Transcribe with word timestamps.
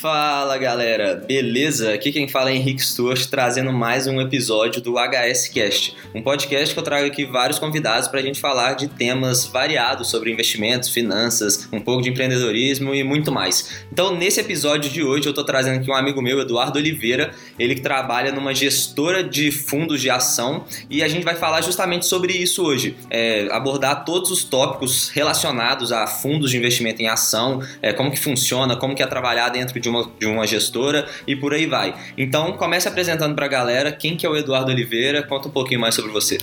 Fala 0.00 0.56
galera, 0.58 1.16
beleza? 1.16 1.92
Aqui 1.92 2.12
quem 2.12 2.28
fala 2.28 2.50
é 2.50 2.54
Henrique 2.54 2.80
Stuart 2.80 3.26
trazendo 3.26 3.72
mais 3.72 4.06
um 4.06 4.20
episódio 4.20 4.80
do 4.80 4.94
HS 4.94 5.48
Cast, 5.48 5.96
um 6.14 6.22
podcast 6.22 6.72
que 6.72 6.78
eu 6.78 6.84
trago 6.84 7.04
aqui 7.04 7.24
vários 7.24 7.58
convidados 7.58 8.06
para 8.06 8.20
a 8.20 8.22
gente 8.22 8.38
falar 8.38 8.74
de 8.74 8.86
temas 8.86 9.44
variados 9.44 10.08
sobre 10.08 10.30
investimentos, 10.30 10.90
finanças, 10.90 11.68
um 11.72 11.80
pouco 11.80 12.00
de 12.00 12.10
empreendedorismo 12.10 12.94
e 12.94 13.02
muito 13.02 13.32
mais. 13.32 13.82
Então, 13.90 14.14
nesse 14.14 14.38
episódio 14.38 14.88
de 14.88 15.02
hoje, 15.02 15.26
eu 15.26 15.30
estou 15.30 15.44
trazendo 15.44 15.80
aqui 15.80 15.90
um 15.90 15.94
amigo 15.94 16.22
meu, 16.22 16.38
Eduardo 16.38 16.78
Oliveira, 16.78 17.32
ele 17.58 17.74
que 17.74 17.80
trabalha 17.80 18.30
numa 18.30 18.54
gestora 18.54 19.24
de 19.24 19.50
fundos 19.50 20.00
de 20.00 20.08
ação 20.08 20.64
e 20.88 21.02
a 21.02 21.08
gente 21.08 21.24
vai 21.24 21.34
falar 21.34 21.60
justamente 21.60 22.06
sobre 22.06 22.32
isso 22.32 22.62
hoje, 22.62 22.96
é, 23.10 23.48
abordar 23.50 24.04
todos 24.04 24.30
os 24.30 24.44
tópicos 24.44 25.08
relacionados 25.08 25.90
a 25.90 26.06
fundos 26.06 26.52
de 26.52 26.56
investimento 26.56 27.02
em 27.02 27.08
ação, 27.08 27.60
é, 27.82 27.92
como 27.92 28.12
que 28.12 28.20
funciona, 28.20 28.76
como 28.76 28.94
que 28.94 29.02
é 29.02 29.06
trabalhar 29.08 29.48
dentro 29.48 29.74
de 29.74 29.87
de 29.88 29.90
uma, 29.90 30.10
de 30.18 30.26
uma 30.26 30.46
gestora 30.46 31.08
e 31.26 31.34
por 31.34 31.54
aí 31.54 31.66
vai. 31.66 31.94
Então, 32.16 32.52
comece 32.52 32.86
apresentando 32.86 33.34
para 33.34 33.46
a 33.46 33.48
galera 33.48 33.90
quem 33.90 34.16
que 34.16 34.26
é 34.26 34.28
o 34.28 34.36
Eduardo 34.36 34.70
Oliveira, 34.70 35.22
conta 35.22 35.48
um 35.48 35.50
pouquinho 35.50 35.80
mais 35.80 35.94
sobre 35.94 36.12
você. 36.12 36.38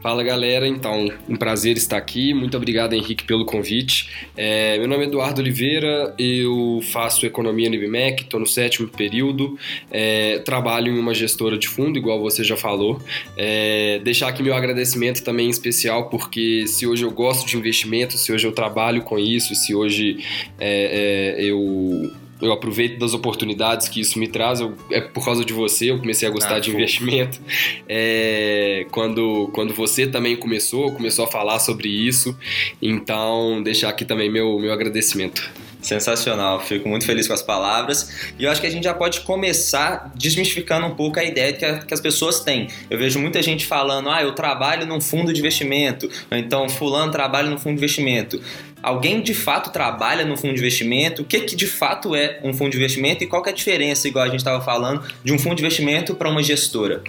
Fala 0.00 0.22
galera, 0.22 0.66
então, 0.66 1.10
um 1.28 1.36
prazer 1.36 1.76
estar 1.76 1.96
aqui, 1.96 2.32
muito 2.32 2.56
obrigado 2.56 2.94
Henrique 2.94 3.24
pelo 3.24 3.44
convite. 3.44 4.28
É, 4.36 4.78
meu 4.78 4.86
nome 4.86 5.04
é 5.04 5.06
Eduardo 5.08 5.40
Oliveira, 5.40 6.14
eu 6.18 6.80
faço 6.92 7.26
economia 7.26 7.68
no 7.68 7.74
IBMEC, 7.74 8.22
estou 8.22 8.38
no 8.38 8.46
sétimo 8.46 8.88
período, 8.88 9.58
é, 9.90 10.38
trabalho 10.40 10.92
em 10.92 10.98
uma 10.98 11.14
gestora 11.14 11.58
de 11.58 11.68
fundo, 11.68 11.98
igual 11.98 12.20
você 12.20 12.44
já 12.44 12.56
falou. 12.56 13.00
É, 13.36 14.00
deixar 14.04 14.28
aqui 14.28 14.42
meu 14.42 14.54
agradecimento 14.54 15.22
também 15.24 15.48
especial, 15.48 16.08
porque 16.08 16.66
se 16.66 16.86
hoje 16.86 17.04
eu 17.04 17.10
gosto 17.10 17.46
de 17.46 17.56
investimento, 17.56 18.16
se 18.18 18.32
hoje 18.32 18.46
eu 18.46 18.52
trabalho 18.52 19.02
com 19.02 19.18
isso, 19.18 19.54
se 19.54 19.74
hoje 19.74 20.18
é, 20.58 21.36
é, 21.38 21.44
eu 21.44 22.12
eu 22.44 22.52
aproveito 22.52 22.98
das 22.98 23.14
oportunidades 23.14 23.88
que 23.88 24.00
isso 24.00 24.18
me 24.18 24.28
traz. 24.28 24.60
Eu, 24.60 24.74
é 24.90 25.00
por 25.00 25.24
causa 25.24 25.44
de 25.44 25.52
você, 25.52 25.90
eu 25.90 25.98
comecei 25.98 26.28
a 26.28 26.30
gostar 26.30 26.56
ah, 26.56 26.60
de 26.60 26.70
investimento. 26.70 27.40
É, 27.86 28.86
quando, 28.90 29.48
quando 29.52 29.74
você 29.74 30.06
também 30.06 30.36
começou, 30.36 30.92
começou 30.92 31.24
a 31.24 31.28
falar 31.28 31.58
sobre 31.58 31.88
isso. 31.88 32.36
Então, 32.80 33.62
deixar 33.62 33.88
aqui 33.88 34.04
também 34.04 34.30
meu, 34.30 34.58
meu 34.58 34.72
agradecimento. 34.72 35.50
Sensacional, 35.84 36.60
fico 36.60 36.88
muito 36.88 37.04
feliz 37.04 37.28
com 37.28 37.34
as 37.34 37.42
palavras. 37.42 38.32
E 38.38 38.44
eu 38.44 38.50
acho 38.50 38.58
que 38.58 38.66
a 38.66 38.70
gente 38.70 38.84
já 38.84 38.94
pode 38.94 39.20
começar 39.20 40.10
desmistificando 40.14 40.86
um 40.86 40.94
pouco 40.94 41.20
a 41.20 41.24
ideia 41.24 41.52
que, 41.52 41.64
a, 41.64 41.78
que 41.78 41.92
as 41.92 42.00
pessoas 42.00 42.40
têm. 42.40 42.68
Eu 42.88 42.98
vejo 42.98 43.18
muita 43.18 43.42
gente 43.42 43.66
falando, 43.66 44.08
ah, 44.08 44.22
eu 44.22 44.32
trabalho 44.32 44.86
num 44.86 45.00
fundo 45.00 45.30
de 45.30 45.40
investimento, 45.40 46.10
então 46.30 46.68
fulano 46.70 47.12
trabalha 47.12 47.50
num 47.50 47.58
fundo 47.58 47.74
de 47.74 47.80
investimento 47.80 48.40
alguém 48.84 49.22
de 49.22 49.32
fato 49.32 49.70
trabalha 49.70 50.24
no 50.24 50.36
fundo 50.36 50.52
de 50.52 50.60
investimento, 50.60 51.22
o 51.22 51.24
que, 51.24 51.40
que 51.40 51.56
de 51.56 51.66
fato 51.66 52.14
é 52.14 52.38
um 52.44 52.52
fundo 52.52 52.70
de 52.72 52.76
investimento 52.76 53.24
e 53.24 53.26
qual 53.26 53.42
é 53.46 53.48
a 53.48 53.52
diferença, 53.52 54.06
igual 54.06 54.24
a 54.24 54.28
gente 54.28 54.40
estava 54.40 54.62
falando, 54.62 55.02
de 55.24 55.32
um 55.32 55.38
fundo 55.38 55.56
de 55.56 55.62
investimento 55.62 56.14
para 56.14 56.28
uma 56.28 56.42
gestora? 56.42 57.02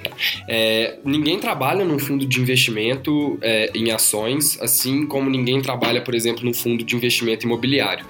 É, 0.48 0.96
ninguém 1.04 1.38
trabalha 1.38 1.84
num 1.84 2.00
fundo 2.00 2.26
de 2.26 2.40
investimento 2.40 3.38
é, 3.42 3.70
em 3.76 3.92
ações, 3.92 4.58
assim 4.62 5.06
como 5.06 5.30
ninguém 5.30 5.62
trabalha, 5.62 6.02
por 6.02 6.16
exemplo, 6.16 6.46
num 6.46 6.54
fundo 6.54 6.84
de 6.84 6.96
investimento 6.96 7.46
imobiliário. 7.46 8.06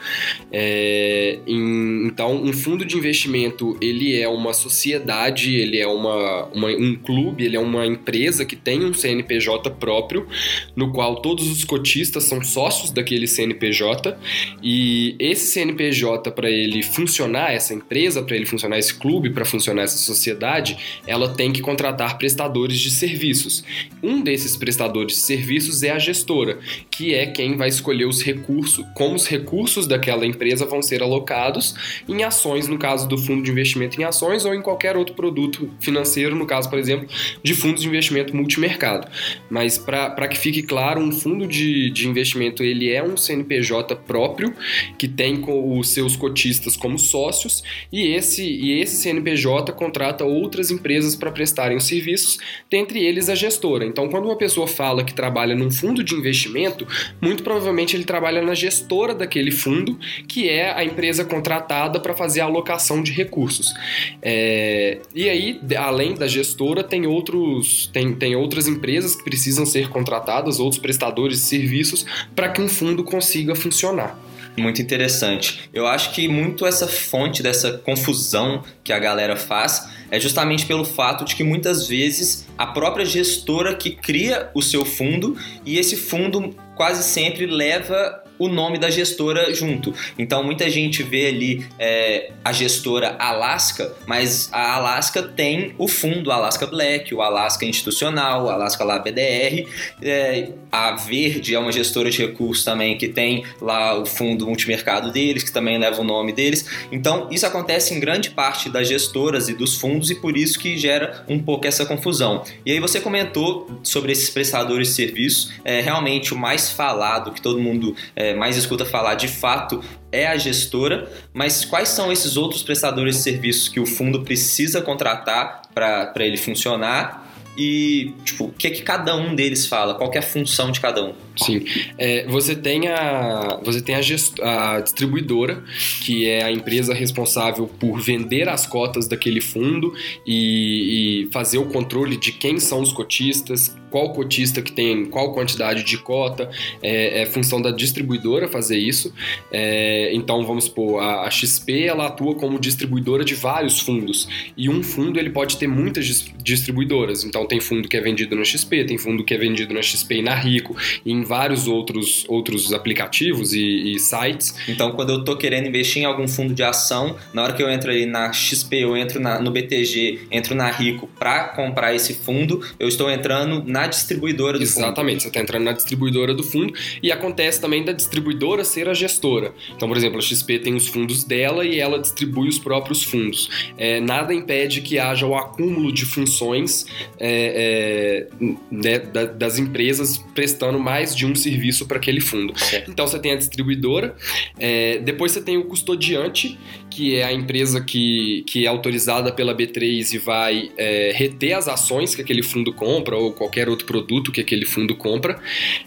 É, 0.57 1.37
em, 1.45 2.07
então, 2.07 2.33
um 2.41 2.53
fundo 2.53 2.85
de 2.85 2.95
investimento 2.95 3.77
ele 3.81 4.17
é 4.17 4.25
uma 4.25 4.53
sociedade, 4.53 5.53
ele 5.53 5.77
é 5.77 5.85
uma, 5.85 6.45
uma, 6.45 6.69
um 6.69 6.95
clube, 6.95 7.43
ele 7.43 7.57
é 7.57 7.59
uma 7.59 7.85
empresa 7.85 8.45
que 8.45 8.55
tem 8.55 8.85
um 8.85 8.93
CNPJ 8.93 9.69
próprio, 9.71 10.25
no 10.73 10.93
qual 10.93 11.17
todos 11.17 11.51
os 11.51 11.65
cotistas 11.65 12.23
são 12.23 12.41
sócios 12.41 12.89
daquele 12.89 13.27
CNPJ 13.27 14.17
e 14.63 15.17
esse 15.19 15.47
CNPJ 15.47 16.31
para 16.31 16.49
ele 16.49 16.81
funcionar, 16.81 17.51
essa 17.51 17.73
empresa 17.73 18.23
para 18.23 18.37
ele 18.37 18.45
funcionar, 18.45 18.79
esse 18.79 18.93
clube 18.93 19.31
para 19.31 19.43
funcionar 19.43 19.81
essa 19.81 19.97
sociedade, 19.97 20.77
ela 21.05 21.33
tem 21.33 21.51
que 21.51 21.59
contratar 21.59 22.17
prestadores 22.17 22.79
de 22.79 22.91
serviços. 22.91 23.61
Um 24.01 24.21
desses 24.21 24.55
prestadores 24.55 25.15
de 25.15 25.19
serviços 25.19 25.83
é 25.83 25.91
a 25.91 25.99
gestora, 25.99 26.59
que 26.89 27.13
é 27.13 27.25
quem 27.25 27.57
vai 27.57 27.67
escolher 27.67 28.05
os 28.05 28.23
recursos, 28.23 28.85
como 28.95 29.15
os 29.15 29.27
recursos 29.27 29.85
daquela 29.85 30.25
empresa 30.25 30.44
vão 30.65 30.81
ser 30.81 31.01
alocados 31.01 31.75
em 32.07 32.23
ações, 32.23 32.67
no 32.67 32.77
caso 32.77 33.07
do 33.07 33.17
fundo 33.17 33.43
de 33.43 33.51
investimento 33.51 33.99
em 33.99 34.03
ações 34.03 34.45
ou 34.45 34.53
em 34.53 34.61
qualquer 34.61 34.95
outro 34.97 35.15
produto 35.15 35.71
financeiro, 35.79 36.35
no 36.35 36.45
caso, 36.45 36.69
por 36.69 36.77
exemplo, 36.77 37.07
de 37.41 37.53
fundos 37.53 37.81
de 37.81 37.87
investimento 37.87 38.35
multimercado. 38.35 39.07
Mas 39.49 39.77
para 39.77 40.27
que 40.27 40.37
fique 40.37 40.61
claro, 40.61 41.01
um 41.01 41.11
fundo 41.11 41.47
de, 41.47 41.89
de 41.89 42.07
investimento 42.07 42.63
ele 42.63 42.91
é 42.91 43.03
um 43.03 43.17
CNPJ 43.17 43.45
CNPJ 43.55 43.95
próprio, 43.95 44.53
que 44.97 45.07
tem 45.07 45.43
os 45.47 45.89
seus 45.89 46.15
cotistas 46.15 46.75
como 46.75 46.97
sócios, 46.97 47.63
e 47.91 48.07
esse, 48.07 48.43
e 48.43 48.79
esse 48.81 48.95
CNPJ 48.97 49.71
contrata 49.73 50.23
outras 50.23 50.71
empresas 50.71 51.15
para 51.15 51.31
prestarem 51.31 51.77
os 51.77 51.85
serviços, 51.85 52.39
dentre 52.69 53.03
eles 53.03 53.29
a 53.29 53.35
gestora. 53.35 53.85
Então, 53.85 54.09
quando 54.09 54.25
uma 54.25 54.37
pessoa 54.37 54.67
fala 54.67 55.03
que 55.03 55.13
trabalha 55.13 55.55
num 55.55 55.71
fundo 55.71 56.03
de 56.03 56.15
investimento, 56.15 56.87
muito 57.21 57.43
provavelmente 57.43 57.95
ele 57.95 58.03
trabalha 58.03 58.41
na 58.41 58.53
gestora 58.53 59.13
daquele 59.13 59.51
fundo, 59.51 59.99
que 60.35 60.49
é 60.49 60.69
a 60.69 60.83
empresa 60.83 61.23
contratada 61.23 61.97
para 61.97 62.13
fazer 62.13 62.41
a 62.41 62.43
alocação 62.43 63.01
de 63.01 63.13
recursos. 63.13 63.73
É, 64.21 64.99
e 65.15 65.29
aí, 65.29 65.61
além 65.77 66.13
da 66.13 66.27
gestora, 66.27 66.83
tem, 66.83 67.07
outros, 67.07 67.89
tem, 67.93 68.13
tem 68.13 68.35
outras 68.35 68.67
empresas 68.67 69.15
que 69.15 69.23
precisam 69.23 69.65
ser 69.65 69.87
contratadas, 69.87 70.59
outros 70.59 70.81
prestadores 70.81 71.37
de 71.37 71.45
serviços, 71.45 72.05
para 72.35 72.49
que 72.49 72.61
um 72.61 72.67
fundo 72.67 73.01
consiga 73.01 73.55
funcionar. 73.55 74.19
Muito 74.57 74.81
interessante. 74.81 75.69
Eu 75.73 75.87
acho 75.87 76.11
que 76.11 76.27
muito 76.27 76.65
essa 76.65 76.85
fonte 76.85 77.41
dessa 77.41 77.77
confusão 77.77 78.61
que 78.83 78.91
a 78.91 78.99
galera 78.99 79.37
faz 79.37 79.87
é 80.11 80.19
justamente 80.19 80.65
pelo 80.65 80.83
fato 80.83 81.23
de 81.23 81.33
que 81.33 81.45
muitas 81.45 81.87
vezes 81.87 82.45
a 82.57 82.67
própria 82.67 83.05
gestora 83.05 83.73
que 83.73 83.91
cria 83.91 84.49
o 84.53 84.61
seu 84.61 84.83
fundo 84.83 85.37
e 85.65 85.77
esse 85.77 85.95
fundo 85.95 86.53
quase 86.75 87.03
sempre 87.03 87.45
leva 87.45 88.24
o 88.37 88.47
nome 88.47 88.77
da 88.77 88.89
gestora 88.89 89.53
junto. 89.53 89.93
Então 90.17 90.43
muita 90.43 90.69
gente 90.69 91.03
vê 91.03 91.27
ali 91.27 91.65
é, 91.79 92.31
a 92.43 92.51
gestora 92.51 93.15
Alaska, 93.19 93.95
mas 94.05 94.49
a 94.51 94.75
Alaska 94.75 95.23
tem 95.23 95.73
o 95.77 95.87
fundo 95.87 96.31
Alaska 96.31 96.67
Black, 96.67 97.13
o 97.13 97.21
Alaska 97.21 97.65
Institucional, 97.65 98.45
o 98.45 98.49
Alaska 98.49 98.83
lá 98.83 98.99
BDR. 98.99 99.67
É, 100.01 100.49
a 100.71 100.91
Verde 100.91 101.55
é 101.55 101.59
uma 101.59 101.71
gestora 101.71 102.09
de 102.09 102.17
recursos 102.17 102.63
também 102.63 102.97
que 102.97 103.07
tem 103.07 103.43
lá 103.61 103.97
o 103.97 104.05
fundo 104.05 104.45
multimercado 104.45 105.11
deles, 105.11 105.43
que 105.43 105.51
também 105.51 105.77
leva 105.77 106.01
o 106.01 106.03
nome 106.03 106.33
deles. 106.33 106.65
Então 106.91 107.27
isso 107.31 107.45
acontece 107.45 107.93
em 107.93 107.99
grande 107.99 108.31
parte 108.31 108.69
das 108.69 108.87
gestoras 108.87 109.49
e 109.49 109.53
dos 109.53 109.77
fundos 109.77 110.09
e 110.09 110.15
por 110.15 110.37
isso 110.37 110.59
que 110.59 110.77
gera 110.77 111.23
um 111.27 111.39
pouco 111.39 111.65
essa 111.65 111.85
confusão. 111.85 112.43
E 112.65 112.71
aí 112.71 112.79
você 112.79 112.99
comentou 112.99 113.69
sobre 113.83 114.11
esses 114.11 114.29
prestadores 114.29 114.89
de 114.89 114.93
serviços, 114.95 115.53
é 115.63 115.81
realmente 115.81 116.33
o 116.33 116.37
mais 116.37 116.69
falado 116.69 117.31
que 117.31 117.41
todo 117.41 117.59
mundo 117.59 117.95
é, 118.15 118.24
é, 118.25 118.33
mais 118.33 118.57
escuta 118.57 118.85
falar 118.85 119.15
de 119.15 119.27
fato 119.27 119.83
é 120.11 120.25
a 120.27 120.37
gestora, 120.37 121.11
mas 121.33 121.63
quais 121.63 121.89
são 121.89 122.11
esses 122.11 122.37
outros 122.37 122.63
prestadores 122.63 123.17
de 123.17 123.21
serviços 123.21 123.69
que 123.69 123.79
o 123.79 123.85
fundo 123.85 124.23
precisa 124.23 124.81
contratar 124.81 125.61
para 125.73 126.25
ele 126.25 126.37
funcionar 126.37 127.25
e 127.57 128.13
tipo, 128.23 128.45
o 128.45 128.51
que, 128.51 128.69
que 128.69 128.81
cada 128.81 129.15
um 129.15 129.35
deles 129.35 129.65
fala, 129.65 129.95
qual 129.95 130.11
é 130.13 130.17
a 130.17 130.21
função 130.21 130.71
de 130.71 130.79
cada 130.79 131.03
um? 131.03 131.13
Sim. 131.37 131.65
É, 131.97 132.25
você 132.27 132.55
tem, 132.55 132.87
a, 132.87 133.59
você 133.63 133.81
tem 133.81 133.95
a, 133.95 134.01
gest, 134.01 134.39
a 134.41 134.79
distribuidora, 134.79 135.63
que 136.03 136.27
é 136.29 136.43
a 136.43 136.51
empresa 136.51 136.93
responsável 136.93 137.67
por 137.67 137.99
vender 137.99 138.47
as 138.47 138.65
cotas 138.65 139.07
daquele 139.07 139.41
fundo 139.41 139.93
e, 140.25 141.25
e 141.25 141.31
fazer 141.31 141.57
o 141.57 141.65
controle 141.65 142.17
de 142.17 142.31
quem 142.31 142.59
são 142.59 142.81
os 142.81 142.93
cotistas, 142.93 143.75
qual 143.95 144.11
cotista 144.11 144.61
que 144.61 144.73
tem 144.73 145.05
qual 145.05 145.33
quantidade 145.33 145.81
de 145.83 145.97
cota, 145.97 146.49
é, 146.81 147.21
é 147.21 147.25
função 147.25 147.61
da 147.61 147.71
distribuidora 147.71 148.47
fazer 148.47 148.77
isso. 148.77 149.13
É, 149.49 150.13
então, 150.13 150.45
vamos 150.45 150.65
supor, 150.65 151.01
a, 151.01 151.21
a, 151.21 151.31
XP 151.31 151.83
ela 151.83 152.07
atua 152.07 152.35
como 152.35 152.59
distribuidora 152.59 153.23
de 153.23 153.35
vários 153.35 153.79
fundos 153.79 154.27
e 154.57 154.69
um 154.69 154.83
fundo 154.83 155.17
ele 155.17 155.29
pode 155.29 155.57
ter 155.57 155.67
muitas 155.67 156.25
distribuidoras. 156.43 157.23
Então, 157.23 157.45
tem 157.45 157.61
fundo 157.61 157.87
que 157.87 157.95
é 157.95 158.01
vendido 158.01 158.35
na 158.35 158.43
XP, 158.43 158.83
tem 158.83 158.97
fundo 158.97 159.23
que 159.23 159.33
é 159.33 159.37
vendido 159.37 159.73
na 159.73 159.81
XP 159.81 160.15
e 160.15 160.21
na 160.21 160.35
Rico, 160.35 160.75
e 161.05 161.11
em 161.13 161.23
vários 161.25 161.67
outros, 161.67 162.25
outros 162.27 162.73
aplicativos 162.73 163.53
e, 163.53 163.93
e 163.93 163.99
sites. 163.99 164.55
Então, 164.67 164.91
quando 164.91 165.11
eu 165.11 165.19
estou 165.19 165.35
querendo 165.35 165.67
investir 165.67 166.03
em 166.03 166.05
algum 166.05 166.27
fundo 166.27 166.53
de 166.53 166.63
ação, 166.63 167.15
na 167.33 167.43
hora 167.43 167.53
que 167.53 167.63
eu 167.63 167.69
entro 167.69 167.89
ali 167.89 168.05
na 168.05 168.31
XP, 168.31 168.77
eu 168.77 168.95
entro 168.95 169.19
na, 169.19 169.39
no 169.39 169.51
BTG, 169.51 170.27
entro 170.31 170.55
na 170.55 170.69
Rico 170.69 171.09
para 171.19 171.45
comprar 171.49 171.93
esse 171.93 172.13
fundo, 172.13 172.61
eu 172.79 172.87
estou 172.87 173.09
entrando 173.09 173.63
na 173.65 173.87
distribuidora 173.87 174.57
do 174.57 174.63
Exatamente, 174.63 174.73
fundo. 174.73 174.85
Exatamente, 174.85 175.23
você 175.23 175.27
está 175.29 175.39
entrando 175.41 175.63
na 175.63 175.71
distribuidora 175.71 176.33
do 176.33 176.43
fundo 176.43 176.73
e 177.01 177.11
acontece 177.11 177.59
também 177.59 177.83
da 177.83 177.91
distribuidora 177.91 178.63
ser 178.63 178.87
a 178.89 178.93
gestora. 178.93 179.53
Então, 179.75 179.87
por 179.87 179.97
exemplo, 179.97 180.17
a 180.17 180.21
XP 180.21 180.59
tem 180.59 180.75
os 180.75 180.87
fundos 180.87 181.23
dela 181.23 181.65
e 181.65 181.79
ela 181.79 181.99
distribui 181.99 182.47
os 182.47 182.59
próprios 182.59 183.03
fundos. 183.03 183.49
É, 183.77 183.99
nada 183.99 184.33
impede 184.33 184.81
que 184.81 184.99
haja 184.99 185.25
o 185.25 185.35
acúmulo 185.35 185.91
de 185.91 186.05
funções 186.05 186.85
é, 187.19 188.27
é, 188.39 188.47
né, 188.71 188.99
das 188.99 189.57
empresas 189.57 190.17
prestando 190.33 190.79
mais 190.79 191.14
mais 191.15 191.15
de 191.15 191.25
um 191.25 191.33
serviço 191.33 191.87
para 191.87 191.97
aquele 191.97 192.19
fundo. 192.19 192.57
Certo. 192.59 192.91
Então 192.91 193.07
você 193.07 193.17
tem 193.17 193.31
a 193.31 193.35
distribuidora, 193.35 194.15
é, 194.59 194.99
depois 194.99 195.31
você 195.31 195.41
tem 195.41 195.57
o 195.57 195.63
custodiante, 195.65 196.57
que 196.89 197.15
é 197.15 197.23
a 197.23 197.33
empresa 197.33 197.81
que, 197.81 198.43
que 198.47 198.65
é 198.65 198.67
autorizada 198.67 199.31
pela 199.31 199.55
B3 199.55 200.13
e 200.13 200.17
vai 200.17 200.71
é, 200.77 201.11
reter 201.13 201.53
as 201.53 201.67
ações 201.67 202.15
que 202.15 202.21
aquele 202.21 202.43
fundo 202.43 202.73
compra 202.73 203.17
ou 203.17 203.33
qualquer 203.33 203.67
outro 203.69 203.85
produto 203.85 204.31
que 204.31 204.41
aquele 204.41 204.65
fundo 204.65 204.95
compra. 204.95 205.39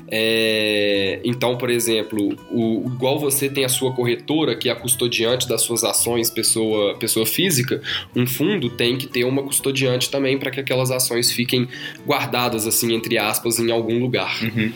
É, 0.08 1.20
então, 1.24 1.56
por 1.56 1.70
exemplo, 1.70 2.36
o, 2.50 2.84
igual 2.86 3.18
você 3.18 3.48
tem 3.48 3.64
a 3.64 3.68
sua 3.68 3.92
corretora, 3.92 4.54
que 4.54 4.68
é 4.68 4.72
a 4.72 4.76
custodiante 4.76 5.48
das 5.48 5.62
suas 5.62 5.84
ações, 5.84 6.30
pessoa, 6.30 6.94
pessoa 6.98 7.24
física, 7.24 7.80
um 8.14 8.26
fundo 8.26 8.70
tem 8.70 8.96
que 8.96 9.06
ter 9.06 9.24
uma 9.24 9.42
custodiante 9.42 10.10
também 10.10 10.38
para 10.38 10.50
que 10.50 10.60
aquelas 10.60 10.90
ações 10.90 11.32
fiquem 11.32 11.68
guardadas, 12.06 12.66
assim, 12.66 12.94
entre 12.94 13.18
aspas, 13.18 13.58
em 13.58 13.70
algum 13.70 13.98
lugar. 13.98 14.38
Uhum. 14.42 14.72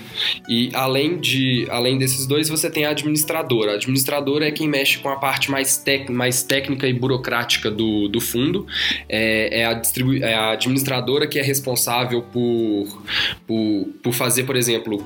E 0.48 0.70
além, 0.74 1.18
de, 1.18 1.66
além 1.70 1.96
desses 1.96 2.26
dois, 2.26 2.48
você 2.48 2.70
tem 2.70 2.84
a 2.84 2.90
administradora. 2.90 3.72
A 3.72 3.74
administradora 3.76 4.46
é 4.46 4.50
quem 4.50 4.68
mexe 4.68 4.98
com 4.98 5.08
a 5.08 5.16
parte 5.16 5.50
mais, 5.50 5.76
tec, 5.76 6.10
mais 6.10 6.42
técnica 6.42 6.86
e 6.86 6.92
burocrática 6.92 7.70
do, 7.70 8.08
do 8.08 8.20
fundo. 8.20 8.66
É, 9.08 9.60
é, 9.60 9.66
a 9.66 9.74
distribu 9.74 10.14
é 10.16 10.34
a 10.34 10.52
administradora 10.52 11.26
que 11.26 11.38
é 11.38 11.42
responsável 11.42 12.22
por, 12.22 13.02
por, 13.46 13.88
por 14.02 14.12
fazer, 14.12 14.44
por 14.44 14.56
exemplo, 14.56 15.04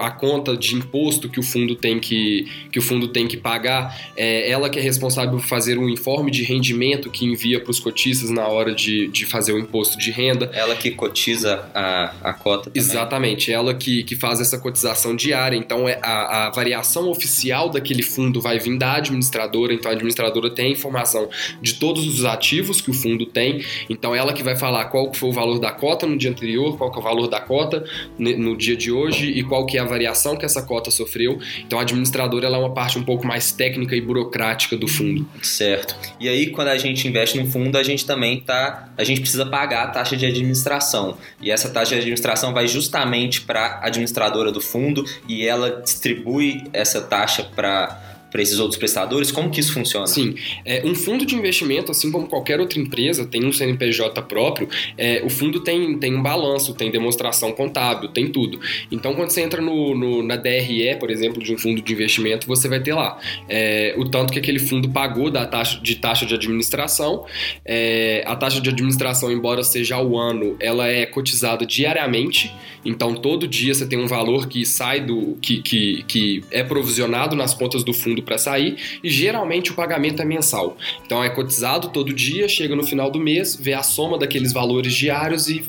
a 0.00 0.10
conta 0.10 0.56
de 0.56 0.74
imposto 0.74 1.28
que 1.28 1.38
o 1.38 1.42
fundo 1.42 1.76
tem 1.76 2.00
que, 2.00 2.46
que, 2.70 2.78
o 2.78 2.82
fundo 2.82 3.08
tem 3.08 3.28
que 3.28 3.36
pagar. 3.36 3.96
É 4.16 4.50
ela 4.50 4.68
que 4.68 4.78
é 4.78 4.82
responsável 4.82 5.32
por 5.32 5.46
fazer 5.46 5.78
um 5.78 5.88
informe 5.88 6.30
de 6.30 6.42
rendimento 6.42 7.10
que 7.10 7.24
envia 7.24 7.60
para 7.60 7.70
os 7.70 7.78
cotistas 7.78 8.30
na 8.30 8.48
hora 8.48 8.74
de, 8.74 9.08
de 9.08 9.26
fazer 9.26 9.52
o 9.52 9.58
imposto 9.58 9.96
de 9.96 10.10
renda. 10.10 10.50
Ela 10.52 10.74
que 10.74 10.90
cotiza 10.90 11.70
a, 11.74 12.14
a 12.22 12.32
cota 12.32 12.64
também. 12.70 12.82
Exatamente, 12.82 13.52
ela 13.52 13.74
que, 13.74 14.02
que 14.02 14.16
faz 14.16 14.40
essa 14.40 14.58
cotização 14.58 14.71
diária. 15.16 15.56
Então, 15.56 15.88
é 15.88 15.98
a, 16.02 16.46
a 16.46 16.50
variação 16.50 17.08
oficial 17.10 17.68
daquele 17.68 18.02
fundo 18.02 18.40
vai 18.40 18.58
vir 18.58 18.78
da 18.78 18.94
administradora. 18.94 19.72
Então, 19.72 19.90
a 19.90 19.94
administradora 19.94 20.50
tem 20.50 20.66
a 20.66 20.70
informação 20.70 21.28
de 21.60 21.74
todos 21.74 22.06
os 22.06 22.24
ativos 22.24 22.80
que 22.80 22.90
o 22.90 22.94
fundo 22.94 23.26
tem. 23.26 23.64
Então, 23.88 24.14
ela 24.14 24.32
que 24.32 24.42
vai 24.42 24.56
falar 24.56 24.86
qual 24.86 25.12
foi 25.12 25.28
o 25.28 25.32
valor 25.32 25.58
da 25.58 25.72
cota 25.72 26.06
no 26.06 26.16
dia 26.16 26.30
anterior, 26.30 26.76
qual 26.76 26.90
que 26.90 26.96
é 26.96 27.00
o 27.00 27.02
valor 27.02 27.28
da 27.28 27.40
cota 27.40 27.84
no 28.18 28.56
dia 28.56 28.76
de 28.76 28.90
hoje 28.90 29.26
e 29.30 29.42
qual 29.42 29.66
que 29.66 29.78
é 29.78 29.80
a 29.80 29.84
variação 29.84 30.36
que 30.36 30.44
essa 30.44 30.62
cota 30.62 30.90
sofreu. 30.90 31.38
Então, 31.60 31.78
a 31.78 31.82
administradora 31.82 32.46
ela 32.46 32.56
é 32.56 32.60
uma 32.60 32.74
parte 32.74 32.98
um 32.98 33.02
pouco 33.02 33.26
mais 33.26 33.52
técnica 33.52 33.94
e 33.94 34.00
burocrática 34.00 34.76
do 34.76 34.88
fundo. 34.88 35.26
Certo. 35.42 35.94
E 36.18 36.28
aí, 36.28 36.50
quando 36.50 36.68
a 36.68 36.78
gente 36.78 37.06
investe 37.06 37.38
no 37.38 37.46
fundo, 37.46 37.76
a 37.76 37.82
gente 37.82 38.06
também 38.06 38.40
tá, 38.40 38.88
a 38.96 39.04
gente 39.04 39.20
precisa 39.20 39.46
pagar 39.46 39.84
a 39.84 39.86
taxa 39.88 40.16
de 40.16 40.26
administração. 40.26 41.16
E 41.40 41.50
essa 41.50 41.68
taxa 41.68 41.94
de 41.94 42.00
administração 42.00 42.52
vai 42.52 42.66
justamente 42.66 43.40
para 43.40 43.80
a 43.82 43.86
administradora 43.86 44.50
do 44.50 44.60
fundo 44.62 45.04
e 45.28 45.46
ela 45.46 45.82
distribui 45.82 46.64
essa 46.72 47.00
taxa 47.00 47.44
para 47.44 48.11
para 48.32 48.42
esses 48.42 48.58
outros 48.58 48.78
prestadores? 48.78 49.30
Como 49.30 49.50
que 49.50 49.60
isso 49.60 49.74
funciona? 49.74 50.06
Sim, 50.06 50.34
é, 50.64 50.82
um 50.84 50.94
fundo 50.94 51.24
de 51.24 51.36
investimento, 51.36 51.92
assim 51.92 52.10
como 52.10 52.26
qualquer 52.26 52.58
outra 52.58 52.80
empresa, 52.80 53.26
tem 53.26 53.44
um 53.44 53.52
CNPJ 53.52 54.22
próprio, 54.22 54.68
é, 54.96 55.22
o 55.22 55.28
fundo 55.28 55.60
tem, 55.60 55.98
tem 55.98 56.14
um 56.14 56.22
balanço, 56.22 56.74
tem 56.74 56.90
demonstração 56.90 57.52
contábil, 57.52 58.08
tem 58.08 58.28
tudo. 58.28 58.58
Então, 58.90 59.14
quando 59.14 59.30
você 59.30 59.42
entra 59.42 59.60
no, 59.60 59.94
no 59.94 60.22
na 60.22 60.36
DRE, 60.36 60.96
por 60.98 61.10
exemplo, 61.10 61.42
de 61.42 61.52
um 61.52 61.58
fundo 61.58 61.82
de 61.82 61.92
investimento, 61.92 62.46
você 62.46 62.68
vai 62.68 62.80
ter 62.80 62.94
lá 62.94 63.18
é, 63.48 63.94
o 63.98 64.08
tanto 64.08 64.32
que 64.32 64.38
aquele 64.38 64.58
fundo 64.58 64.88
pagou 64.88 65.30
da 65.30 65.46
taxa 65.46 65.78
de 65.80 65.96
taxa 65.96 66.24
de 66.24 66.34
administração. 66.34 67.26
É, 67.64 68.24
a 68.26 68.34
taxa 68.34 68.60
de 68.60 68.70
administração, 68.70 69.30
embora 69.30 69.62
seja 69.62 69.96
ao 69.96 70.16
ano, 70.16 70.56
ela 70.58 70.88
é 70.88 71.04
cotizada 71.04 71.66
diariamente. 71.66 72.52
Então, 72.84 73.14
todo 73.14 73.46
dia 73.46 73.74
você 73.74 73.86
tem 73.86 73.98
um 73.98 74.06
valor 74.06 74.48
que 74.48 74.64
sai 74.64 75.00
do 75.00 75.36
que, 75.40 75.62
que, 75.62 76.02
que 76.08 76.44
é 76.50 76.64
provisionado 76.64 77.36
nas 77.36 77.54
contas 77.54 77.84
do 77.84 77.92
fundo 77.92 78.21
para 78.22 78.38
sair 78.38 78.76
e 79.02 79.10
geralmente 79.10 79.70
o 79.70 79.74
pagamento 79.74 80.22
é 80.22 80.24
mensal. 80.24 80.76
Então 81.04 81.22
é 81.22 81.30
cotizado 81.30 81.88
todo 81.88 82.12
dia, 82.12 82.48
chega 82.48 82.74
no 82.74 82.84
final 82.84 83.10
do 83.10 83.18
mês, 83.18 83.56
vê 83.56 83.72
a 83.72 83.82
soma 83.82 84.18
daqueles 84.18 84.52
valores 84.52 84.94
diários 84.94 85.48
e, 85.48 85.62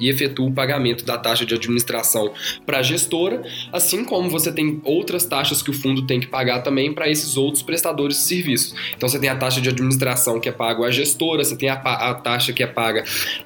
e 0.00 0.08
efetua 0.08 0.46
o 0.46 0.52
pagamento 0.52 1.04
da 1.04 1.18
taxa 1.18 1.44
de 1.44 1.54
administração 1.54 2.32
para 2.66 2.78
a 2.78 2.82
gestora, 2.82 3.42
assim 3.72 4.04
como 4.04 4.28
você 4.28 4.52
tem 4.52 4.80
outras 4.84 5.24
taxas 5.24 5.62
que 5.62 5.70
o 5.70 5.72
fundo 5.72 6.06
tem 6.06 6.20
que 6.20 6.26
pagar 6.26 6.60
também 6.62 6.92
para 6.92 7.08
esses 7.08 7.36
outros 7.36 7.62
prestadores 7.62 8.16
de 8.16 8.22
serviços. 8.22 8.74
Então 8.96 9.08
você 9.08 9.18
tem 9.18 9.28
a 9.28 9.36
taxa 9.36 9.60
de 9.60 9.68
administração 9.68 10.40
que 10.40 10.48
é 10.48 10.52
pago 10.52 10.84
à 10.84 10.90
gestora, 10.90 11.44
você 11.44 11.56
tem 11.56 11.68
a, 11.68 11.74
a 11.74 12.14
taxa 12.14 12.52
que 12.52 12.62
é 12.62 12.66
paga 12.66 13.04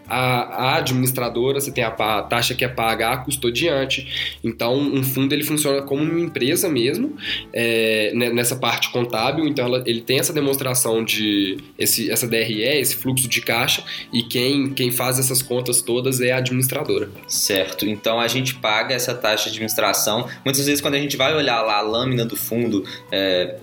à, 0.08 0.76
administradora, 0.76 1.60
você 1.60 1.70
tem 1.70 1.84
a, 1.84 1.88
a, 1.88 2.22
taxa 2.22 2.54
que 2.54 2.64
é 2.64 2.68
paga 2.68 3.10
à 3.10 3.16
custodiante. 3.18 4.38
Então 4.42 4.76
um 4.76 5.02
fundo 5.02 5.32
ele 5.32 5.44
funciona 5.44 5.82
como 5.82 6.02
uma 6.02 6.20
empresa 6.20 6.68
mesmo, 6.68 7.16
é, 7.52 8.12
nessa 8.46 8.56
parte 8.56 8.90
contábil, 8.90 9.46
então 9.46 9.66
ela, 9.66 9.82
ele 9.86 10.00
tem 10.00 10.20
essa 10.20 10.32
demonstração 10.32 11.04
de 11.04 11.58
esse, 11.76 12.10
essa 12.10 12.28
DRE, 12.28 12.62
esse 12.62 12.96
fluxo 12.96 13.28
de 13.28 13.40
caixa, 13.40 13.82
e 14.12 14.22
quem, 14.22 14.72
quem 14.72 14.92
faz 14.92 15.18
essas 15.18 15.42
contas 15.42 15.82
todas 15.82 16.20
é 16.20 16.30
a 16.30 16.36
administradora. 16.36 17.08
Certo, 17.26 17.84
então 17.86 18.20
a 18.20 18.28
gente 18.28 18.54
paga 18.54 18.94
essa 18.94 19.14
taxa 19.14 19.44
de 19.44 19.56
administração. 19.56 20.28
Muitas 20.44 20.64
vezes, 20.64 20.80
quando 20.80 20.94
a 20.94 20.98
gente 20.98 21.16
vai 21.16 21.34
olhar 21.34 21.60
lá 21.62 21.78
a 21.78 21.82
lâmina 21.82 22.24
do 22.24 22.36
fundo 22.36 22.84
é, 23.10 23.56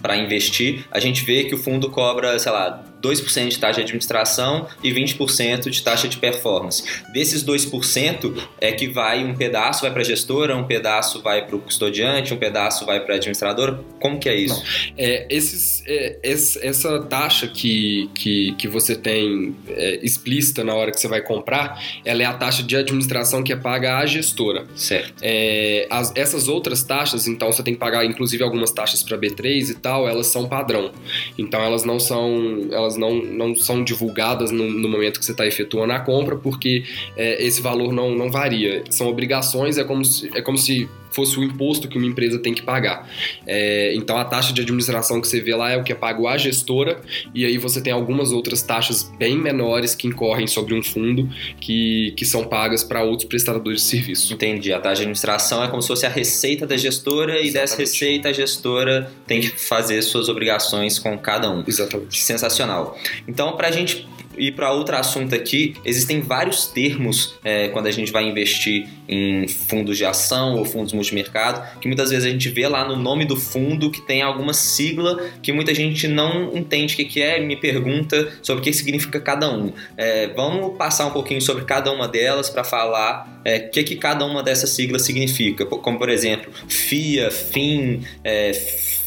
para 0.00 0.16
investir, 0.16 0.84
a 0.90 1.00
gente 1.00 1.24
vê 1.24 1.44
que 1.44 1.54
o 1.54 1.58
fundo 1.58 1.90
cobra, 1.90 2.38
sei 2.38 2.52
lá, 2.52 2.84
2% 3.02 3.48
de 3.48 3.58
taxa 3.58 3.76
de 3.76 3.82
administração 3.82 4.66
e 4.82 4.90
20% 4.92 5.70
de 5.70 5.82
taxa 5.82 6.08
de 6.08 6.18
performance. 6.18 6.82
Desses 7.12 7.44
2% 7.44 8.34
é 8.60 8.72
que 8.72 8.88
vai 8.88 9.24
um 9.24 9.34
pedaço 9.34 9.82
vai 9.82 9.90
para 9.90 10.00
a 10.00 10.04
gestora, 10.04 10.56
um 10.56 10.64
pedaço 10.64 11.22
vai 11.22 11.46
para 11.46 11.56
o 11.56 11.60
custodiante, 11.60 12.34
um 12.34 12.36
pedaço 12.36 12.84
vai 12.84 13.00
para 13.00 13.14
a 13.14 13.16
administradora. 13.16 13.80
Como 14.00 14.18
que 14.18 14.28
é 14.28 14.36
isso? 14.36 14.62
É, 14.96 15.26
esses, 15.30 15.82
é, 15.86 16.18
essa 16.22 17.00
taxa 17.02 17.46
que, 17.46 18.10
que, 18.14 18.54
que 18.56 18.68
você 18.68 18.94
tem 18.94 19.56
é, 19.68 20.00
explícita 20.02 20.64
na 20.64 20.74
hora 20.74 20.90
que 20.90 21.00
você 21.00 21.08
vai 21.08 21.20
comprar, 21.20 21.82
ela 22.04 22.22
é 22.22 22.26
a 22.26 22.32
taxa 22.32 22.62
de 22.62 22.76
administração 22.76 23.42
que 23.42 23.52
é 23.52 23.56
paga 23.56 23.98
à 23.98 24.06
gestora. 24.06 24.66
Certo. 24.74 25.14
É, 25.22 25.86
as, 25.90 26.12
essas 26.16 26.48
outras 26.48 26.82
taxas, 26.82 27.26
então 27.26 27.50
você 27.50 27.62
tem 27.62 27.74
que 27.74 27.80
pagar 27.80 28.04
inclusive 28.04 28.42
algumas 28.42 28.70
taxas 28.70 29.02
para 29.02 29.16
B3 29.16 29.70
e 29.70 29.74
tal, 29.74 30.08
elas 30.08 30.26
são 30.26 30.48
padrão. 30.48 30.92
Então 31.36 31.60
elas 31.62 31.84
não 31.84 31.98
são 31.98 32.68
elas 32.70 32.87
não, 32.96 33.22
não 33.22 33.54
são 33.54 33.82
divulgadas 33.82 34.50
no, 34.50 34.70
no 34.70 34.88
momento 34.88 35.18
que 35.18 35.24
você 35.24 35.32
está 35.32 35.46
efetuando 35.46 35.92
a 35.92 36.00
compra, 36.00 36.36
porque 36.36 36.84
é, 37.16 37.42
esse 37.44 37.60
valor 37.60 37.92
não, 37.92 38.14
não 38.14 38.30
varia. 38.30 38.84
São 38.90 39.08
obrigações, 39.08 39.78
é 39.78 39.84
como 39.84 40.04
se, 40.04 40.30
é 40.34 40.40
como 40.40 40.58
se 40.58 40.88
fosse 41.10 41.38
o 41.38 41.42
imposto 41.42 41.88
que 41.88 41.96
uma 41.96 42.06
empresa 42.06 42.38
tem 42.38 42.54
que 42.54 42.62
pagar. 42.62 43.08
É, 43.46 43.92
então 43.94 44.16
a 44.16 44.24
taxa 44.24 44.52
de 44.52 44.60
administração 44.60 45.20
que 45.20 45.28
você 45.28 45.40
vê 45.40 45.54
lá 45.54 45.70
é 45.70 45.76
o 45.76 45.82
que 45.82 45.92
é 45.92 45.94
pago 45.94 46.26
à 46.26 46.36
gestora, 46.36 47.00
e 47.34 47.44
aí 47.44 47.58
você 47.58 47.80
tem 47.80 47.92
algumas 47.92 48.32
outras 48.32 48.62
taxas 48.62 49.02
bem 49.18 49.36
menores 49.36 49.94
que 49.94 50.06
incorrem 50.06 50.46
sobre 50.46 50.74
um 50.74 50.82
fundo 50.82 51.28
que, 51.60 52.12
que 52.16 52.24
são 52.24 52.44
pagas 52.44 52.82
para 52.84 53.02
outros 53.02 53.28
prestadores 53.28 53.82
de 53.82 53.86
serviço. 53.86 54.32
Entendi. 54.32 54.72
A 54.72 54.80
taxa 54.80 54.96
de 54.96 55.02
administração 55.02 55.62
é 55.62 55.68
como 55.68 55.82
se 55.82 55.88
fosse 55.88 56.06
a 56.06 56.08
receita 56.08 56.66
da 56.66 56.76
gestora, 56.76 57.32
Exatamente. 57.32 57.48
e 57.48 57.52
dessa 57.52 57.76
receita 57.76 58.28
a 58.28 58.32
gestora 58.32 59.10
tem 59.26 59.40
que 59.40 59.48
fazer 59.48 60.02
suas 60.02 60.28
obrigações 60.28 60.98
com 60.98 61.16
cada 61.18 61.50
um. 61.50 61.64
Exatamente. 61.66 62.22
Sensacional. 62.22 62.98
Então, 63.26 63.56
para 63.56 63.68
a 63.68 63.70
gente 63.70 64.08
e 64.38 64.52
para 64.52 64.72
outro 64.72 64.96
assunto 64.96 65.34
aqui, 65.34 65.74
existem 65.84 66.20
vários 66.20 66.66
termos 66.66 67.34
é, 67.44 67.68
quando 67.68 67.86
a 67.86 67.90
gente 67.90 68.12
vai 68.12 68.24
investir 68.24 68.88
em 69.08 69.48
fundos 69.48 69.96
de 69.96 70.04
ação 70.04 70.56
ou 70.56 70.64
fundos 70.64 70.92
multimercado, 70.92 71.80
que 71.80 71.88
muitas 71.88 72.10
vezes 72.10 72.26
a 72.26 72.30
gente 72.30 72.48
vê 72.48 72.68
lá 72.68 72.86
no 72.86 72.96
nome 72.96 73.24
do 73.24 73.36
fundo 73.36 73.90
que 73.90 74.00
tem 74.00 74.22
alguma 74.22 74.52
sigla 74.52 75.18
que 75.42 75.52
muita 75.52 75.74
gente 75.74 76.06
não 76.06 76.56
entende 76.56 76.94
o 76.94 76.96
que, 76.96 77.04
que 77.04 77.22
é 77.22 77.40
e 77.40 77.46
me 77.46 77.56
pergunta 77.56 78.32
sobre 78.42 78.60
o 78.60 78.64
que 78.64 78.72
significa 78.72 79.20
cada 79.20 79.50
um. 79.50 79.72
É, 79.96 80.28
vamos 80.28 80.76
passar 80.76 81.06
um 81.06 81.10
pouquinho 81.10 81.40
sobre 81.40 81.64
cada 81.64 81.90
uma 81.90 82.06
delas 82.06 82.50
para 82.50 82.64
falar 82.64 83.40
é, 83.44 83.56
o 83.56 83.70
que, 83.70 83.82
que 83.82 83.96
cada 83.96 84.24
uma 84.24 84.42
dessas 84.42 84.70
siglas 84.70 85.02
significa, 85.02 85.64
como 85.64 85.98
por 85.98 86.08
exemplo, 86.08 86.52
FIA, 86.68 87.30
FIM, 87.30 88.02
é, 88.22 88.52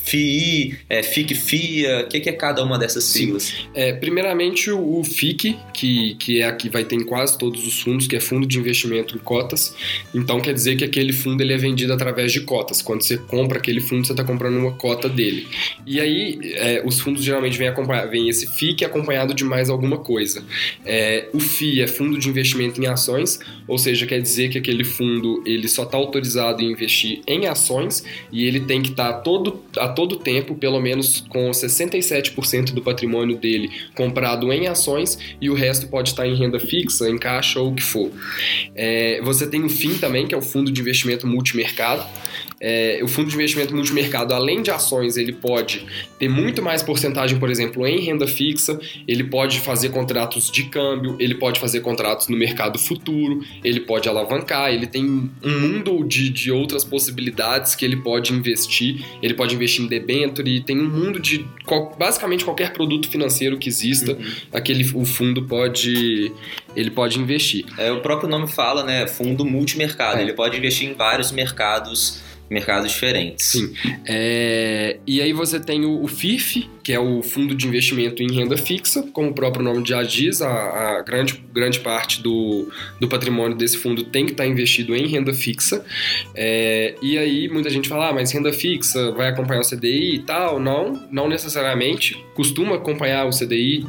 FII, 0.04 0.78
é, 0.90 1.04
FIC, 1.04 1.36
FIA, 1.36 2.02
o 2.02 2.08
que, 2.08 2.20
que, 2.20 2.30
é 2.30 2.34
cada 2.34 2.64
uma 2.64 2.78
dessas 2.78 3.04
siglas? 3.04 3.54
É, 3.74 3.94
primeiramente 3.94 4.72
o, 4.72 5.04
FIC, 5.04 5.58
que, 5.74 6.16
que 6.16 6.42
é 6.42 6.46
a 6.46 6.52
que 6.52 6.70
vai 6.70 6.84
ter 6.84 6.96
em 6.96 7.04
quase 7.04 7.38
todos 7.38 7.66
os 7.66 7.82
fundos, 7.82 8.08
que 8.08 8.16
é 8.16 8.20
Fundo 8.20 8.48
de 8.48 8.60
Investimento 8.60 9.16
em 9.16 9.20
Cotas. 9.20 9.76
Então 10.14 10.40
quer 10.40 10.54
dizer 10.54 10.76
que 10.76 10.84
aquele 10.84 11.14
fundo 11.14 11.42
ele 11.42 11.54
é 11.54 11.58
vendido 11.58 11.94
através 11.94 12.32
de 12.32 12.42
cotas. 12.42 12.82
Quando 12.82 13.02
você 13.02 13.18
compra 13.18 13.58
aquele 13.58 13.80
fundo, 13.80 14.06
você 14.06 14.14
está 14.14 14.24
comprando 14.24 14.58
uma 14.58 14.74
cota 14.74 15.08
dele. 15.08 15.48
E 15.86 16.00
aí 16.00 16.40
é, 16.56 16.82
os 16.86 17.00
fundos 17.00 17.24
geralmente 17.24 17.58
vêm 17.58 17.72
vem 18.10 18.30
esse 18.30 18.48
FIC 18.48 18.84
acompanhado 18.84 19.34
de 19.34 19.44
mais 19.44 19.70
alguma 19.70 19.98
coisa. 19.98 20.44
É, 20.86 21.30
o 21.34 21.40
FI 21.40 21.82
é 21.82 21.88
Fundo 21.88 22.18
de 22.18 22.30
Investimento 22.30 22.82
em 22.82 22.88
Ações, 22.88 23.40
ou 23.68 23.78
seja, 23.78 24.06
quer 24.06 24.22
dizer 24.22 24.50
que 24.50 24.58
aquele 24.58 24.84
fundo 24.84 25.42
ele 25.46 25.68
só 25.68 25.84
está 25.84 25.98
autorizado 25.98 26.62
em 26.62 26.72
investir 26.72 27.22
em 27.28 27.48
ações 27.48 28.04
e 28.32 28.46
ele 28.46 28.62
tem 28.62 28.82
que 28.82 28.90
estar 28.90 29.14
tá 29.14 29.20
todo 29.20 29.62
a 29.78 29.88
todo 29.92 30.14
o 30.14 30.18
tempo, 30.18 30.56
pelo 30.56 30.80
menos 30.80 31.22
com 31.30 31.50
67% 31.52 32.72
do 32.74 32.82
patrimônio 32.82 33.38
dele 33.38 33.70
comprado 33.96 34.52
em 34.52 34.68
ações 34.68 35.18
e 35.40 35.50
o 35.50 35.54
resto 35.54 35.88
pode 35.88 36.10
estar 36.10 36.28
em 36.28 36.36
renda 36.36 36.60
fixa, 36.60 37.10
em 37.10 37.18
caixa 37.18 37.60
ou 37.60 37.72
o 37.72 37.76
que 37.76 37.84
for. 37.84 38.12
É, 38.76 39.22
você 39.22 39.48
tem 39.48 39.64
o 39.64 39.70
FIM 39.70 39.98
também, 39.98 40.28
que 40.28 40.34
é 40.34 40.38
o 40.38 40.42
Fundo 40.42 40.72
de 40.72 40.82
Investimento 40.82 41.28
Multimercado. 41.28 42.06
É, 42.64 43.00
o 43.02 43.08
fundo 43.08 43.28
de 43.28 43.36
investimento 43.36 43.76
multimercado, 43.76 44.36
além 44.36 44.62
de 44.62 44.70
ações, 44.70 45.18
ele 45.18 45.34
pode 45.34 45.84
ter 46.20 46.30
muito 46.30 46.62
mais 46.62 46.84
porcentagem, 46.84 47.40
por 47.40 47.50
exemplo, 47.50 47.88
em 47.88 48.00
renda 48.00 48.28
fixa, 48.28 48.80
ele 49.08 49.24
pode 49.24 49.60
fazer 49.60 49.90
contratos 49.90 50.52
de 50.52 50.66
câmbio, 50.66 51.16
ele 51.20 51.34
pode 51.34 51.60
fazer 51.60 51.80
contratos 51.80 52.28
no 52.28 52.38
mercado 52.38 52.78
futuro, 52.78 53.44
ele 53.64 53.80
pode 53.80 54.08
alavancar, 54.08 54.72
ele 54.72 54.86
tem 54.86 55.04
um 55.44 55.60
mundo 55.60 56.04
de, 56.04 56.30
de 56.30 56.52
outras 56.52 56.86
possibilidades 56.86 57.74
que 57.74 57.84
ele 57.84 57.98
pode 57.98 58.32
investir, 58.32 59.04
ele 59.24 59.34
pode 59.34 59.56
investir 59.56 59.84
em 59.84 59.88
debenture, 59.88 60.62
tem 60.62 60.80
um 60.80 60.90
mundo 60.90 61.20
de 61.20 61.44
basicamente 61.98 62.46
qualquer 62.46 62.74
produto 62.74 63.10
financeiro 63.10 63.58
que 63.58 63.70
exista, 63.70 64.12
uhum. 64.14 64.32
aquele 64.54 64.92
o 64.94 65.06
fundo 65.06 65.44
pode 65.44 66.32
ele 66.76 66.92
pode 66.92 67.20
investir. 67.20 67.66
É, 67.78 67.92
o 67.92 68.02
próprio 68.02 68.30
nome 68.30 68.48
fala, 68.48 68.84
né? 68.84 69.08
Fundo 69.08 69.44
multimercado. 69.44 70.20
É. 70.20 70.22
Ele 70.22 70.34
pode 70.34 70.58
investir 70.58 70.90
em 70.90 70.94
vários 70.94 71.32
mercados 71.32 72.22
mercados 72.52 72.92
diferentes. 72.92 73.46
Sim. 73.46 73.74
É, 74.06 75.00
e 75.08 75.22
aí 75.22 75.32
você 75.32 75.58
tem 75.58 75.86
o, 75.86 76.04
o, 76.04 76.08
FIF, 76.08 76.70
que 76.84 76.92
é 76.92 77.00
o 77.00 77.24
Fundo 77.24 77.56
de 77.56 77.66
Investimento 77.66 78.22
em 78.22 78.30
Renda 78.30 78.58
Fixa, 78.58 79.04
como 79.14 79.30
o 79.30 79.34
próprio 79.34 79.64
nome 79.64 79.88
já 79.88 80.04
diz, 80.04 80.42
a, 80.42 80.50
a 80.98 81.02
grande, 81.02 81.42
grande 81.54 81.80
parte 81.80 82.22
do, 82.22 82.70
do 83.00 83.08
patrimônio 83.08 83.58
desse 83.58 83.78
fundo 83.78 84.04
tem 84.04 84.26
que 84.26 84.34
estar 84.34 84.46
investido 84.46 84.94
em 84.94 85.08
renda 85.08 85.34
fixa. 85.34 85.86
É, 86.36 86.96
e 87.02 87.18
aí 87.18 87.48
muita 87.48 87.70
gente 87.70 87.88
fala, 87.88 88.10
ah, 88.10 88.14
mas 88.14 88.32
renda 88.34 88.52
fixa 88.52 89.12
vai 89.12 89.30
acompanhar 89.30 89.62
o 89.62 89.70
CDI 89.70 90.16
e 90.16 90.20
tal? 90.20 90.60
Não, 90.60 91.08
não 91.10 91.30
necessariamente. 91.30 92.22
Costuma 92.36 92.76
acompanhar 92.76 93.26
o 93.26 93.30
CDI 93.30 93.86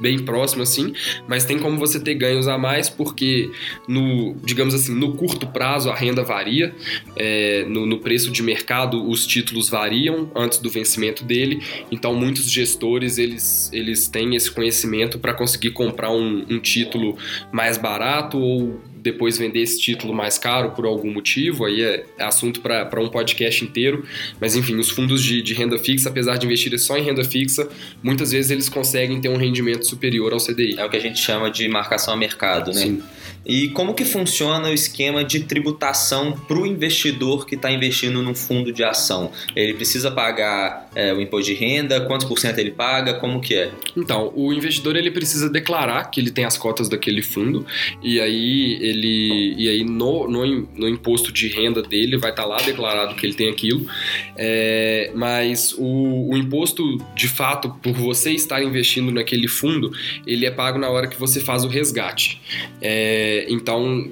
bem 0.00 0.18
próximo 0.18 0.62
assim, 0.62 0.92
mas 1.26 1.44
tem 1.44 1.58
como 1.58 1.78
você 1.78 1.98
ter 2.00 2.14
ganhos 2.14 2.48
a 2.48 2.56
mais 2.56 2.88
porque 2.88 3.50
no, 3.86 4.36
digamos 4.44 4.74
assim, 4.74 4.94
no 4.94 5.14
curto 5.14 5.46
prazo 5.46 5.90
a 5.90 5.94
renda 5.94 6.22
varia, 6.22 6.74
é, 7.16 7.64
no, 7.68 7.86
no, 7.86 7.98
preço 7.98 8.30
de 8.30 8.42
mercado 8.42 9.08
os 9.08 9.26
títulos 9.26 9.68
variam 9.68 10.30
antes 10.34 10.58
do 10.58 10.70
vencimento 10.70 11.24
dele, 11.24 11.62
então 11.90 12.14
muitos 12.14 12.50
gestores 12.50 13.18
eles, 13.18 13.70
eles 13.72 14.08
têm 14.08 14.34
esse 14.34 14.50
conhecimento 14.50 15.18
para 15.18 15.34
conseguir 15.34 15.70
comprar 15.70 16.10
um, 16.10 16.44
um 16.48 16.58
título 16.58 17.16
mais 17.52 17.76
barato 17.76 18.38
ou 18.38 18.80
depois 19.02 19.38
vender 19.38 19.60
esse 19.60 19.80
título 19.80 20.14
mais 20.14 20.38
caro 20.38 20.70
por 20.72 20.84
algum 20.84 21.12
motivo, 21.12 21.64
aí 21.64 21.82
é, 21.82 22.04
é 22.18 22.24
assunto 22.24 22.60
para 22.60 23.00
um 23.00 23.08
podcast 23.08 23.64
inteiro. 23.64 24.04
Mas 24.40 24.56
enfim, 24.56 24.76
os 24.76 24.90
fundos 24.90 25.22
de, 25.22 25.42
de, 25.42 25.54
renda 25.54 25.78
fixa, 25.78 26.08
apesar 26.08 26.36
de 26.36 26.46
investirem 26.46 26.78
só 26.78 26.96
em 26.96 27.02
renda 27.02 27.24
fixa, 27.24 27.68
muitas 28.02 28.32
vezes 28.32 28.50
eles 28.50 28.68
conseguem 28.68 29.20
ter 29.20 29.28
um 29.28 29.36
rendimento 29.36 29.86
superior 29.86 30.32
ao 30.32 30.38
CDI. 30.38 30.78
É 30.78 30.84
o 30.84 30.90
que 30.90 30.96
a 30.96 31.00
gente 31.00 31.18
chama 31.18 31.50
de 31.50 31.68
marcação 31.68 32.14
a 32.14 32.16
mercado, 32.16 32.72
né? 32.72 32.80
Sim. 32.80 33.02
E 33.44 33.68
como 33.70 33.94
que 33.94 34.04
funciona 34.04 34.68
o 34.68 34.72
esquema 34.72 35.24
de 35.24 35.40
tributação 35.40 36.32
para 36.32 36.58
o 36.58 36.66
investidor 36.66 37.46
que 37.46 37.54
está 37.54 37.70
investindo 37.70 38.22
num 38.22 38.34
fundo 38.34 38.72
de 38.72 38.84
ação? 38.84 39.32
Ele 39.56 39.74
precisa 39.74 40.10
pagar 40.10 40.90
é, 40.94 41.12
o 41.12 41.20
imposto 41.20 41.52
de 41.52 41.54
renda? 41.54 42.00
Quantos 42.02 42.26
por 42.26 42.38
cento 42.38 42.58
ele 42.58 42.70
paga? 42.70 43.14
Como 43.14 43.40
que 43.40 43.54
é? 43.54 43.70
Então, 43.96 44.32
o 44.34 44.52
investidor 44.52 44.96
ele 44.96 45.10
precisa 45.10 45.48
declarar 45.48 46.10
que 46.10 46.20
ele 46.20 46.30
tem 46.30 46.44
as 46.44 46.58
cotas 46.58 46.88
daquele 46.88 47.22
fundo 47.22 47.64
e 48.02 48.20
aí 48.20 48.78
ele 48.80 49.54
e 49.56 49.68
aí 49.68 49.84
no, 49.84 50.28
no, 50.28 50.46
no 50.74 50.88
imposto 50.88 51.32
de 51.32 51.48
renda 51.48 51.82
dele 51.82 52.16
vai 52.16 52.30
estar 52.30 52.42
tá 52.42 52.48
lá 52.48 52.56
declarado 52.58 53.14
que 53.14 53.26
ele 53.26 53.34
tem 53.34 53.48
aquilo. 53.50 53.86
É, 54.36 55.10
mas 55.14 55.74
o, 55.78 56.32
o 56.32 56.36
imposto 56.36 56.98
de 57.14 57.28
fato 57.28 57.70
por 57.82 57.92
você 57.92 58.32
estar 58.32 58.62
investindo 58.62 59.10
naquele 59.10 59.48
fundo 59.48 59.90
ele 60.26 60.46
é 60.46 60.50
pago 60.50 60.78
na 60.78 60.88
hora 60.88 61.06
que 61.06 61.18
você 61.18 61.40
faz 61.40 61.64
o 61.64 61.68
resgate. 61.68 62.40
É, 62.80 63.27
então 63.48 64.10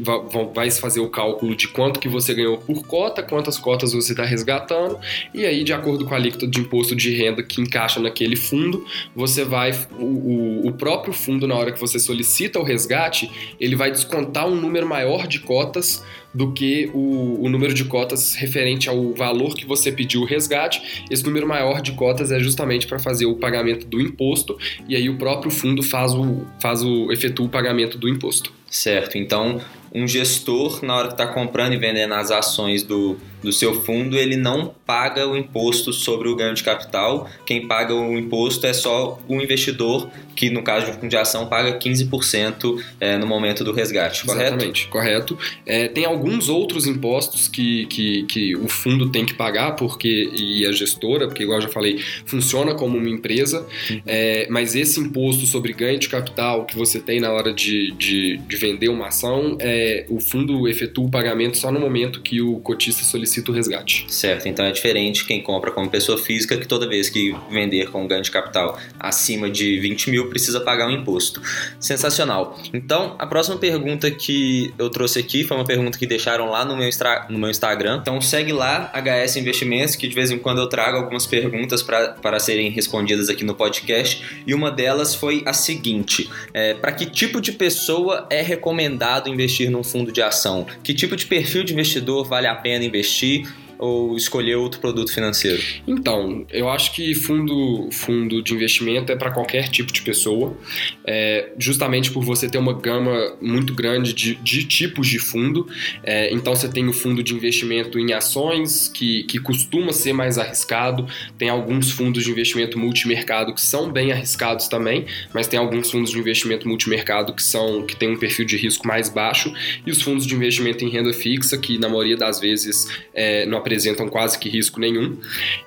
vai 0.55 0.71
se 0.71 0.81
fazer 0.81 1.01
o 1.01 1.09
cálculo 1.09 1.55
de 1.55 1.69
quanto 1.69 2.01
que 2.01 2.09
você 2.09 2.35
ganhou 2.35 2.59
por 2.59 2.87
cota, 2.87 3.23
quantas 3.23 3.59
cotas 3.59 3.93
você 3.93 4.13
está 4.13 4.25
resgatando, 4.25 4.99
e 5.35 5.45
aí, 5.45 5.65
de 5.65 5.73
acordo 5.73 6.05
com 6.05 6.15
a 6.15 6.17
alíquota 6.17 6.47
de 6.47 6.61
imposto 6.61 6.95
de 6.95 7.15
renda 7.15 7.43
que 7.43 7.61
encaixa 7.61 8.01
naquele 8.01 8.37
fundo, 8.37 8.85
você 9.15 9.45
vai. 9.45 9.73
O, 9.99 10.69
o 10.69 10.73
próprio 10.73 11.13
fundo, 11.13 11.47
na 11.47 11.55
hora 11.55 11.73
que 11.73 11.81
você 11.81 11.99
solicita 11.99 12.59
o 12.59 12.63
resgate, 12.63 13.31
ele 13.61 13.77
vai 13.77 13.91
descontar 13.91 14.47
um 14.47 14.55
número 14.55 14.87
maior 14.87 15.27
de 15.27 15.41
cotas 15.41 16.05
do 16.37 16.53
que 16.53 16.91
o, 16.93 17.43
o, 17.43 17.49
número 17.49 17.73
de 17.73 17.85
cotas 17.87 18.35
referente 18.35 18.91
ao 18.91 19.15
valor 19.15 19.55
que 19.55 19.65
você 19.65 19.91
pediu 19.91 20.21
o 20.21 20.25
resgate. 20.27 21.05
Esse 21.11 21.25
número 21.25 21.49
maior 21.49 21.81
de 21.81 21.93
cotas 21.93 22.31
é 22.31 22.39
justamente 22.39 22.87
para 22.87 22.99
fazer 22.99 23.25
o 23.25 23.37
pagamento 23.37 23.87
do 23.87 23.99
imposto 23.99 24.59
e 24.87 24.95
aí 24.95 25.09
o 25.09 25.17
próprio 25.17 25.51
fundo 25.51 25.83
faz 25.83 26.13
o, 26.13 26.45
faz 26.61 26.83
o 26.83 27.11
efetua 27.11 27.47
o 27.47 27.49
pagamento 27.49 27.97
do 27.97 28.07
imposto. 28.07 28.53
Certo. 28.71 29.17
Então, 29.17 29.63
um 29.95 30.07
gestor, 30.07 30.85
na 30.85 30.95
hora 30.95 31.09
que 31.09 31.15
está 31.15 31.27
comprando 31.27 31.73
e 31.73 31.79
vendendo 31.79 32.13
as 32.13 32.31
ações 32.31 32.83
do, 32.83 33.17
do 33.43 33.53
seu 33.53 33.83
fundo, 33.83 34.17
ele 34.17 34.37
não 34.37 34.75
paga 34.87 35.27
o 35.27 35.37
imposto 35.37 35.93
sobre 35.93 36.29
o 36.29 36.37
ganho 36.37 36.55
de 36.55 36.63
capital. 36.63 37.29
Quem 37.45 37.67
paga 37.67 37.95
o 37.95 38.17
imposto 38.17 38.67
é 38.67 38.73
só 38.73 39.19
o 39.29 39.35
investidor, 39.41 40.09
que 40.35 40.51
no 40.51 40.63
caso 40.63 40.87
de 40.87 40.93
fundo 40.93 41.09
de 41.09 41.17
ação 41.17 41.47
paga 41.47 41.79
15% 41.79 42.83
é, 43.01 43.17
no 43.19 43.27
momento 43.27 43.65
do 43.65 43.73
resgate, 43.73 44.25
correto? 44.25 44.47
Exatamente, 44.47 44.89
correto. 44.89 45.39
É, 45.65 45.89
tem 45.89 46.05
alguns 46.05 46.49
outros 46.49 46.87
impostos 46.87 47.49
que, 47.49 47.87
que, 47.87 48.23
que 48.25 48.57
o 48.57 48.69
fundo 48.69 49.11
tem 49.11 49.25
que 49.25 49.35
pagar, 49.35 49.73
porque 49.77 50.31
e 50.33 50.67
a 50.67 50.73
gestora, 50.73 51.27
porque 51.27 51.43
igual 51.43 51.59
eu 51.59 51.63
já 51.63 51.69
falei, 51.69 51.99
funciona 52.25 52.75
como 52.75 52.97
uma 52.97 53.09
empresa, 53.09 53.67
uhum. 53.91 54.03
é, 54.07 54.47
mas 54.51 54.75
esse 54.75 55.01
imposto 55.01 55.47
sobre 55.47 55.73
ganho 55.73 55.99
de 55.99 56.09
capital 56.09 56.65
que 56.65 56.77
você 56.77 57.01
tem 57.01 57.21
na 57.21 57.33
hora 57.33 57.53
de, 57.53 57.93
de, 57.93 58.37
de 58.39 58.57
vender 58.57 58.89
uma 58.89 59.09
ação, 59.09 59.57
é, 59.61 60.05
o 60.09 60.21
fundo 60.21 60.69
efetua 60.69 61.07
o 61.07 61.11
pagamento 61.11 61.57
só 61.57 61.71
no 61.73 61.81
momento 61.81 62.21
que 62.21 62.41
o 62.41 62.59
cotista 62.61 63.03
solicita 63.03 63.26
o 63.51 63.53
resgate. 63.53 64.07
Certo, 64.09 64.49
então 64.49 64.65
é 64.65 64.73
diferente 64.73 65.25
quem 65.25 65.43
compra 65.43 65.71
como 65.71 65.89
pessoa 65.89 66.19
física, 66.19 66.57
que 66.57 66.67
toda 66.67 66.89
vez 66.89 67.09
que 67.09 67.35
vender 67.51 67.91
com 67.91 68.07
ganho 68.07 68.23
de 68.23 68.31
capital 68.31 68.79
acima 68.99 69.51
de 69.51 69.79
20 69.81 70.11
mil 70.11 70.29
precisa 70.29 70.61
pagar 70.61 70.89
um 70.89 70.91
imposto. 70.91 71.41
Sensacional. 71.79 72.59
Então, 72.73 73.15
a 73.19 73.27
próxima 73.27 73.57
pergunta 73.57 74.11
que 74.11 74.73
eu 74.79 74.91
trouxe 74.91 75.19
aqui 75.19 75.45
foi 75.45 75.57
uma 75.57 75.65
pergunta 75.65 75.99
que 75.99 76.07
deixaram 76.07 76.51
lá 76.51 76.65
no 76.65 76.77
meu, 76.77 76.89
no 77.29 77.39
meu 77.39 77.51
Instagram. 77.51 77.99
Então, 78.01 78.21
segue 78.21 78.53
lá, 78.53 78.93
HS 78.95 79.37
Investimentos, 79.37 79.97
que 79.97 80.09
de 80.09 80.15
vez 80.15 80.31
em 80.31 80.39
quando 80.39 80.61
eu 80.61 80.69
trago 80.69 80.97
algumas 80.97 81.27
perguntas 81.27 81.83
para 81.83 82.39
serem 82.39 82.71
respondidas 82.71 83.29
aqui 83.29 83.45
no 83.45 83.55
podcast. 83.55 84.43
E 84.47 84.55
uma 84.55 84.71
delas 84.71 85.15
foi 85.15 85.43
a 85.47 85.53
seguinte: 85.53 86.31
é, 86.53 86.75
para 86.75 86.93
que 86.93 87.07
tipo 87.07 87.41
de 87.41 87.53
pessoa 87.53 88.27
é 88.31 88.43
recomendado 88.43 89.29
investir 89.29 89.71
num 89.71 89.83
fundo 89.83 90.13
de 90.13 90.23
ação? 90.23 90.67
Que 90.83 90.95
tipo 90.95 91.17
de 91.17 91.27
perfil 91.27 91.65
de 91.65 91.73
investidor 91.73 92.25
vale 92.25 92.47
a 92.47 92.55
pena 92.55 92.85
investir? 92.85 93.16
she 93.17 93.47
ou 93.79 94.17
escolher 94.17 94.57
outro 94.57 94.81
produto 94.81 95.13
financeiro? 95.13 95.63
Então, 95.87 96.47
eu 96.51 96.69
acho 96.69 96.95
que 96.95 97.15
fundo, 97.15 97.89
fundo 97.93 98.43
de 98.43 98.55
investimento 98.55 99.13
é 99.13 99.17
para 99.17 99.31
qualquer 99.31 99.69
tipo 99.69 99.93
de 99.93 100.03
pessoa, 100.03 100.57
é, 101.05 101.51
justamente 101.59 102.11
por 102.11 102.25
você 102.25 102.49
ter 102.49 102.59
uma 102.59 102.73
gama 102.73 103.37
muito 103.41 103.75
grande 103.75 104.13
de, 104.13 104.35
de 104.37 104.65
tipos 104.65 105.09
de 105.09 105.19
fundo. 105.19 105.67
É, 106.03 106.33
então, 106.33 106.55
você 106.55 106.69
tem 106.69 106.89
o 106.89 106.93
fundo 106.93 107.23
de 107.23 107.35
investimento 107.35 107.99
em 107.99 108.13
ações, 108.13 108.89
que, 108.89 109.25
que 109.25 109.39
costuma 109.39 109.93
ser 109.93 110.13
mais 110.13 110.39
arriscado, 110.39 111.07
tem 111.39 111.49
alguns 111.49 111.91
fundos 111.91 112.25
de 112.25 112.31
investimento 112.31 112.79
multimercado 112.79 113.55
que 113.55 113.61
são 113.61 113.91
bem 113.91 114.13
arriscados 114.13 114.69
também, 114.69 115.07
mas 115.33 115.47
tem 115.47 115.59
alguns 115.59 115.91
fundos 115.91 116.11
de 116.11 116.19
investimento 116.19 116.69
multimercado 116.69 117.35
que 117.35 117.43
são 117.43 117.85
que 117.87 117.97
tem 117.97 118.11
um 118.11 118.17
perfil 118.17 118.45
de 118.45 118.57
risco 118.57 118.87
mais 118.87 119.09
baixo, 119.09 119.53
e 119.87 119.91
os 119.91 120.01
fundos 120.03 120.27
de 120.27 120.35
investimento 120.35 120.85
em 120.85 120.89
renda 120.89 121.13
fixa, 121.13 121.57
que 121.59 121.79
na 121.79 121.89
maioria 121.89 122.17
das 122.17 122.41
vezes 122.41 122.87
é, 123.15 123.47
não 123.47 123.59
apresentam 123.67 124.09
quase 124.09 124.39
que 124.39 124.49
risco 124.49 124.79
nenhum, 124.79 125.19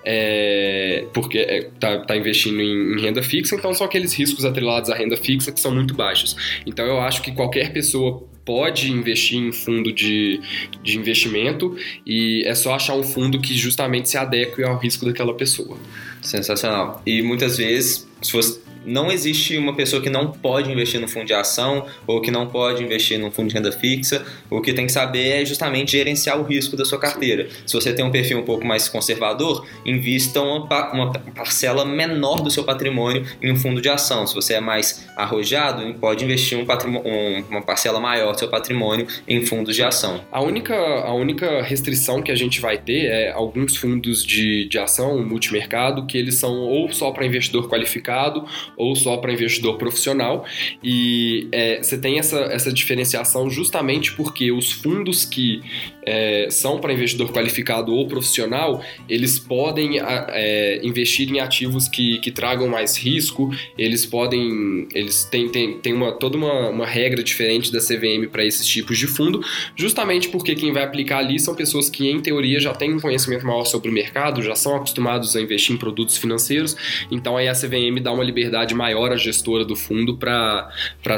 é, 0.06 1.06
porque 1.14 1.38
está 1.38 1.90
é, 1.90 1.98
tá, 1.98 2.16
investindo 2.16 2.62
em, 2.62 2.94
em, 2.94 3.02
renda 3.02 3.22
fixa, 3.22 3.56
então 3.56 3.74
são 3.74 3.86
aqueles 3.86 4.14
riscos 4.14 4.46
atrelados 4.46 4.90
à 4.90 4.96
renda 4.96 5.18
fixa 5.18 5.52
que 5.52 5.60
são 5.60 5.76
muito 5.76 5.94
baixos. 5.94 6.36
Então 6.66 6.86
eu 6.86 7.02
acho 7.02 7.22
que 7.22 7.34
qualquer 7.34 7.74
pessoa 7.74 8.24
pode 8.46 8.90
investir 8.90 9.38
em 9.38 9.52
fundo 9.52 9.92
de, 9.92 10.40
de 10.82 10.98
investimento 10.98 11.76
e 12.06 12.42
é 12.46 12.56
só 12.56 12.74
achar 12.74 12.96
um 12.96 13.04
fundo 13.04 13.40
que 13.40 13.54
justamente 13.56 14.10
se 14.10 14.18
adeque 14.18 14.64
ao 14.64 14.78
risco 14.78 15.06
daquela 15.06 15.34
pessoa. 15.36 15.78
Sensacional. 16.22 17.02
E 17.06 17.22
muitas 17.22 17.58
vezes, 17.58 18.08
se 18.22 18.34
você 18.34 18.60
não 18.86 19.12
existe 19.12 19.58
uma 19.58 19.76
pessoa 19.76 20.02
que 20.02 20.10
não 20.10 20.32
pode 20.32 20.72
investir 20.72 21.00
no 21.00 21.08
fundo 21.08 21.26
de 21.26 21.34
ação 21.34 21.86
ou 22.08 22.22
que 22.22 22.32
não 22.32 22.48
pode 22.48 22.84
investir 22.84 23.20
num 23.20 23.32
fundo 23.32 23.50
de 23.50 23.56
renda 23.56 23.72
fixa. 23.72 24.26
O 24.50 24.62
que 24.62 24.74
tem 24.74 24.86
que 24.86 24.92
saber 24.92 25.42
é 25.42 25.46
justamente 25.46 25.92
gerenciar 25.92 26.40
o 26.40 26.44
risco 26.44 26.76
da 26.76 26.86
sua 26.86 27.00
carteira. 27.00 27.48
Se 27.66 27.74
você 27.74 27.94
tem 27.94 28.04
um 28.06 28.12
perfil 28.12 28.40
um 28.40 28.44
pouco 28.44 28.66
mais 28.66 28.88
conservador, 28.88 29.66
invista 29.86 30.42
uma, 30.42 30.92
uma 30.92 31.12
parcela 31.12 31.86
menor 31.86 32.42
do 32.42 32.50
seu 32.50 32.64
patrimônio 32.64 33.26
em 33.42 33.52
um 33.52 33.56
fundo 33.56 33.82
de 33.82 33.90
ação. 33.90 34.26
Se 34.26 34.34
você 34.34 34.56
é 34.56 34.60
mais 34.60 35.06
arrojado, 35.16 35.94
pode 35.96 36.24
investir 36.24 36.58
um 36.58 36.70
um, 36.70 37.44
uma 37.50 37.62
parcela 37.62 38.00
maior 38.00 38.34
do 38.34 38.40
seu 38.40 38.48
patrimônio 38.48 39.08
em 39.28 39.46
fundos 39.46 39.76
de 39.76 39.84
ação. 39.84 40.22
A 40.32 40.42
única, 40.42 40.76
a 40.76 41.14
única 41.14 41.62
restrição 41.62 42.22
que 42.22 42.32
a 42.32 42.36
gente 42.36 42.62
vai 42.62 42.78
ter 42.78 43.06
é 43.06 43.32
alguns 43.32 43.76
fundos 43.76 44.24
de, 44.26 44.66
de 44.66 44.78
ação 44.78 45.24
multimercado 45.26 46.06
que 46.10 46.18
eles 46.18 46.36
são 46.36 46.54
ou 46.60 46.92
só 46.92 47.12
para 47.12 47.26
investidor 47.26 47.70
qualificado 47.70 48.46
ou 48.76 48.96
só 48.96 49.18
para 49.18 49.32
investidor 49.32 49.78
profissional. 49.78 50.46
E 50.84 51.48
é, 51.52 51.82
você 51.82 51.98
tem 51.98 52.20
essa, 52.20 52.40
essa 52.40 52.74
diferenciação 52.74 53.50
justamente 53.50 54.14
porque 54.14 54.52
os 54.52 54.72
fundos 54.72 55.26
que 55.26 55.62
é, 56.10 56.48
são 56.50 56.80
para 56.80 56.92
investidor 56.92 57.32
qualificado 57.32 57.94
ou 57.94 58.08
profissional, 58.08 58.84
eles 59.08 59.38
podem 59.38 60.00
é, 60.00 60.80
investir 60.84 61.30
em 61.30 61.40
ativos 61.40 61.88
que, 61.88 62.18
que 62.20 62.32
tragam 62.32 62.68
mais 62.68 62.98
risco, 62.98 63.52
eles 63.78 64.06
podem, 64.06 64.88
eles 64.94 65.26
têm, 65.26 65.50
têm, 65.50 65.78
têm 65.78 65.94
uma, 65.94 66.12
toda 66.12 66.36
uma, 66.36 66.70
uma 66.70 66.86
regra 66.86 67.24
diferente 67.24 67.72
da 67.72 67.80
CVM 67.80 68.28
para 68.32 68.44
esses 68.44 68.66
tipos 68.66 68.98
de 68.98 69.06
fundo, 69.06 69.44
justamente 69.76 70.30
porque 70.30 70.56
quem 70.56 70.74
vai 70.74 70.84
aplicar 70.84 71.20
ali 71.20 71.40
são 71.40 71.54
pessoas 71.54 71.90
que, 71.90 72.10
em 72.10 72.20
teoria, 72.20 72.60
já 72.60 72.74
têm 72.74 72.94
um 72.94 73.00
conhecimento 73.00 73.46
maior 73.46 73.66
sobre 73.66 73.90
o 73.90 73.94
mercado, 73.94 74.42
já 74.42 74.56
são 74.56 74.76
acostumados 74.76 75.36
a 75.36 75.42
investir 75.42 75.76
em 75.76 75.78
produtos 75.78 75.99
financeiros, 76.18 76.76
então 77.12 77.38
aí 77.38 77.48
a 77.48 77.54
CVM 77.54 78.02
dá 78.02 78.12
uma 78.12 78.24
liberdade 78.24 78.74
maior 78.74 79.12
à 79.12 79.18
gestora 79.18 79.66
do 79.66 79.76
fundo 79.76 80.18
para 80.18 80.72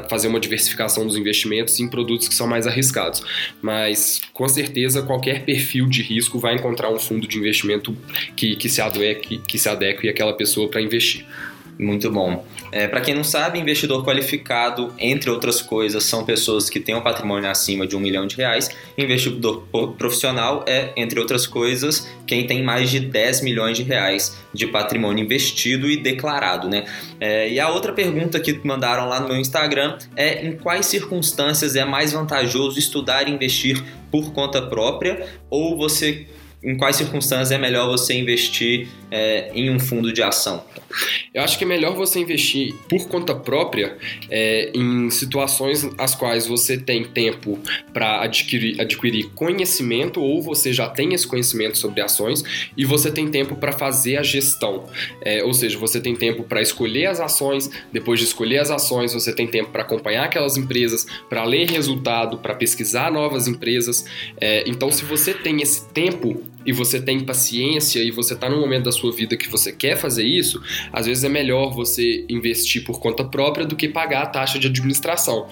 fazer 0.09 0.27
uma 0.27 0.39
diversificação 0.39 1.05
dos 1.05 1.15
investimentos 1.15 1.79
em 1.79 1.89
produtos 1.89 2.27
que 2.27 2.35
são 2.35 2.47
mais 2.47 2.67
arriscados. 2.67 3.23
Mas, 3.61 4.21
com 4.33 4.47
certeza 4.47 5.01
qualquer 5.01 5.45
perfil 5.45 5.87
de 5.87 6.01
risco 6.01 6.39
vai 6.39 6.55
encontrar 6.55 6.89
um 6.89 6.99
fundo 6.99 7.27
de 7.27 7.37
investimento 7.37 7.95
que, 8.35 8.55
que, 8.55 8.69
se, 8.69 8.81
adeque, 8.81 9.37
que 9.39 9.57
se 9.57 9.69
adeque 9.69 10.09
àquela 10.09 10.33
pessoa 10.33 10.69
para 10.69 10.81
investir. 10.81 11.25
Muito 11.81 12.11
bom. 12.11 12.45
É, 12.71 12.87
para 12.87 13.01
quem 13.01 13.15
não 13.15 13.23
sabe, 13.23 13.57
investidor 13.57 14.05
qualificado, 14.05 14.93
entre 14.99 15.31
outras 15.31 15.63
coisas, 15.63 16.03
são 16.03 16.23
pessoas 16.23 16.69
que 16.69 16.79
têm 16.79 16.93
um 16.93 17.01
patrimônio 17.01 17.49
acima 17.49 17.87
de 17.87 17.95
um 17.95 17.99
milhão 17.99 18.27
de 18.27 18.35
reais. 18.35 18.69
Investidor 18.95 19.63
profissional 19.97 20.63
é, 20.67 20.93
entre 20.95 21.19
outras 21.19 21.47
coisas, 21.47 22.07
quem 22.27 22.45
tem 22.45 22.61
mais 22.61 22.91
de 22.91 22.99
10 22.99 23.41
milhões 23.41 23.77
de 23.77 23.81
reais 23.81 24.37
de 24.53 24.67
patrimônio 24.67 25.23
investido 25.23 25.89
e 25.89 25.97
declarado, 25.97 26.69
né? 26.69 26.85
É, 27.19 27.49
e 27.49 27.59
a 27.59 27.67
outra 27.69 27.91
pergunta 27.93 28.39
que 28.39 28.61
mandaram 28.63 29.09
lá 29.09 29.19
no 29.19 29.29
meu 29.29 29.37
Instagram 29.37 29.97
é 30.15 30.45
em 30.45 30.55
quais 30.55 30.85
circunstâncias 30.85 31.75
é 31.75 31.83
mais 31.83 32.11
vantajoso 32.11 32.77
estudar 32.77 33.27
e 33.27 33.31
investir 33.31 33.83
por 34.11 34.31
conta 34.33 34.61
própria 34.61 35.25
ou 35.49 35.75
você 35.75 36.27
em 36.63 36.77
quais 36.77 36.95
circunstâncias 36.95 37.51
é 37.51 37.57
melhor 37.57 37.87
você 37.87 38.13
investir 38.13 38.87
é, 39.09 39.51
em 39.53 39.69
um 39.69 39.79
fundo 39.79 40.13
de 40.13 40.21
ação? 40.21 40.63
Eu 41.33 41.41
acho 41.41 41.57
que 41.57 41.63
é 41.63 41.67
melhor 41.67 41.95
você 41.95 42.19
investir 42.19 42.75
por 42.89 43.07
conta 43.07 43.33
própria 43.33 43.97
é, 44.29 44.71
em 44.75 45.09
situações 45.09 45.87
as 45.97 46.13
quais 46.13 46.45
você 46.45 46.77
tem 46.77 47.05
tempo 47.05 47.57
para 47.93 48.21
adquirir, 48.21 48.79
adquirir 48.79 49.29
conhecimento 49.33 50.21
ou 50.21 50.41
você 50.41 50.73
já 50.73 50.89
tem 50.89 51.13
esse 51.13 51.25
conhecimento 51.25 51.77
sobre 51.77 52.01
ações 52.01 52.43
e 52.75 52.85
você 52.85 53.09
tem 53.09 53.29
tempo 53.29 53.55
para 53.55 53.71
fazer 53.71 54.17
a 54.17 54.23
gestão. 54.23 54.85
É, 55.23 55.43
ou 55.43 55.53
seja, 55.53 55.77
você 55.77 55.99
tem 55.99 56.15
tempo 56.15 56.43
para 56.43 56.61
escolher 56.61 57.07
as 57.07 57.19
ações, 57.19 57.69
depois 57.91 58.19
de 58.19 58.25
escolher 58.25 58.59
as 58.59 58.69
ações, 58.69 59.13
você 59.13 59.33
tem 59.33 59.47
tempo 59.47 59.71
para 59.71 59.81
acompanhar 59.83 60.25
aquelas 60.25 60.57
empresas, 60.57 61.07
para 61.29 61.43
ler 61.43 61.69
resultado, 61.69 62.37
para 62.37 62.53
pesquisar 62.53 63.11
novas 63.11 63.47
empresas. 63.47 64.05
Então, 64.65 64.91
se 64.91 65.05
você 65.05 65.33
tem 65.33 65.61
esse 65.61 65.87
tempo 65.89 66.43
e 66.65 66.71
você 66.71 67.01
tem 67.01 67.19
paciência 67.21 67.99
e 68.01 68.11
você 68.11 68.33
está 68.33 68.49
no 68.49 68.59
momento 68.59 68.85
da 68.85 68.91
sua 68.91 69.11
vida 69.11 69.37
que 69.37 69.49
você 69.49 69.71
quer 69.71 69.97
fazer 69.97 70.23
isso, 70.23 70.61
às 70.91 71.05
vezes 71.05 71.23
é 71.23 71.29
melhor 71.29 71.71
você 71.73 72.25
investir 72.29 72.83
por 72.83 72.99
conta 72.99 73.23
própria 73.23 73.65
do 73.65 73.75
que 73.75 73.87
pagar 73.87 74.23
a 74.23 74.25
taxa 74.25 74.59
de 74.59 74.67
administração. 74.67 75.47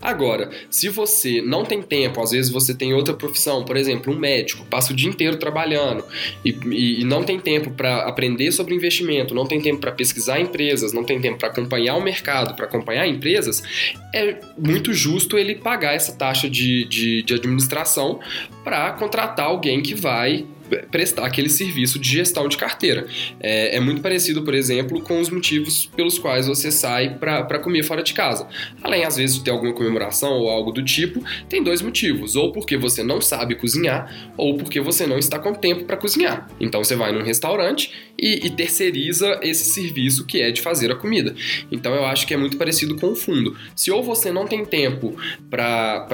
Agora, 0.00 0.50
se 0.70 0.88
você 0.88 1.42
não 1.42 1.64
tem 1.64 1.82
tempo, 1.82 2.20
às 2.20 2.30
vezes 2.30 2.50
você 2.50 2.74
tem 2.74 2.94
outra 2.94 3.14
profissão, 3.14 3.64
por 3.64 3.76
exemplo, 3.76 4.12
um 4.12 4.18
médico, 4.18 4.64
passa 4.66 4.92
o 4.92 4.96
dia 4.96 5.08
inteiro 5.08 5.36
trabalhando 5.36 6.04
e, 6.44 6.50
e, 6.70 7.00
e 7.00 7.04
não 7.04 7.22
tem 7.22 7.38
tempo 7.38 7.70
para 7.70 8.02
aprender 8.08 8.52
sobre 8.52 8.74
investimento, 8.74 9.34
não 9.34 9.46
tem 9.46 9.60
tempo 9.60 9.80
para 9.80 9.92
pesquisar 9.92 10.40
empresas, 10.40 10.92
não 10.92 11.04
tem 11.04 11.20
tempo 11.20 11.38
para 11.38 11.48
acompanhar 11.48 11.96
o 11.96 12.02
mercado, 12.02 12.54
para 12.54 12.66
acompanhar 12.66 13.06
empresas, 13.06 13.62
é 14.14 14.38
muito 14.56 14.92
justo 14.92 15.36
ele 15.36 15.56
pagar 15.56 15.94
essa 15.94 16.12
taxa 16.12 16.48
de, 16.48 16.84
de, 16.84 17.22
de 17.22 17.34
administração 17.34 18.20
para 18.62 18.92
contratar 18.92 19.46
alguém 19.46 19.82
que 19.82 19.94
vai 19.94 20.46
prestar 20.90 21.26
aquele 21.26 21.48
serviço 21.48 21.98
de 21.98 22.08
gestão 22.08 22.48
de 22.48 22.56
carteira. 22.56 23.06
É, 23.40 23.76
é, 23.76 23.80
muito 23.80 24.00
parecido, 24.00 24.42
por 24.42 24.54
exemplo, 24.54 25.00
com 25.02 25.20
os 25.20 25.30
motivos 25.30 25.86
pelos 25.96 26.18
quais 26.18 26.46
você 26.46 26.70
sai 26.70 27.18
para 27.18 27.58
comer 27.58 27.82
fora 27.82 28.02
de 28.02 28.12
casa. 28.12 28.46
Além, 28.82 29.04
às 29.04 29.16
vezes, 29.16 29.36
de 29.36 29.44
ter 29.44 29.50
alguma 29.50 29.72
comemoração 29.72 30.32
ou 30.32 30.48
algo 30.48 30.72
do 30.72 30.82
tipo, 30.82 31.22
tem 31.48 31.62
dois 31.62 31.82
motivos: 31.82 32.36
ou 32.36 32.52
porque 32.52 32.76
você 32.76 33.02
não 33.02 33.20
sabe 33.20 33.54
cozinhar, 33.54 34.32
ou 34.36 34.56
porque 34.56 34.80
você 34.80 35.06
não 35.06 35.18
está 35.18 35.38
com 35.38 35.54
tempo 35.54 35.84
para 35.84 35.96
cozinhar. 35.96 36.48
Então 36.60 36.82
você 36.82 36.96
vai 36.96 37.12
num 37.12 37.22
restaurante 37.22 37.92
e, 38.18 38.46
e, 38.46 38.50
terceiriza 38.50 39.40
esse 39.42 39.64
serviço 39.64 40.24
que 40.24 40.40
é 40.40 40.50
de 40.50 40.60
fazer 40.60 40.90
a 40.90 40.94
comida. 40.94 41.34
Então 41.70 41.94
eu 41.94 42.04
acho 42.04 42.26
que 42.26 42.34
é 42.34 42.36
muito 42.36 42.56
parecido 42.56 42.96
com 42.96 43.08
o 43.08 43.16
fundo. 43.16 43.56
Se 43.74 43.90
ou 43.90 44.02
você 44.02 44.30
não 44.30 44.46
tem 44.46 44.64
tempo 44.64 45.16
para 45.50 46.06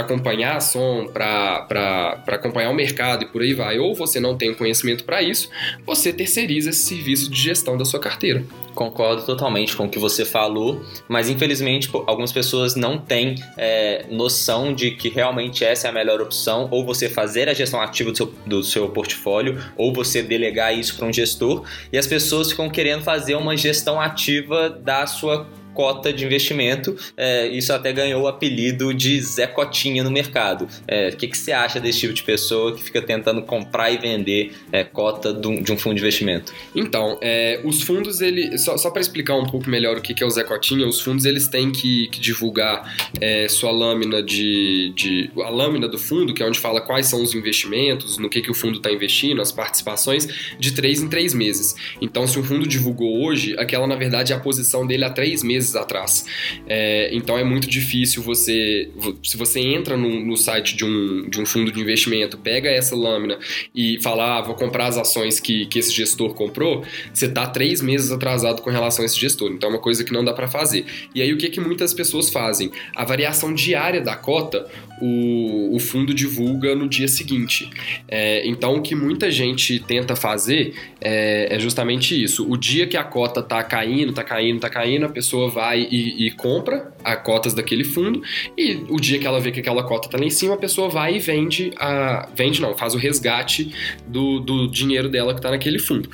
acompanhar 0.00 0.56
a 0.56 0.60
som, 0.60 1.06
para 1.12 2.22
acompanhar 2.26 2.70
o 2.70 2.74
mercado 2.74 3.24
e 3.24 3.26
por 3.26 3.42
aí 3.42 3.54
vai, 3.54 3.69
ou 3.78 3.94
você 3.94 4.18
não 4.18 4.36
tem 4.36 4.54
conhecimento 4.54 5.04
para 5.04 5.22
isso, 5.22 5.48
você 5.86 6.12
terceiriza 6.12 6.70
esse 6.70 6.84
serviço 6.84 7.30
de 7.30 7.40
gestão 7.40 7.76
da 7.76 7.84
sua 7.84 8.00
carteira. 8.00 8.44
Concordo 8.74 9.22
totalmente 9.22 9.74
com 9.76 9.86
o 9.86 9.88
que 9.88 9.98
você 9.98 10.24
falou, 10.24 10.80
mas 11.08 11.28
infelizmente 11.28 11.90
algumas 12.06 12.32
pessoas 12.32 12.76
não 12.76 12.98
têm 12.98 13.34
é, 13.56 14.06
noção 14.10 14.72
de 14.72 14.92
que 14.92 15.08
realmente 15.08 15.64
essa 15.64 15.88
é 15.88 15.90
a 15.90 15.92
melhor 15.92 16.20
opção, 16.20 16.68
ou 16.70 16.84
você 16.84 17.08
fazer 17.08 17.48
a 17.48 17.54
gestão 17.54 17.80
ativa 17.80 18.10
do 18.10 18.16
seu, 18.16 18.34
do 18.46 18.62
seu 18.62 18.88
portfólio, 18.88 19.60
ou 19.76 19.92
você 19.92 20.22
delegar 20.22 20.76
isso 20.76 20.96
para 20.96 21.06
um 21.06 21.12
gestor, 21.12 21.64
e 21.92 21.98
as 21.98 22.06
pessoas 22.06 22.50
ficam 22.50 22.70
querendo 22.70 23.02
fazer 23.02 23.34
uma 23.34 23.56
gestão 23.56 24.00
ativa 24.00 24.70
da 24.70 25.06
sua 25.06 25.46
cota 25.80 26.12
de 26.12 26.26
investimento. 26.26 26.94
É, 27.16 27.46
isso 27.46 27.72
até 27.72 27.90
ganhou 27.90 28.24
o 28.24 28.28
apelido 28.28 28.92
de 28.92 29.18
Zé 29.18 29.46
Cotinha 29.46 30.04
no 30.04 30.10
mercado. 30.10 30.68
É, 30.86 31.08
o 31.08 31.16
que, 31.16 31.26
que 31.26 31.38
você 31.38 31.52
acha 31.52 31.80
desse 31.80 32.00
tipo 32.00 32.12
de 32.12 32.22
pessoa 32.22 32.76
que 32.76 32.82
fica 32.82 33.00
tentando 33.00 33.40
comprar 33.40 33.90
e 33.90 33.96
vender 33.96 34.52
é, 34.70 34.84
cota 34.84 35.32
de 35.32 35.48
um, 35.48 35.62
de 35.62 35.72
um, 35.72 35.78
fundo 35.78 35.94
de 35.94 36.02
investimento? 36.02 36.52
Então, 36.76 37.16
é, 37.22 37.62
os 37.64 37.82
fundos, 37.82 38.20
ele 38.20 38.58
só, 38.58 38.76
só 38.76 38.90
para 38.90 39.00
explicar 39.00 39.36
um 39.36 39.46
pouco 39.46 39.70
melhor 39.70 39.96
o 39.96 40.02
que, 40.02 40.12
que 40.12 40.22
é 40.22 40.26
o 40.26 40.30
Zé 40.30 40.44
Cotinha, 40.44 40.86
os 40.86 41.00
fundos 41.00 41.24
eles 41.24 41.48
têm 41.48 41.72
que, 41.72 42.08
que 42.08 42.20
divulgar 42.20 42.94
é, 43.18 43.48
sua 43.48 43.70
lâmina 43.70 44.22
de, 44.22 44.92
de, 44.94 45.30
a 45.42 45.48
lâmina 45.48 45.88
do 45.88 45.98
fundo, 45.98 46.34
que 46.34 46.42
é 46.42 46.46
onde 46.46 46.58
fala 46.58 46.82
quais 46.82 47.06
são 47.06 47.22
os 47.22 47.34
investimentos, 47.34 48.18
no 48.18 48.28
que, 48.28 48.42
que 48.42 48.50
o 48.50 48.54
fundo 48.54 48.76
está 48.76 48.92
investindo, 48.92 49.40
as 49.40 49.50
participações, 49.50 50.28
de 50.58 50.72
três 50.72 51.00
em 51.00 51.08
três 51.08 51.32
meses. 51.32 51.74
Então, 52.02 52.26
se 52.26 52.38
o 52.38 52.44
fundo 52.44 52.68
divulgou 52.68 53.24
hoje, 53.24 53.54
aquela 53.58 53.86
na 53.86 53.96
verdade 53.96 54.34
é 54.34 54.36
a 54.36 54.40
posição 54.40 54.86
dele 54.86 55.06
há 55.06 55.10
três 55.10 55.42
meses 55.42 55.69
meses 55.70 55.76
atrás. 55.76 56.26
É, 56.66 57.10
então 57.12 57.38
é 57.38 57.44
muito 57.44 57.68
difícil 57.68 58.22
você. 58.22 58.90
Se 59.22 59.36
você 59.36 59.60
entra 59.60 59.96
no, 59.96 60.20
no, 60.20 60.36
site 60.36 60.76
de 60.76 60.84
um, 60.84 61.28
de 61.28 61.40
um 61.40 61.46
fundo 61.46 61.70
de 61.70 61.80
investimento, 61.80 62.36
pega 62.38 62.68
essa 62.68 62.96
lâmina 62.96 63.38
e 63.74 64.00
fala, 64.02 64.38
ah, 64.38 64.42
vou 64.42 64.54
comprar 64.54 64.86
as 64.86 64.98
ações 64.98 65.38
que, 65.38 65.66
que 65.66 65.78
esse 65.78 65.92
gestor 65.92 66.34
comprou, 66.34 66.84
você 67.12 67.26
está 67.26 67.46
três 67.46 67.80
meses 67.80 68.10
atrasado 68.10 68.62
com 68.62 68.70
relação 68.70 69.02
a 69.02 69.06
esse 69.06 69.18
gestor. 69.18 69.50
Então 69.52 69.68
é 69.70 69.72
uma 69.72 69.80
coisa 69.80 70.04
que 70.04 70.12
não 70.12 70.24
dá 70.24 70.32
para 70.32 70.48
fazer. 70.48 70.84
E 71.14 71.22
aí 71.22 71.32
o 71.32 71.38
que, 71.38 71.48
que 71.48 71.60
muitas 71.60 71.94
pessoas 71.94 72.30
fazem? 72.30 72.70
A 72.94 73.04
variação 73.04 73.54
diária 73.54 74.00
da 74.00 74.16
cota, 74.16 74.66
o, 75.00 75.74
o 75.74 75.78
fundo 75.78 76.12
divulga 76.12 76.74
no 76.74 76.88
dia 76.88 77.08
seguinte. 77.08 77.70
É, 78.08 78.46
então 78.46 78.76
o 78.76 78.82
que 78.82 78.94
muita 78.94 79.30
gente 79.30 79.78
tenta 79.80 80.14
fazer 80.14 80.74
é, 81.00 81.54
é 81.54 81.58
justamente 81.58 82.20
isso. 82.20 82.50
O 82.50 82.56
dia 82.56 82.86
que 82.86 82.96
a 82.96 83.04
cota 83.04 83.40
está 83.40 83.62
caindo, 83.62 84.10
está 84.10 84.24
caindo, 84.24 84.56
está 84.56 84.68
caindo, 84.68 85.06
a 85.06 85.08
pessoa 85.08 85.49
vai 85.50 85.86
e, 85.90 86.26
e 86.26 86.30
compra 86.30 86.92
a 87.02 87.16
cotas 87.16 87.54
daquele 87.54 87.84
fundo 87.84 88.22
e 88.56 88.84
o 88.88 89.00
dia 89.00 89.18
que 89.18 89.26
ela 89.26 89.40
vê 89.40 89.50
que 89.50 89.60
aquela 89.60 89.82
cota 89.82 90.08
está 90.08 90.18
lá 90.18 90.24
em 90.24 90.30
cima, 90.30 90.54
a 90.54 90.58
pessoa 90.58 90.88
vai 90.88 91.16
e 91.16 91.18
vende 91.18 91.72
a 91.76 92.28
vende 92.34 92.60
não, 92.60 92.76
faz 92.76 92.94
o 92.94 92.98
resgate 92.98 93.74
do, 94.06 94.40
do 94.40 94.68
dinheiro 94.68 95.08
dela 95.08 95.32
que 95.32 95.38
está 95.38 95.50
naquele 95.50 95.78
fundo. 95.78 96.08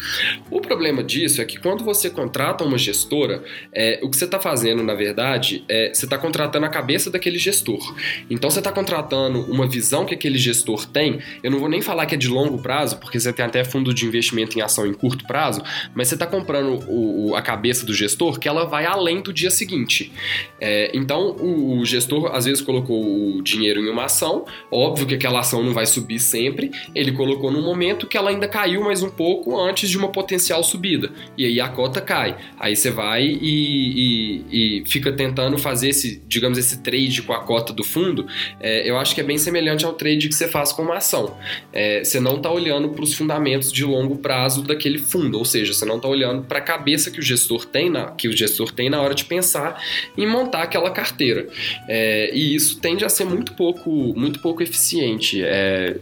O 0.51 0.61
problema 0.61 1.03
disso 1.03 1.41
é 1.41 1.45
que 1.45 1.59
quando 1.59 1.85
você 1.85 2.09
contrata 2.09 2.65
uma 2.65 2.79
gestora, 2.79 3.43
é, 3.73 4.01
o 4.03 4.11
que 4.11 4.17
você 4.17 4.25
está 4.25 4.39
fazendo, 4.39 4.83
na 4.83 4.95
verdade, 4.95 5.65
é 5.69 5.93
você 5.93 6.07
está 6.07 6.19
contratando 6.19 6.67
a 6.67 6.69
cabeça 6.69 7.11
daquele 7.11 7.39
gestor. 7.39 7.95
Então 8.31 8.51
você 8.51 8.59
está 8.61 8.73
contratando 8.73 9.41
uma 9.51 9.67
visão 9.67 10.05
que 10.05 10.15
aquele 10.15 10.39
gestor 10.39 10.87
tem. 10.87 11.21
Eu 11.43 11.51
não 11.51 11.59
vou 11.59 11.69
nem 11.69 11.83
falar 11.83 12.07
que 12.07 12.15
é 12.15 12.19
de 12.19 12.29
longo 12.29 12.59
prazo, 12.59 12.99
porque 12.99 13.19
você 13.19 13.33
tem 13.33 13.45
até 13.45 13.65
fundo 13.65 13.93
de 13.93 14.07
investimento 14.07 14.59
em 14.59 14.63
ação 14.63 14.87
em 14.87 14.95
curto 14.95 15.27
prazo, 15.27 15.63
mas 15.95 16.09
você 16.09 16.15
está 16.15 16.27
comprando 16.27 16.83
o, 16.89 17.31
o, 17.31 17.37
a 17.37 17.43
cabeça 17.43 17.85
do 17.85 17.93
gestor 17.93 18.39
que 18.39 18.49
ela 18.49 18.65
vai 18.65 18.87
além 18.87 19.21
do 19.27 19.33
dia 19.33 19.51
seguinte. 19.51 20.13
É, 20.61 20.91
então 20.95 21.33
o, 21.33 21.79
o 21.79 21.85
gestor 21.85 22.35
às 22.35 22.45
vezes 22.45 22.63
colocou 22.63 23.37
o 23.37 23.43
dinheiro 23.43 23.81
em 23.81 23.89
uma 23.89 24.05
ação, 24.05 24.45
óbvio 24.71 25.07
que 25.07 25.15
aquela 25.15 25.41
ação 25.41 25.63
não 25.63 25.73
vai 25.73 25.87
subir 25.87 26.19
sempre, 26.19 26.71
ele 26.95 27.13
colocou 27.13 27.51
num 27.51 27.63
momento 27.63 28.07
que 28.07 28.17
ela 28.17 28.31
ainda 28.31 28.49
caiu 28.49 28.83
mais 28.83 29.03
um 29.03 29.11
pouco 29.11 29.59
antes 29.61 29.91
de 29.91 29.99
uma 29.99 30.09
potencial 30.09 30.63
subida. 30.63 31.11
E 31.37 31.45
aí 31.45 31.61
a 31.61 31.69
cota 31.69 32.01
cai. 32.01 32.37
Aí 32.59 32.77
você 32.77 32.91
vai 32.91 33.25
e, 33.25 34.45
e, 34.51 34.81
e 34.81 34.85
fica 34.87 35.13
tentando 35.13 35.59
fazer 35.59 35.89
esse, 35.89 36.23
digamos, 36.27 36.59
esse 36.59 36.83
trade 36.83 37.23
com 37.23 37.33
a 37.33 37.41
cota 37.41 37.73
do 37.73 37.83
fundo. 37.83 38.27
É, 38.61 38.89
eu 38.89 38.97
acho 38.97 39.15
que 39.15 39.21
é 39.21 39.25
bem 39.25 39.39
semelhante 39.39 39.85
ao 39.85 39.93
trade 39.93 40.29
que 40.29 40.35
você 40.35 40.49
faz 40.49 40.73
com 40.73 40.83
uma 40.83 40.97
ação. 40.97 41.37
É, 41.73 42.05
você 42.05 42.21
não 42.21 42.37
está 42.37 42.51
olhando 42.51 42.91
para 42.91 43.03
os 43.03 43.15
fundamentos 43.15 43.73
de 43.73 43.85
longo 43.85 44.17
prazo 44.17 44.63
daquele 44.63 44.99
fundo, 44.99 45.39
ou 45.39 45.45
seja, 45.45 45.73
você 45.73 45.85
não 45.85 45.97
está 45.97 46.09
olhando 46.09 46.45
para 46.45 46.59
a 46.59 46.63
cabeça 46.63 47.11
que 47.11 47.19
o 47.19 47.23
gestor 47.23 47.67
tem 47.67 47.91
na, 47.91 48.13
que 48.13 48.29
o 48.29 48.37
gestor 48.37 48.73
tem 48.73 48.89
na 48.89 49.01
hora 49.01 49.15
de 49.17 49.25
pensar 49.25 49.83
em 50.17 50.27
montar 50.27 50.63
aquela 50.63 50.91
carteira. 50.91 51.49
É, 51.89 52.31
e 52.33 52.55
isso 52.55 52.79
tende 52.79 53.05
a 53.05 53.09
ser 53.09 53.25
muito 53.25 53.55
pouco, 53.55 53.91
muito 53.91 54.41
pouco 54.41 54.63
eficiente, 54.63 55.43
é, 55.43 55.97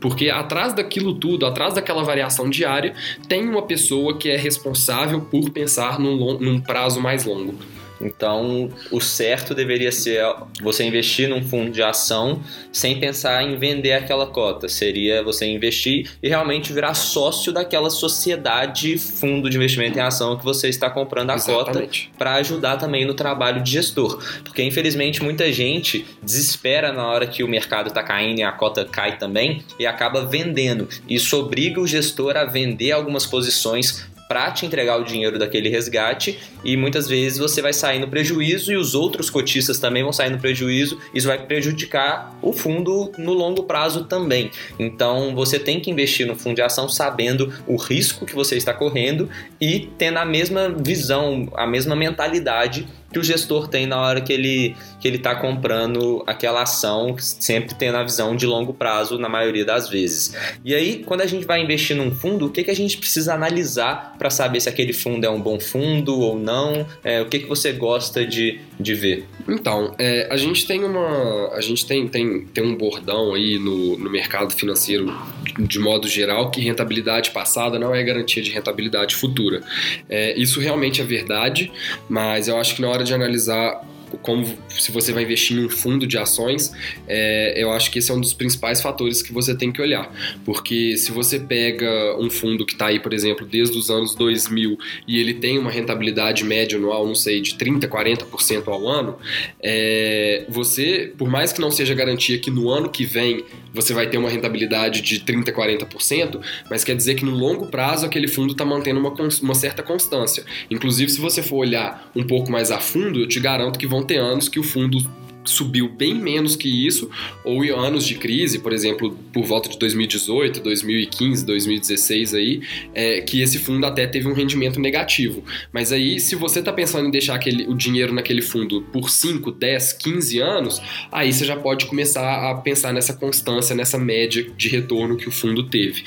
porque 0.00 0.30
atrás 0.30 0.72
daquilo 0.72 1.14
tudo, 1.14 1.46
atrás 1.46 1.74
daquela 1.74 2.04
variação 2.04 2.48
diária, 2.48 2.94
tem 3.28 3.48
uma 3.48 3.62
pessoa 3.62 4.16
que 4.16 4.30
é 4.30 4.36
responsável 4.36 5.20
por 5.22 5.50
pensar 5.50 5.98
num, 5.98 6.38
num 6.38 6.60
prazo 6.60 7.00
mais 7.00 7.24
longo. 7.24 7.54
Então, 8.00 8.70
o 8.90 9.00
certo 9.00 9.54
deveria 9.54 9.92
ser 9.92 10.24
você 10.62 10.84
investir 10.84 11.28
num 11.28 11.42
fundo 11.42 11.70
de 11.70 11.82
ação 11.82 12.42
sem 12.72 12.98
pensar 12.98 13.42
em 13.42 13.56
vender 13.56 13.92
aquela 13.92 14.26
cota. 14.26 14.68
Seria 14.68 15.22
você 15.22 15.46
investir 15.46 16.10
e 16.22 16.28
realmente 16.28 16.72
virar 16.72 16.94
sócio 16.94 17.52
daquela 17.52 17.90
sociedade 17.90 18.96
fundo 18.98 19.50
de 19.50 19.56
investimento 19.56 19.98
em 19.98 20.02
ação 20.02 20.36
que 20.36 20.44
você 20.44 20.68
está 20.68 20.88
comprando 20.88 21.30
a 21.30 21.34
Exatamente. 21.34 22.06
cota 22.06 22.18
para 22.18 22.34
ajudar 22.34 22.76
também 22.76 23.04
no 23.04 23.14
trabalho 23.14 23.62
de 23.62 23.72
gestor. 23.72 24.22
Porque, 24.44 24.62
infelizmente, 24.62 25.22
muita 25.22 25.52
gente 25.52 26.06
desespera 26.22 26.92
na 26.92 27.06
hora 27.06 27.26
que 27.26 27.42
o 27.42 27.48
mercado 27.48 27.88
está 27.88 28.02
caindo 28.02 28.38
e 28.38 28.42
a 28.42 28.52
cota 28.52 28.84
cai 28.84 29.18
também 29.18 29.62
e 29.78 29.86
acaba 29.86 30.24
vendendo. 30.24 30.88
Isso 31.08 31.38
obriga 31.38 31.80
o 31.80 31.86
gestor 31.86 32.36
a 32.36 32.44
vender 32.44 32.92
algumas 32.92 33.26
posições 33.26 34.08
para 34.30 34.48
te 34.52 34.64
entregar 34.64 34.96
o 34.96 35.02
dinheiro 35.02 35.40
daquele 35.40 35.68
resgate 35.68 36.38
e 36.62 36.76
muitas 36.76 37.08
vezes 37.08 37.36
você 37.36 37.60
vai 37.60 37.72
sair 37.72 37.98
no 37.98 38.06
prejuízo 38.06 38.72
e 38.72 38.76
os 38.76 38.94
outros 38.94 39.28
cotistas 39.28 39.80
também 39.80 40.04
vão 40.04 40.12
sair 40.12 40.30
no 40.30 40.38
prejuízo. 40.38 41.00
Isso 41.12 41.26
vai 41.26 41.44
prejudicar 41.44 42.38
o 42.40 42.52
fundo 42.52 43.10
no 43.18 43.32
longo 43.32 43.64
prazo 43.64 44.04
também. 44.04 44.52
Então 44.78 45.34
você 45.34 45.58
tem 45.58 45.80
que 45.80 45.90
investir 45.90 46.28
no 46.28 46.36
fundo 46.36 46.54
de 46.54 46.62
ação 46.62 46.88
sabendo 46.88 47.52
o 47.66 47.74
risco 47.74 48.24
que 48.24 48.32
você 48.32 48.56
está 48.56 48.72
correndo 48.72 49.28
e 49.60 49.90
tendo 49.98 50.18
a 50.18 50.24
mesma 50.24 50.68
visão, 50.68 51.48
a 51.56 51.66
mesma 51.66 51.96
mentalidade 51.96 52.86
que 53.12 53.18
o 53.18 53.22
gestor 53.22 53.68
tem 53.68 53.86
na 53.86 54.00
hora 54.00 54.20
que 54.20 54.32
ele 54.32 54.76
que 55.00 55.08
ele 55.08 55.16
está 55.16 55.34
comprando 55.34 56.22
aquela 56.26 56.62
ação, 56.62 57.16
sempre 57.18 57.74
tendo 57.74 57.96
a 57.96 58.02
visão 58.02 58.36
de 58.36 58.46
longo 58.46 58.74
prazo 58.74 59.18
na 59.18 59.30
maioria 59.30 59.64
das 59.64 59.88
vezes. 59.88 60.36
E 60.62 60.74
aí, 60.74 61.02
quando 61.04 61.22
a 61.22 61.26
gente 61.26 61.46
vai 61.46 61.62
investir 61.62 61.96
num 61.96 62.10
fundo, 62.12 62.46
o 62.46 62.50
que, 62.50 62.62
que 62.62 62.70
a 62.70 62.76
gente 62.76 62.98
precisa 62.98 63.32
analisar 63.32 64.14
para 64.18 64.28
saber 64.28 64.60
se 64.60 64.68
aquele 64.68 64.92
fundo 64.92 65.24
é 65.24 65.30
um 65.30 65.40
bom 65.40 65.58
fundo 65.58 66.20
ou 66.20 66.38
não? 66.38 66.86
É, 67.02 67.22
o 67.22 67.26
que, 67.26 67.38
que 67.38 67.46
você 67.46 67.72
gosta 67.72 68.26
de, 68.26 68.60
de 68.78 68.94
ver? 68.94 69.26
Então, 69.48 69.94
é, 69.98 70.28
a 70.30 70.36
gente 70.36 70.66
tem 70.66 70.84
uma. 70.84 71.54
A 71.54 71.60
gente 71.62 71.86
tem, 71.86 72.06
tem, 72.06 72.44
tem 72.44 72.62
um 72.62 72.76
bordão 72.76 73.34
aí 73.34 73.58
no, 73.58 73.96
no 73.96 74.10
mercado 74.10 74.54
financeiro 74.54 75.10
de 75.58 75.78
modo 75.78 76.06
geral 76.08 76.50
que 76.50 76.60
rentabilidade 76.60 77.30
passada 77.30 77.78
não 77.78 77.94
é 77.94 78.02
garantia 78.02 78.42
de 78.42 78.50
rentabilidade 78.50 79.14
futura. 79.14 79.62
É, 80.08 80.38
isso 80.38 80.60
realmente 80.60 81.00
é 81.00 81.04
verdade, 81.04 81.72
mas 82.08 82.48
eu 82.48 82.58
acho 82.58 82.76
que 82.76 82.82
na 82.82 82.88
hora 82.88 82.99
de 83.08 83.14
analisar 83.14 83.80
como 84.18 84.46
se 84.68 84.90
você 84.90 85.12
vai 85.12 85.22
investir 85.22 85.56
em 85.56 85.64
um 85.64 85.68
fundo 85.68 86.06
de 86.06 86.18
ações, 86.18 86.72
é, 87.06 87.54
eu 87.56 87.70
acho 87.72 87.90
que 87.90 87.98
esse 87.98 88.10
é 88.10 88.14
um 88.14 88.20
dos 88.20 88.32
principais 88.32 88.80
fatores 88.80 89.22
que 89.22 89.32
você 89.32 89.54
tem 89.54 89.72
que 89.72 89.80
olhar. 89.80 90.12
Porque 90.44 90.96
se 90.96 91.12
você 91.12 91.38
pega 91.38 92.16
um 92.18 92.30
fundo 92.30 92.64
que 92.66 92.72
está 92.72 92.86
aí, 92.86 93.00
por 93.00 93.12
exemplo, 93.12 93.46
desde 93.46 93.76
os 93.76 93.90
anos 93.90 94.14
2000 94.14 94.78
e 95.06 95.18
ele 95.18 95.34
tem 95.34 95.58
uma 95.58 95.70
rentabilidade 95.70 96.44
média 96.44 96.78
anual, 96.78 97.06
não 97.06 97.14
sei, 97.14 97.40
de 97.40 97.54
30%, 97.54 97.88
40% 97.88 98.68
ao 98.68 98.88
ano, 98.88 99.16
é, 99.62 100.44
você, 100.48 101.12
por 101.16 101.28
mais 101.28 101.52
que 101.52 101.60
não 101.60 101.70
seja 101.70 101.94
garantia 101.94 102.38
que 102.38 102.50
no 102.50 102.70
ano 102.70 102.88
que 102.88 103.04
vem 103.04 103.44
você 103.72 103.94
vai 103.94 104.08
ter 104.08 104.18
uma 104.18 104.28
rentabilidade 104.28 105.00
de 105.00 105.20
30%, 105.20 105.52
40%, 105.52 106.40
mas 106.68 106.84
quer 106.84 106.96
dizer 106.96 107.14
que 107.14 107.24
no 107.24 107.32
longo 107.32 107.66
prazo 107.66 108.06
aquele 108.06 108.26
fundo 108.26 108.52
está 108.52 108.64
mantendo 108.64 108.98
uma, 109.00 109.14
uma 109.42 109.54
certa 109.54 109.82
constância. 109.82 110.44
Inclusive, 110.70 111.10
se 111.10 111.20
você 111.20 111.42
for 111.42 111.58
olhar 111.58 112.10
um 112.14 112.24
pouco 112.24 112.50
mais 112.50 112.70
a 112.70 112.78
fundo, 112.78 113.20
eu 113.20 113.28
te 113.28 113.38
garanto 113.38 113.78
que 113.78 113.86
vão 113.86 113.99
ter 114.02 114.18
anos 114.18 114.48
que 114.48 114.58
o 114.58 114.62
fundo 114.62 114.98
subiu 115.44 115.88
bem 115.88 116.14
menos 116.14 116.56
que 116.56 116.86
isso, 116.86 117.10
ou 117.44 117.64
em 117.64 117.70
anos 117.70 118.06
de 118.06 118.14
crise, 118.14 118.58
por 118.58 118.72
exemplo, 118.72 119.16
por 119.32 119.44
volta 119.44 119.68
de 119.68 119.78
2018, 119.78 120.60
2015, 120.60 121.46
2016 121.46 122.34
aí, 122.34 122.60
é, 122.94 123.20
que 123.20 123.40
esse 123.40 123.58
fundo 123.58 123.84
até 123.86 124.06
teve 124.06 124.28
um 124.28 124.32
rendimento 124.32 124.80
negativo. 124.80 125.42
Mas 125.72 125.92
aí, 125.92 126.20
se 126.20 126.34
você 126.34 126.58
está 126.60 126.72
pensando 126.72 127.08
em 127.08 127.10
deixar 127.10 127.34
aquele, 127.34 127.66
o 127.66 127.74
dinheiro 127.74 128.12
naquele 128.12 128.42
fundo 128.42 128.82
por 128.92 129.10
5, 129.10 129.50
10, 129.52 129.92
15 129.94 130.38
anos, 130.40 130.82
aí 131.10 131.32
você 131.32 131.44
já 131.44 131.56
pode 131.56 131.86
começar 131.86 132.50
a 132.50 132.54
pensar 132.56 132.92
nessa 132.92 133.14
constância, 133.14 133.74
nessa 133.74 133.98
média 133.98 134.46
de 134.56 134.68
retorno 134.68 135.16
que 135.16 135.28
o 135.28 135.32
fundo 135.32 135.64
teve. 135.64 136.04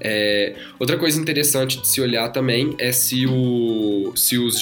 É, 0.00 0.54
outra 0.78 0.96
coisa 0.98 1.20
interessante 1.20 1.80
de 1.80 1.88
se 1.88 2.00
olhar 2.00 2.28
também 2.30 2.74
é 2.78 2.92
se, 2.92 3.26
o, 3.26 4.12
se 4.14 4.38
os 4.38 4.60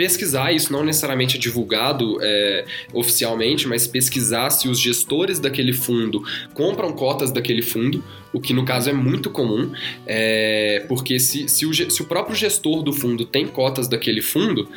pesquisar, 0.00 0.50
isso 0.50 0.72
não 0.72 0.82
necessariamente 0.82 1.36
é 1.36 1.38
divulgado 1.38 2.16
é, 2.22 2.64
oficialmente, 2.94 3.68
mas 3.68 3.86
pesquisar 3.86 4.48
se 4.48 4.66
os 4.66 4.80
gestores 4.80 5.38
daquele 5.38 5.74
fundo 5.74 6.22
compram 6.54 6.90
cotas 6.90 7.30
daquele 7.30 7.60
fundo, 7.60 8.02
o 8.32 8.40
que 8.40 8.52
no 8.52 8.64
caso 8.64 8.90
é 8.90 8.92
muito 8.92 9.30
comum, 9.30 9.72
é, 10.06 10.84
porque 10.88 11.18
se, 11.18 11.48
se 11.48 11.66
o, 11.66 11.74
se, 11.74 12.02
o, 12.02 12.04
próprio 12.04 12.36
gestor 12.36 12.82
do 12.82 12.92
fundo 12.92 13.24
tem 13.24 13.46
cotas 13.46 13.88
daquele 13.88 14.22
fundo, 14.22 14.68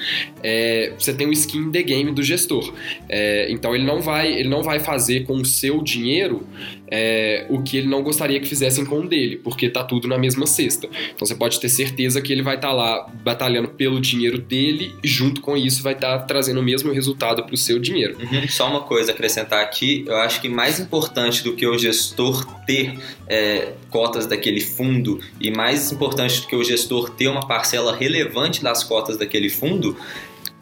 é, 0.41 0.93
você 0.97 1.13
tem 1.13 1.27
o 1.27 1.31
skin 1.31 1.71
the 1.71 1.83
game 1.83 2.11
do 2.11 2.23
gestor. 2.23 2.73
É, 3.07 3.51
então 3.51 3.75
ele 3.75 3.85
não, 3.85 4.01
vai, 4.01 4.31
ele 4.31 4.49
não 4.49 4.63
vai 4.63 4.79
fazer 4.79 5.25
com 5.25 5.35
o 5.35 5.45
seu 5.45 5.81
dinheiro 5.81 6.47
é, 6.89 7.45
o 7.49 7.61
que 7.61 7.77
ele 7.77 7.87
não 7.87 8.03
gostaria 8.03 8.39
que 8.39 8.47
fizessem 8.47 8.85
com 8.85 8.99
o 8.99 9.07
dele, 9.07 9.37
porque 9.37 9.69
tá 9.69 9.83
tudo 9.83 10.07
na 10.07 10.17
mesma 10.17 10.45
cesta. 10.45 10.87
Então 11.13 11.25
você 11.27 11.35
pode 11.35 11.59
ter 11.59 11.69
certeza 11.69 12.21
que 12.21 12.31
ele 12.31 12.41
vai 12.41 12.55
estar 12.55 12.69
tá 12.69 12.73
lá 12.73 13.07
batalhando 13.23 13.69
pelo 13.69 13.99
dinheiro 13.99 14.37
dele 14.37 14.93
e 15.03 15.07
junto 15.07 15.41
com 15.41 15.57
isso 15.57 15.81
vai 15.81 15.93
estar 15.93 16.19
tá 16.19 16.25
trazendo 16.25 16.59
o 16.59 16.63
mesmo 16.63 16.91
resultado 16.91 17.43
para 17.43 17.53
o 17.53 17.57
seu 17.57 17.79
dinheiro. 17.79 18.17
Uhum. 18.19 18.47
Só 18.47 18.69
uma 18.69 18.81
coisa 18.81 19.11
acrescentar 19.11 19.63
aqui, 19.63 20.05
eu 20.07 20.17
acho 20.17 20.41
que 20.41 20.49
mais 20.49 20.79
importante 20.79 21.43
do 21.43 21.55
que 21.55 21.65
o 21.65 21.77
gestor 21.77 22.45
ter 22.65 22.99
é, 23.27 23.42
cotas 23.89 24.25
daquele 24.25 24.62
fundo 24.62 25.19
e 25.39 25.51
mais 25.51 25.91
importante 25.91 26.41
do 26.41 26.47
que 26.47 26.56
o 26.56 26.63
gestor 26.63 27.10
ter 27.12 27.27
uma 27.27 27.47
parcela 27.47 27.95
relevante 27.95 28.63
das 28.63 28.84
cotas 28.84 29.17
daquele 29.17 29.49
fundo 29.49 29.95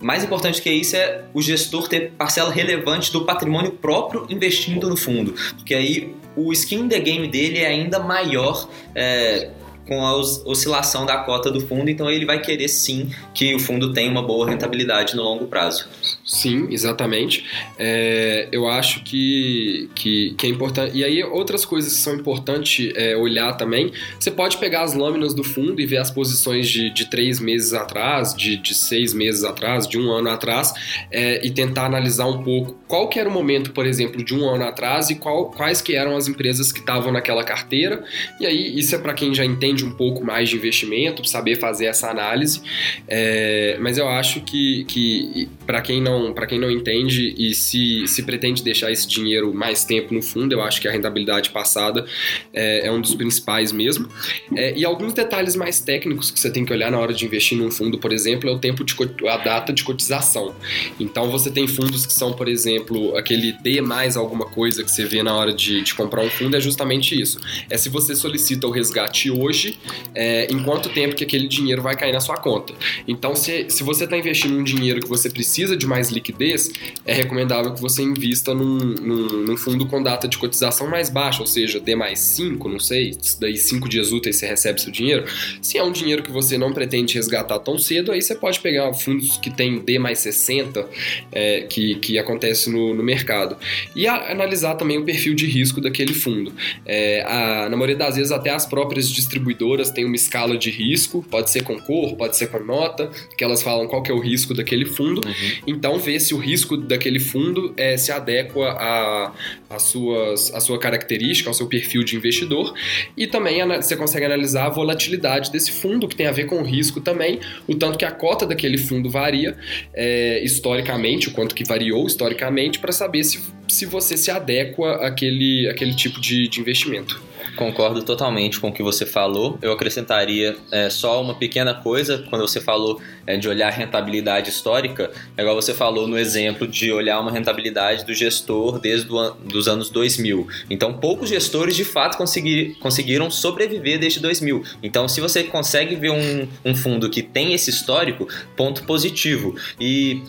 mais 0.02 0.24
importante 0.24 0.62
que 0.62 0.72
isso 0.72 0.96
é 0.96 1.26
o 1.34 1.42
gestor 1.42 1.88
ter 1.88 2.12
parcela 2.18 2.52
relevante 2.52 3.14
do 3.14 3.24
patrimônio 3.24 3.72
próprio 3.72 4.26
investindo 4.30 4.90
no 4.90 4.98
fundo, 4.98 5.36
porque 5.56 5.76
aí 5.76 6.16
o 6.36 6.52
skin 6.52 6.88
the 6.88 7.00
game 7.00 7.28
dele 7.28 7.60
é 7.60 7.68
ainda 7.68 8.00
maior 8.00 8.68
é, 8.96 9.52
com 9.88 10.06
a 10.06 10.16
oscilação 10.16 11.06
da 11.06 11.18
cota 11.18 11.52
do 11.52 11.60
fundo, 11.60 11.90
então 11.90 12.10
ele 12.10 12.26
vai 12.26 12.40
querer 12.42 12.68
sim 12.68 13.10
que 13.34 13.54
o 13.56 13.60
fundo 13.60 13.94
tenha 13.94 14.10
uma 14.10 14.22
boa 14.22 14.50
rentabilidade 14.50 15.16
no 15.16 15.24
longo 15.24 15.48
prazo. 15.48 15.88
Sim, 16.26 16.68
exatamente. 16.72 17.46
É, 17.78 18.48
eu 18.52 18.68
acho 18.68 19.04
que, 19.04 19.90
que, 19.94 20.34
que, 20.38 20.48
é 20.48 20.50
importante. 20.50 20.98
E 20.98 21.04
aí, 21.04 21.24
outras 21.24 21.66
coisas 21.66 21.94
que 21.94 22.00
são 22.00 22.16
importantes 22.16 22.92
é, 22.96 23.16
olhar 23.18 23.54
também. 23.54 23.92
Você 24.20 24.32
pode 24.32 24.58
pegar 24.58 24.84
as 24.84 24.94
lâminas 24.94 25.34
do 25.34 25.44
fundo 25.44 25.82
e 25.82 25.86
ver 25.86 25.98
as 25.98 26.10
posições 26.10 26.70
de, 26.70 26.90
de 26.90 27.10
três 27.10 27.40
meses 27.40 27.74
atrás, 27.74 28.34
de, 28.34 28.56
de 28.58 28.74
seis 28.74 29.14
meses 29.14 29.44
atrás, 29.44 29.88
de 29.88 29.98
um 29.98 30.12
ano 30.12 30.30
atrás, 30.30 30.74
é, 31.12 31.46
e 31.46 31.52
tentar 31.52 31.86
analisar 31.86 32.28
um 32.28 32.44
pouco 32.44 32.80
qual 32.88 33.10
que 33.10 33.20
era 33.20 33.28
o 33.28 33.32
momento, 33.32 33.72
por 33.72 33.86
exemplo, 33.86 34.24
de 34.24 34.34
um 34.34 34.48
ano 34.48 34.64
atrás 34.64 35.10
e 35.10 35.16
qual, 35.16 35.52
quais 35.52 35.82
que 35.82 35.96
eram 35.96 36.16
as 36.16 36.28
empresas 36.28 36.72
que 36.72 36.80
estavam 36.80 37.12
naquela 37.12 37.44
carteira. 37.44 38.04
E 38.40 38.46
aí, 38.46 38.80
isso 38.80 38.96
é 38.96 38.98
para 38.98 39.14
quem 39.14 39.34
já 39.34 39.44
entende 39.44 39.81
de 39.82 39.86
um 39.86 39.92
pouco 39.92 40.24
mais 40.24 40.50
de 40.50 40.56
investimento, 40.56 41.26
saber 41.28 41.58
fazer 41.58 41.86
essa 41.86 42.10
análise. 42.10 42.62
É, 43.08 43.78
mas 43.80 43.98
eu 43.98 44.08
acho 44.08 44.42
que, 44.42 44.86
que 44.86 45.50
para 45.72 45.82
quem 45.82 46.02
não 46.02 46.34
para 46.34 46.46
quem 46.46 46.60
não 46.60 46.70
entende 46.70 47.34
e 47.38 47.56
se, 47.56 48.06
se 48.06 48.24
pretende 48.24 48.62
deixar 48.62 48.92
esse 48.92 49.08
dinheiro 49.08 49.54
mais 49.54 49.86
tempo 49.86 50.14
no 50.14 50.22
fundo, 50.22 50.52
eu 50.52 50.62
acho 50.62 50.82
que 50.82 50.88
a 50.88 50.92
rentabilidade 50.92 51.50
passada 51.50 52.06
é, 52.54 52.88
é 52.88 52.92
um 52.92 53.00
dos 53.00 53.16
principais 53.16 53.72
mesmo. 53.72 54.10
É, 54.54 54.78
e 54.78 54.84
alguns 54.84 55.14
detalhes 55.14 55.56
mais 55.56 55.80
técnicos 55.80 56.30
que 56.30 56.38
você 56.38 56.52
tem 56.52 56.66
que 56.66 56.74
olhar 56.74 56.92
na 56.92 57.00
hora 57.00 57.14
de 57.14 57.24
investir 57.24 57.58
num 57.58 57.72
fundo, 57.72 57.98
por 57.98 58.12
exemplo, 58.12 58.50
é 58.50 58.54
o 58.54 58.60
tempo 58.60 58.84
de 58.84 58.94
a 59.30 59.38
data 59.38 59.72
de 59.72 59.82
cotização. 59.86 60.54
Então 61.00 61.32
você 61.32 61.50
tem 61.50 61.66
fundos 61.70 62.06
que 62.06 62.12
são, 62.12 62.34
por 62.34 62.50
exemplo, 62.50 63.16
aquele 63.16 63.54
D 63.54 63.80
mais 63.80 64.18
alguma 64.18 64.48
coisa 64.48 64.84
que 64.84 64.92
você 64.92 65.06
vê 65.06 65.24
na 65.24 65.34
hora 65.34 65.54
de, 65.54 65.82
de 65.84 65.96
comprar 65.96 66.22
um 66.22 66.30
fundo, 66.30 66.58
é 66.58 66.60
justamente 66.60 67.18
isso. 67.18 67.40
É 67.70 67.78
se 67.78 67.88
você 67.88 68.14
solicita 68.14 68.68
o 68.68 68.72
resgate 68.72 69.32
hoje, 69.32 69.80
é, 70.14 70.52
em 70.52 70.62
quanto 70.64 70.90
tempo 70.90 71.16
que 71.16 71.24
aquele 71.24 71.48
dinheiro 71.48 71.82
vai 71.82 71.96
cair 71.96 72.12
na 72.12 72.20
sua 72.20 72.36
conta. 72.36 72.74
Então, 73.08 73.38
se, 73.38 73.68
se 73.70 73.84
você 73.84 74.04
está 74.04 74.18
investindo 74.18 74.58
um 74.58 74.64
dinheiro 74.66 75.00
que 75.00 75.08
você 75.08 75.30
precisa 75.62 75.78
de 75.78 75.86
mais 75.86 76.10
liquidez, 76.10 76.72
é 77.06 77.14
recomendável 77.14 77.74
que 77.74 77.82
você 77.82 78.02
invista 78.02 78.54
num, 78.54 78.78
num, 78.78 79.28
num 79.44 79.58
fundo 79.58 79.86
com 79.86 80.02
data 80.02 80.28
de 80.28 80.38
cotização 80.38 80.88
mais 80.88 81.10
baixa, 81.10 81.42
ou 81.42 81.48
seja, 81.48 81.80
D 81.80 81.96
mais 81.96 82.20
5, 82.20 82.68
não 82.68 82.80
sei, 82.80 83.16
daí 83.40 83.58
5 83.58 83.88
dias 83.88 84.12
úteis 84.12 84.38
você 84.38 84.48
recebe 84.48 84.82
seu 84.82 84.92
dinheiro. 84.92 85.26
Se 85.62 85.78
é 85.78 85.84
um 85.84 85.92
dinheiro 85.92 86.24
que 86.24 86.32
você 86.32 86.58
não 86.58 86.74
pretende 86.74 87.14
resgatar 87.14 87.60
tão 87.60 87.78
cedo, 87.78 88.12
aí 88.12 88.22
você 88.22 88.34
pode 88.34 88.60
pegar 88.60 88.92
fundos 88.94 89.38
que 89.38 89.52
tem 89.52 89.80
D 89.80 90.00
mais 90.00 90.20
60, 90.20 90.88
é, 91.32 91.62
que, 91.62 91.96
que 91.96 92.18
acontece 92.18 92.70
no, 92.70 92.94
no 92.94 93.04
mercado. 93.04 93.56
E 93.96 94.08
a, 94.08 94.32
analisar 94.32 94.76
também 94.76 94.98
o 94.98 95.06
perfil 95.06 95.36
de 95.36 95.46
risco 95.46 95.80
daquele 95.80 96.14
fundo. 96.14 96.52
É, 96.86 97.24
a, 97.28 97.70
na 97.70 97.78
maioria 97.78 97.96
das 97.96 98.16
vezes, 98.16 98.32
até 98.32 98.50
as 98.50 98.66
próprias 98.66 99.10
distribuidoras 99.10 99.92
têm 99.92 100.06
uma 100.06 100.16
escala 100.16 100.58
de 100.58 100.72
risco, 100.72 101.24
pode 101.30 101.52
ser 101.52 101.64
com 101.64 101.80
cor, 101.80 102.16
pode 102.16 102.36
ser 102.36 102.48
com 102.48 102.60
nota, 102.60 103.12
que 103.38 103.44
elas 103.44 103.62
falam 103.62 103.88
qual 103.88 104.02
que 104.02 104.12
é 104.12 104.14
o 104.14 104.20
risco 104.20 104.54
daquele 104.54 104.86
fundo. 104.86 105.22
Uhum. 105.26 105.41
Então, 105.66 106.00
ver 106.00 106.20
se 106.20 106.34
o 106.34 106.38
risco 106.38 106.78
daquele 106.78 107.20
fundo 107.20 107.74
é, 107.78 107.98
se 107.98 108.12
adequa 108.12 108.72
a, 108.72 109.34
a, 109.70 109.80
suas, 109.80 110.54
a 110.54 110.60
sua 110.60 110.80
característica, 110.80 111.50
ao 111.50 111.54
seu 111.54 111.68
perfil 111.68 112.04
de 112.04 112.16
investidor. 112.16 112.74
E 113.16 113.28
também 113.28 113.66
você 113.78 113.96
consegue 113.96 114.26
analisar 114.26 114.66
a 114.66 114.70
volatilidade 114.70 115.52
desse 115.52 115.72
fundo, 115.72 116.08
que 116.08 116.16
tem 116.16 116.28
a 116.28 116.32
ver 116.32 116.46
com 116.46 116.62
o 116.62 116.64
risco 116.64 117.02
também, 117.02 117.40
o 117.68 117.76
tanto 117.76 117.98
que 117.98 118.06
a 118.06 118.12
cota 118.12 118.46
daquele 118.46 118.78
fundo 118.78 119.10
varia 119.10 119.58
é, 119.94 120.44
historicamente, 120.44 121.30
o 121.30 121.32
quanto 121.32 121.56
que 121.56 121.64
variou 121.64 122.06
historicamente, 122.06 122.80
para 122.80 122.92
saber 122.92 123.24
se, 123.24 123.42
se 123.68 123.86
você 123.86 124.18
se 124.18 124.32
adequa 124.32 125.06
àquele, 125.06 125.68
àquele 125.70 125.96
tipo 125.96 126.20
de, 126.20 126.48
de 126.48 126.60
investimento. 126.60 127.22
Concordo 127.56 128.04
totalmente 128.04 128.60
com 128.60 128.70
o 128.70 128.72
que 128.72 128.82
você 128.82 129.06
falou. 129.06 129.58
Eu 129.62 129.74
acrescentaria 129.74 130.56
é, 130.72 130.90
só 130.90 131.22
uma 131.22 131.36
pequena 131.36 131.74
coisa 131.74 132.26
quando 132.30 132.48
você 132.48 132.62
falou 132.62 133.02
é, 133.26 133.38
de 133.38 133.48
olhar 133.48 133.70
rentabilidade 133.70 134.50
histórica, 134.50 135.12
é 135.38 135.42
igual 135.42 135.56
você 135.56 135.74
falou 135.74 136.08
no 136.08 136.18
exemplo 136.18 136.68
de 136.68 136.92
olhar 136.92 137.20
uma 137.20 137.32
rentabilidade 137.32 138.06
do 138.06 138.14
gestor 138.14 138.80
desde 138.80 139.10
os 139.54 139.68
anos 139.68 139.90
2000. 139.90 140.48
Então, 140.70 140.94
poucos 140.94 141.30
gestores 141.30 141.76
de 141.76 141.84
fato 141.84 142.18
conseguir, 142.18 142.76
conseguiram 142.80 143.30
sobreviver 143.30 144.00
desde 144.00 144.20
2000. 144.20 144.64
Então, 144.84 145.08
se 145.08 145.22
você 145.22 145.44
consegue 145.44 145.96
ver 145.96 146.12
um, 146.12 146.48
um 146.64 146.76
fundo 146.76 147.10
que 147.10 147.22
tem 147.22 147.54
esse 147.54 147.70
histórico, 147.70 148.28
ponto 148.56 148.84
positivo. 148.84 149.56
E, 149.80 150.22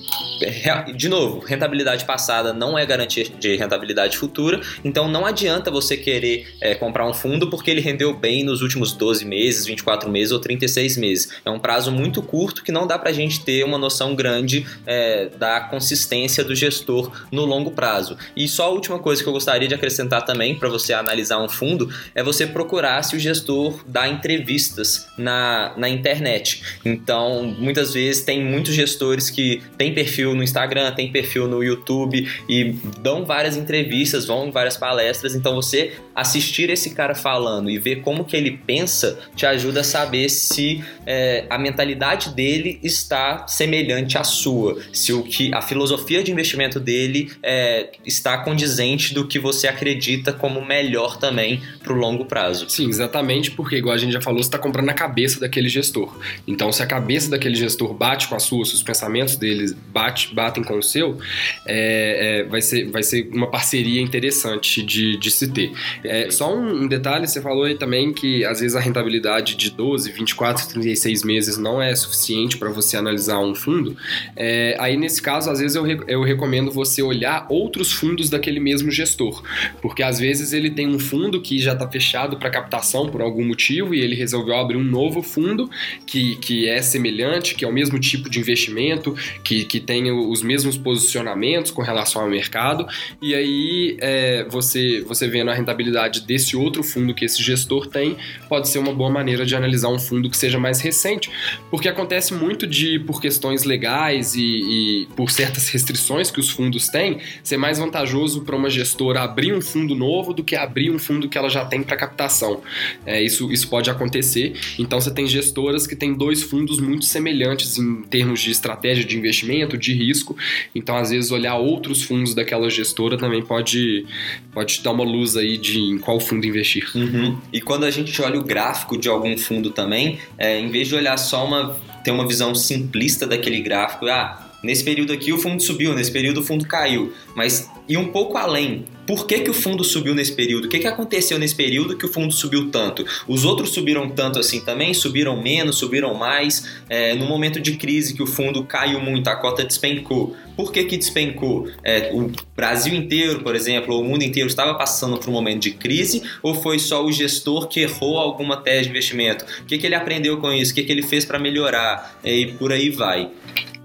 de 0.96 1.08
novo, 1.08 1.40
rentabilidade 1.40 2.04
passada 2.04 2.52
não 2.52 2.78
é 2.78 2.84
garantia 2.84 3.24
de 3.24 3.56
rentabilidade 3.56 4.16
futura, 4.16 4.60
então 4.84 5.08
não 5.08 5.26
adianta 5.26 5.70
você 5.70 5.96
querer 5.96 6.46
é, 6.60 6.74
comprar 6.74 7.06
um 7.08 7.14
fundo 7.14 7.48
porque 7.48 7.70
ele 7.70 7.80
rendeu 7.80 8.14
bem 8.14 8.44
nos 8.44 8.62
últimos 8.62 8.92
12 8.92 9.24
meses, 9.24 9.66
24 9.66 10.10
meses 10.10 10.32
ou 10.32 10.38
36 10.38 10.96
meses. 10.96 11.32
É 11.44 11.50
um 11.50 11.58
prazo 11.58 11.90
muito 11.90 12.22
curto 12.22 12.62
que 12.62 12.72
não 12.72 12.81
dá 12.86 12.98
para 12.98 13.10
a 13.10 13.12
gente 13.12 13.44
ter 13.44 13.64
uma 13.64 13.78
noção 13.78 14.14
grande 14.14 14.66
é, 14.86 15.26
da 15.38 15.60
consistência 15.60 16.44
do 16.44 16.54
gestor 16.54 17.10
no 17.30 17.44
longo 17.44 17.70
prazo. 17.70 18.16
E 18.36 18.48
só 18.48 18.64
a 18.64 18.68
última 18.68 18.98
coisa 18.98 19.22
que 19.22 19.28
eu 19.28 19.32
gostaria 19.32 19.68
de 19.68 19.74
acrescentar 19.74 20.24
também 20.24 20.54
para 20.54 20.68
você 20.68 20.92
analisar 20.92 21.38
um 21.42 21.48
fundo 21.48 21.88
é 22.14 22.22
você 22.22 22.46
procurar 22.46 23.02
se 23.02 23.16
o 23.16 23.18
gestor 23.18 23.80
dá 23.86 24.08
entrevistas 24.08 25.06
na, 25.16 25.74
na 25.76 25.88
internet. 25.88 26.62
Então, 26.84 27.44
muitas 27.58 27.92
vezes 27.92 28.22
tem 28.22 28.44
muitos 28.44 28.74
gestores 28.74 29.30
que 29.30 29.62
têm 29.76 29.94
perfil 29.94 30.34
no 30.34 30.42
Instagram, 30.42 30.92
tem 30.92 31.10
perfil 31.10 31.46
no 31.48 31.62
YouTube 31.62 32.28
e 32.48 32.74
dão 33.00 33.24
várias 33.24 33.56
entrevistas, 33.56 34.24
vão 34.24 34.48
em 34.48 34.50
várias 34.50 34.76
palestras. 34.76 35.34
Então, 35.34 35.54
você 35.54 35.92
assistir 36.14 36.70
esse 36.70 36.90
cara 36.90 37.14
falando 37.14 37.70
e 37.70 37.78
ver 37.78 38.02
como 38.02 38.24
que 38.24 38.36
ele 38.36 38.52
pensa 38.66 39.18
te 39.34 39.46
ajuda 39.46 39.80
a 39.80 39.84
saber 39.84 40.28
se 40.28 40.84
é, 41.06 41.46
a 41.48 41.58
mentalidade 41.58 42.30
dele 42.30 42.71
está 42.82 43.46
semelhante 43.46 44.16
à 44.18 44.24
sua, 44.24 44.80
se 44.92 45.12
o 45.12 45.22
que 45.22 45.52
a 45.54 45.62
filosofia 45.62 46.22
de 46.22 46.30
investimento 46.30 46.78
dele 46.78 47.30
é, 47.42 47.90
está 48.04 48.38
condizente 48.38 49.14
do 49.14 49.26
que 49.26 49.38
você 49.38 49.66
acredita 49.68 50.32
como 50.32 50.64
melhor 50.64 51.16
também 51.18 51.60
para 51.82 51.92
o 51.92 51.96
longo 51.96 52.24
prazo. 52.24 52.68
Sim, 52.68 52.88
exatamente, 52.88 53.50
porque 53.50 53.76
igual 53.76 53.94
a 53.94 53.98
gente 53.98 54.12
já 54.12 54.20
falou, 54.20 54.42
você 54.42 54.48
está 54.48 54.58
comprando 54.58 54.88
a 54.88 54.94
cabeça 54.94 55.40
daquele 55.40 55.68
gestor. 55.68 56.16
Então, 56.46 56.72
se 56.72 56.82
a 56.82 56.86
cabeça 56.86 57.30
daquele 57.30 57.54
gestor 57.54 57.92
bate 57.94 58.28
com 58.28 58.34
a 58.34 58.38
sua, 58.38 58.64
se 58.64 58.74
os 58.74 58.82
pensamentos 58.82 59.36
deles 59.36 59.72
bate, 59.72 60.34
batem 60.34 60.62
com 60.62 60.78
o 60.78 60.82
seu, 60.82 61.18
é, 61.66 62.40
é, 62.40 62.44
vai, 62.44 62.62
ser, 62.62 62.90
vai 62.90 63.02
ser 63.02 63.28
uma 63.32 63.50
parceria 63.50 64.00
interessante 64.00 64.82
de, 64.82 65.16
de 65.16 65.30
se 65.30 65.48
ter. 65.48 65.72
É, 66.04 66.30
só 66.30 66.54
um, 66.54 66.82
um 66.82 66.88
detalhe, 66.88 67.26
você 67.26 67.40
falou 67.40 67.64
aí 67.64 67.76
também 67.76 68.12
que 68.12 68.44
às 68.44 68.60
vezes 68.60 68.76
a 68.76 68.80
rentabilidade 68.80 69.54
de 69.54 69.70
12, 69.70 70.12
24, 70.12 70.68
36 70.68 71.24
meses 71.24 71.58
não 71.58 71.80
é 71.80 71.94
suficiente 71.94 72.56
para 72.62 72.70
você 72.70 72.96
analisar 72.96 73.40
um 73.40 73.56
fundo. 73.56 73.96
É, 74.36 74.76
aí 74.78 74.96
nesse 74.96 75.20
caso, 75.20 75.50
às 75.50 75.58
vezes 75.58 75.74
eu, 75.74 75.84
eu 76.06 76.22
recomendo 76.22 76.70
você 76.70 77.02
olhar 77.02 77.44
outros 77.48 77.92
fundos 77.92 78.30
daquele 78.30 78.60
mesmo 78.60 78.88
gestor, 78.88 79.42
porque 79.80 80.00
às 80.00 80.20
vezes 80.20 80.52
ele 80.52 80.70
tem 80.70 80.86
um 80.86 80.98
fundo 80.98 81.40
que 81.42 81.58
já 81.58 81.72
está 81.72 81.88
fechado 81.88 82.36
para 82.36 82.50
captação 82.50 83.08
por 83.08 83.20
algum 83.20 83.44
motivo 83.44 83.92
e 83.96 84.00
ele 84.00 84.14
resolveu 84.14 84.54
abrir 84.54 84.76
um 84.76 84.84
novo 84.84 85.22
fundo 85.22 85.68
que, 86.06 86.36
que 86.36 86.68
é 86.68 86.80
semelhante, 86.80 87.56
que 87.56 87.64
é 87.64 87.68
o 87.68 87.72
mesmo 87.72 87.98
tipo 87.98 88.30
de 88.30 88.38
investimento, 88.38 89.16
que, 89.42 89.64
que 89.64 89.80
tem 89.80 90.12
os 90.12 90.40
mesmos 90.40 90.76
posicionamentos 90.76 91.72
com 91.72 91.82
relação 91.82 92.22
ao 92.22 92.28
mercado, 92.28 92.86
e 93.20 93.34
aí 93.34 93.96
é, 94.00 94.44
você, 94.48 95.00
você 95.00 95.26
vendo 95.26 95.50
a 95.50 95.54
rentabilidade 95.54 96.20
desse 96.20 96.56
outro 96.56 96.84
fundo 96.84 97.12
que 97.12 97.24
esse 97.24 97.42
gestor 97.42 97.88
tem, 97.88 98.16
pode 98.48 98.68
ser 98.68 98.78
uma 98.78 98.94
boa 98.94 99.10
maneira 99.10 99.44
de 99.44 99.56
analisar 99.56 99.88
um 99.88 99.98
fundo 99.98 100.30
que 100.30 100.36
seja 100.36 100.60
mais 100.60 100.80
recente, 100.80 101.28
porque 101.68 101.88
acontece 101.88 102.32
muito 102.34 102.51
de, 102.66 102.98
por 102.98 103.20
questões 103.20 103.64
legais 103.64 104.34
e, 104.34 104.42
e 104.42 105.08
por 105.14 105.30
certas 105.30 105.68
restrições 105.68 106.30
que 106.30 106.40
os 106.40 106.50
fundos 106.50 106.88
têm, 106.88 107.18
ser 107.42 107.56
mais 107.56 107.78
vantajoso 107.78 108.42
para 108.42 108.56
uma 108.56 108.70
gestora 108.70 109.20
abrir 109.20 109.52
um 109.52 109.60
fundo 109.60 109.94
novo 109.94 110.32
do 110.32 110.42
que 110.42 110.56
abrir 110.56 110.90
um 110.90 110.98
fundo 110.98 111.28
que 111.28 111.36
ela 111.36 111.48
já 111.48 111.64
tem 111.64 111.82
para 111.82 111.96
captação. 111.96 112.62
É, 113.04 113.22
isso, 113.22 113.52
isso 113.52 113.68
pode 113.68 113.90
acontecer. 113.90 114.54
Então 114.78 115.00
você 115.00 115.12
tem 115.12 115.26
gestoras 115.26 115.86
que 115.86 115.94
têm 115.94 116.14
dois 116.14 116.42
fundos 116.42 116.80
muito 116.80 117.04
semelhantes 117.04 117.78
em 117.78 118.02
termos 118.02 118.40
de 118.40 118.50
estratégia 118.50 119.04
de 119.04 119.16
investimento, 119.16 119.76
de 119.76 119.92
risco. 119.92 120.36
Então, 120.74 120.96
às 120.96 121.10
vezes, 121.10 121.30
olhar 121.30 121.56
outros 121.56 122.02
fundos 122.02 122.34
daquela 122.34 122.68
gestora 122.70 123.18
também 123.18 123.42
pode, 123.42 124.06
pode 124.52 124.82
dar 124.82 124.92
uma 124.92 125.04
luz 125.04 125.36
aí 125.36 125.56
de 125.56 125.78
em 125.78 125.98
qual 125.98 126.18
fundo 126.18 126.46
investir 126.46 126.62
investir. 126.62 126.88
Uhum. 126.94 127.36
E 127.52 127.60
quando 127.60 127.84
a 127.84 127.90
gente 127.90 128.20
olha 128.22 128.38
o 128.38 128.44
gráfico 128.44 128.96
de 128.96 129.08
algum 129.08 129.36
fundo 129.36 129.70
também, 129.70 130.18
é, 130.38 130.58
em 130.58 130.70
vez 130.70 130.88
de 130.88 130.94
olhar 130.94 131.16
só 131.16 131.44
uma 131.44 131.76
ter 132.02 132.10
uma 132.10 132.26
visão 132.26 132.54
simplista 132.54 133.26
daquele 133.26 133.60
gráfico, 133.60 134.06
ah, 134.06 134.51
nesse 134.62 134.84
período 134.84 135.12
aqui 135.12 135.32
o 135.32 135.38
fundo 135.38 135.62
subiu, 135.62 135.94
nesse 135.94 136.10
período 136.10 136.40
o 136.40 136.44
fundo 136.44 136.66
caiu, 136.66 137.12
mas 137.34 137.68
ir 137.88 137.96
um 137.96 138.08
pouco 138.08 138.36
além. 138.36 138.84
Por 139.06 139.26
que, 139.26 139.40
que 139.40 139.50
o 139.50 139.54
fundo 139.54 139.82
subiu 139.82 140.14
nesse 140.14 140.32
período? 140.32 140.66
O 140.66 140.68
que, 140.68 140.78
que 140.78 140.86
aconteceu 140.86 141.38
nesse 141.38 141.54
período 141.54 141.96
que 141.96 142.06
o 142.06 142.08
fundo 142.08 142.32
subiu 142.32 142.70
tanto? 142.70 143.04
Os 143.26 143.44
outros 143.44 143.70
subiram 143.70 144.08
tanto 144.08 144.38
assim 144.38 144.60
também? 144.60 144.94
Subiram 144.94 145.42
menos? 145.42 145.76
Subiram 145.76 146.14
mais? 146.14 146.64
É, 146.88 147.12
no 147.14 147.26
momento 147.26 147.60
de 147.60 147.76
crise 147.76 148.14
que 148.14 148.22
o 148.22 148.26
fundo 148.26 148.64
caiu 148.64 149.00
muito, 149.00 149.28
a 149.28 149.34
cota 149.34 149.64
despencou. 149.64 150.36
Por 150.56 150.72
que, 150.72 150.84
que 150.84 150.96
despencou? 150.96 151.68
É, 151.82 152.10
o 152.12 152.30
Brasil 152.54 152.94
inteiro, 152.94 153.40
por 153.40 153.56
exemplo, 153.56 153.94
ou 153.94 154.02
o 154.02 154.04
mundo 154.04 154.22
inteiro 154.22 154.48
estava 154.48 154.74
passando 154.74 155.18
por 155.18 155.28
um 155.28 155.32
momento 155.32 155.62
de 155.62 155.72
crise? 155.72 156.22
Ou 156.40 156.54
foi 156.54 156.78
só 156.78 157.04
o 157.04 157.10
gestor 157.10 157.66
que 157.66 157.80
errou 157.80 158.18
alguma 158.18 158.56
tese 158.56 158.84
de 158.84 158.90
investimento? 158.90 159.44
O 159.62 159.64
que, 159.64 159.78
que 159.78 159.86
ele 159.86 159.96
aprendeu 159.96 160.38
com 160.38 160.52
isso? 160.52 160.70
O 160.70 160.74
que, 160.76 160.84
que 160.84 160.92
ele 160.92 161.02
fez 161.02 161.24
para 161.24 161.38
melhorar? 161.40 162.20
E 162.24 162.46
por 162.58 162.72
aí 162.72 162.90
vai. 162.90 163.30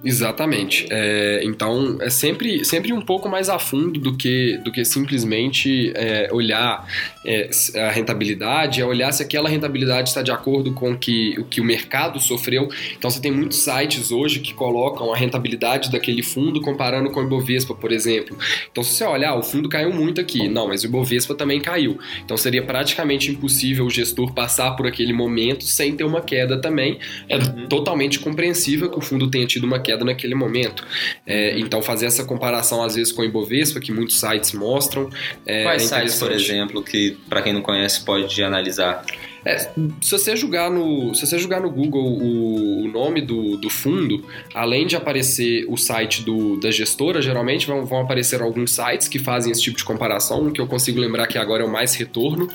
Exatamente. 0.03 0.87
É, 0.91 1.41
então 1.43 1.97
é 2.01 2.09
sempre, 2.09 2.63
sempre 2.63 2.93
um 2.93 3.01
pouco 3.01 3.27
mais 3.27 3.49
a 3.49 3.57
fundo 3.57 3.99
do 3.99 4.15
que, 4.15 4.57
do 4.63 4.71
que 4.71 4.85
simplesmente 4.85 5.91
é, 5.95 6.29
olhar 6.31 6.87
é, 7.27 7.49
a 7.79 7.91
rentabilidade, 7.91 8.81
é 8.81 8.85
olhar 8.85 9.11
se 9.11 9.21
aquela 9.21 9.49
rentabilidade 9.49 10.09
está 10.09 10.21
de 10.21 10.31
acordo 10.31 10.71
com 10.71 10.97
que, 10.97 11.35
o 11.37 11.43
que 11.43 11.59
o 11.59 11.63
mercado 11.63 12.19
sofreu. 12.19 12.69
Então 12.97 13.11
você 13.11 13.21
tem 13.21 13.31
muitos 13.31 13.59
sites 13.59 14.11
hoje 14.11 14.39
que 14.39 14.53
colocam 14.53 15.13
a 15.13 15.17
rentabilidade 15.17 15.91
daquele 15.91 16.23
fundo 16.23 16.61
comparando 16.61 17.11
com 17.11 17.19
o 17.19 17.23
Ibovespa, 17.23 17.75
por 17.75 17.91
exemplo. 17.91 18.37
Então 18.71 18.83
se 18.83 18.95
você 18.95 19.03
olhar, 19.03 19.35
o 19.35 19.43
fundo 19.43 19.67
caiu 19.67 19.91
muito 19.93 20.21
aqui. 20.21 20.47
Não, 20.47 20.67
mas 20.67 20.83
o 20.83 20.87
Ibovespa 20.87 21.35
também 21.35 21.59
caiu. 21.59 21.99
Então 22.23 22.37
seria 22.37 22.63
praticamente 22.63 23.29
impossível 23.29 23.85
o 23.85 23.89
gestor 23.89 24.33
passar 24.33 24.71
por 24.71 24.87
aquele 24.87 25.13
momento 25.13 25.65
sem 25.65 25.95
ter 25.95 26.05
uma 26.05 26.21
queda 26.21 26.59
também. 26.59 26.97
É 27.27 27.37
uhum. 27.37 27.67
totalmente 27.67 28.19
compreensível 28.19 28.89
que 28.89 28.97
o 28.97 29.01
fundo 29.01 29.29
tenha 29.29 29.45
tido 29.45 29.65
uma 29.65 29.79
queda 29.79 30.05
naquele 30.05 30.35
momento. 30.35 30.85
É, 31.25 31.59
então, 31.59 31.81
fazer 31.81 32.05
essa 32.05 32.23
comparação, 32.23 32.83
às 32.83 32.95
vezes, 32.95 33.11
com 33.11 33.21
o 33.21 33.25
Ibovespa, 33.25 33.79
que 33.79 33.91
muitos 33.91 34.19
sites 34.19 34.53
mostram. 34.53 35.09
É, 35.45 35.63
Quais 35.63 35.91
é 35.91 35.99
sites, 35.99 36.19
por 36.19 36.31
exemplo, 36.31 36.83
que, 36.83 37.16
para 37.29 37.41
quem 37.41 37.53
não 37.53 37.61
conhece, 37.61 38.03
pode 38.03 38.41
analisar? 38.43 39.03
É, 39.47 39.59
se 40.01 40.11
você 40.11 40.35
jogar 40.35 40.69
no, 40.69 41.15
se 41.15 41.25
você 41.25 41.39
jogar 41.39 41.61
no 41.61 41.69
Google 41.69 42.03
o, 42.03 42.83
o 42.83 42.87
nome 42.89 43.21
do, 43.21 43.55
do, 43.55 43.69
fundo, 43.69 44.25
além 44.53 44.85
de 44.85 44.97
aparecer 44.97 45.65
o 45.69 45.77
site 45.77 46.21
do, 46.23 46.59
da 46.59 46.69
gestora, 46.69 47.21
geralmente 47.21 47.65
vão, 47.65 47.85
vão, 47.85 48.01
aparecer 48.01 48.41
alguns 48.41 48.71
sites 48.71 49.07
que 49.07 49.17
fazem 49.17 49.51
esse 49.53 49.61
tipo 49.61 49.77
de 49.77 49.85
comparação. 49.85 50.51
Que 50.51 50.59
eu 50.59 50.67
consigo 50.67 50.99
lembrar 50.99 51.27
que 51.27 51.37
agora 51.37 51.63
é 51.63 51.65
o 51.65 51.71
Mais 51.71 51.95
Retorno, 51.95 52.49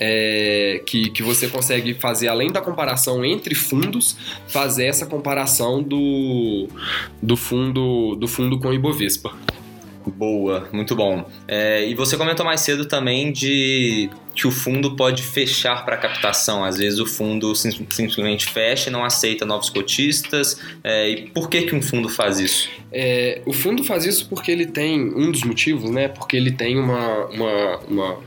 é, 0.00 0.82
que, 0.84 1.10
que 1.10 1.22
você 1.22 1.46
consegue 1.46 1.94
fazer, 1.94 2.26
além 2.26 2.50
da 2.50 2.60
comparação 2.60 3.24
entre 3.24 3.54
fundos, 3.54 4.16
fazer 4.48 4.86
essa 4.86 5.06
comparação 5.06 5.80
do, 5.80 6.66
do, 7.22 7.36
fundo, 7.36 8.16
do 8.16 8.26
fundo 8.26 8.58
com 8.58 8.68
o 8.68 8.74
Ibovespa. 8.74 9.32
Boa, 10.06 10.68
muito 10.70 10.94
bom. 10.94 11.28
É, 11.48 11.86
e 11.86 11.94
você 11.94 12.16
comentou 12.16 12.44
mais 12.44 12.60
cedo 12.60 12.84
também 12.84 13.32
de 13.32 14.10
que 14.34 14.46
o 14.46 14.50
fundo 14.50 14.96
pode 14.96 15.22
fechar 15.22 15.84
para 15.84 15.96
captação. 15.96 16.62
Às 16.62 16.76
vezes 16.76 16.98
o 16.98 17.06
fundo 17.06 17.54
sim, 17.54 17.70
simplesmente 17.90 18.46
fecha 18.46 18.90
e 18.90 18.92
não 18.92 19.04
aceita 19.04 19.46
novos 19.46 19.70
cotistas. 19.70 20.60
É, 20.82 21.08
e 21.08 21.30
por 21.30 21.48
que, 21.48 21.62
que 21.62 21.74
um 21.74 21.80
fundo 21.80 22.08
faz 22.08 22.38
isso? 22.38 22.68
É, 22.92 23.40
o 23.46 23.52
fundo 23.52 23.82
faz 23.82 24.04
isso 24.04 24.28
porque 24.28 24.50
ele 24.52 24.66
tem 24.66 25.00
um 25.00 25.30
dos 25.30 25.42
motivos, 25.42 25.90
né? 25.90 26.08
Porque 26.08 26.36
ele 26.36 26.52
tem 26.52 26.78
uma, 26.78 27.26
uma, 27.26 27.78
uma, 27.88 28.18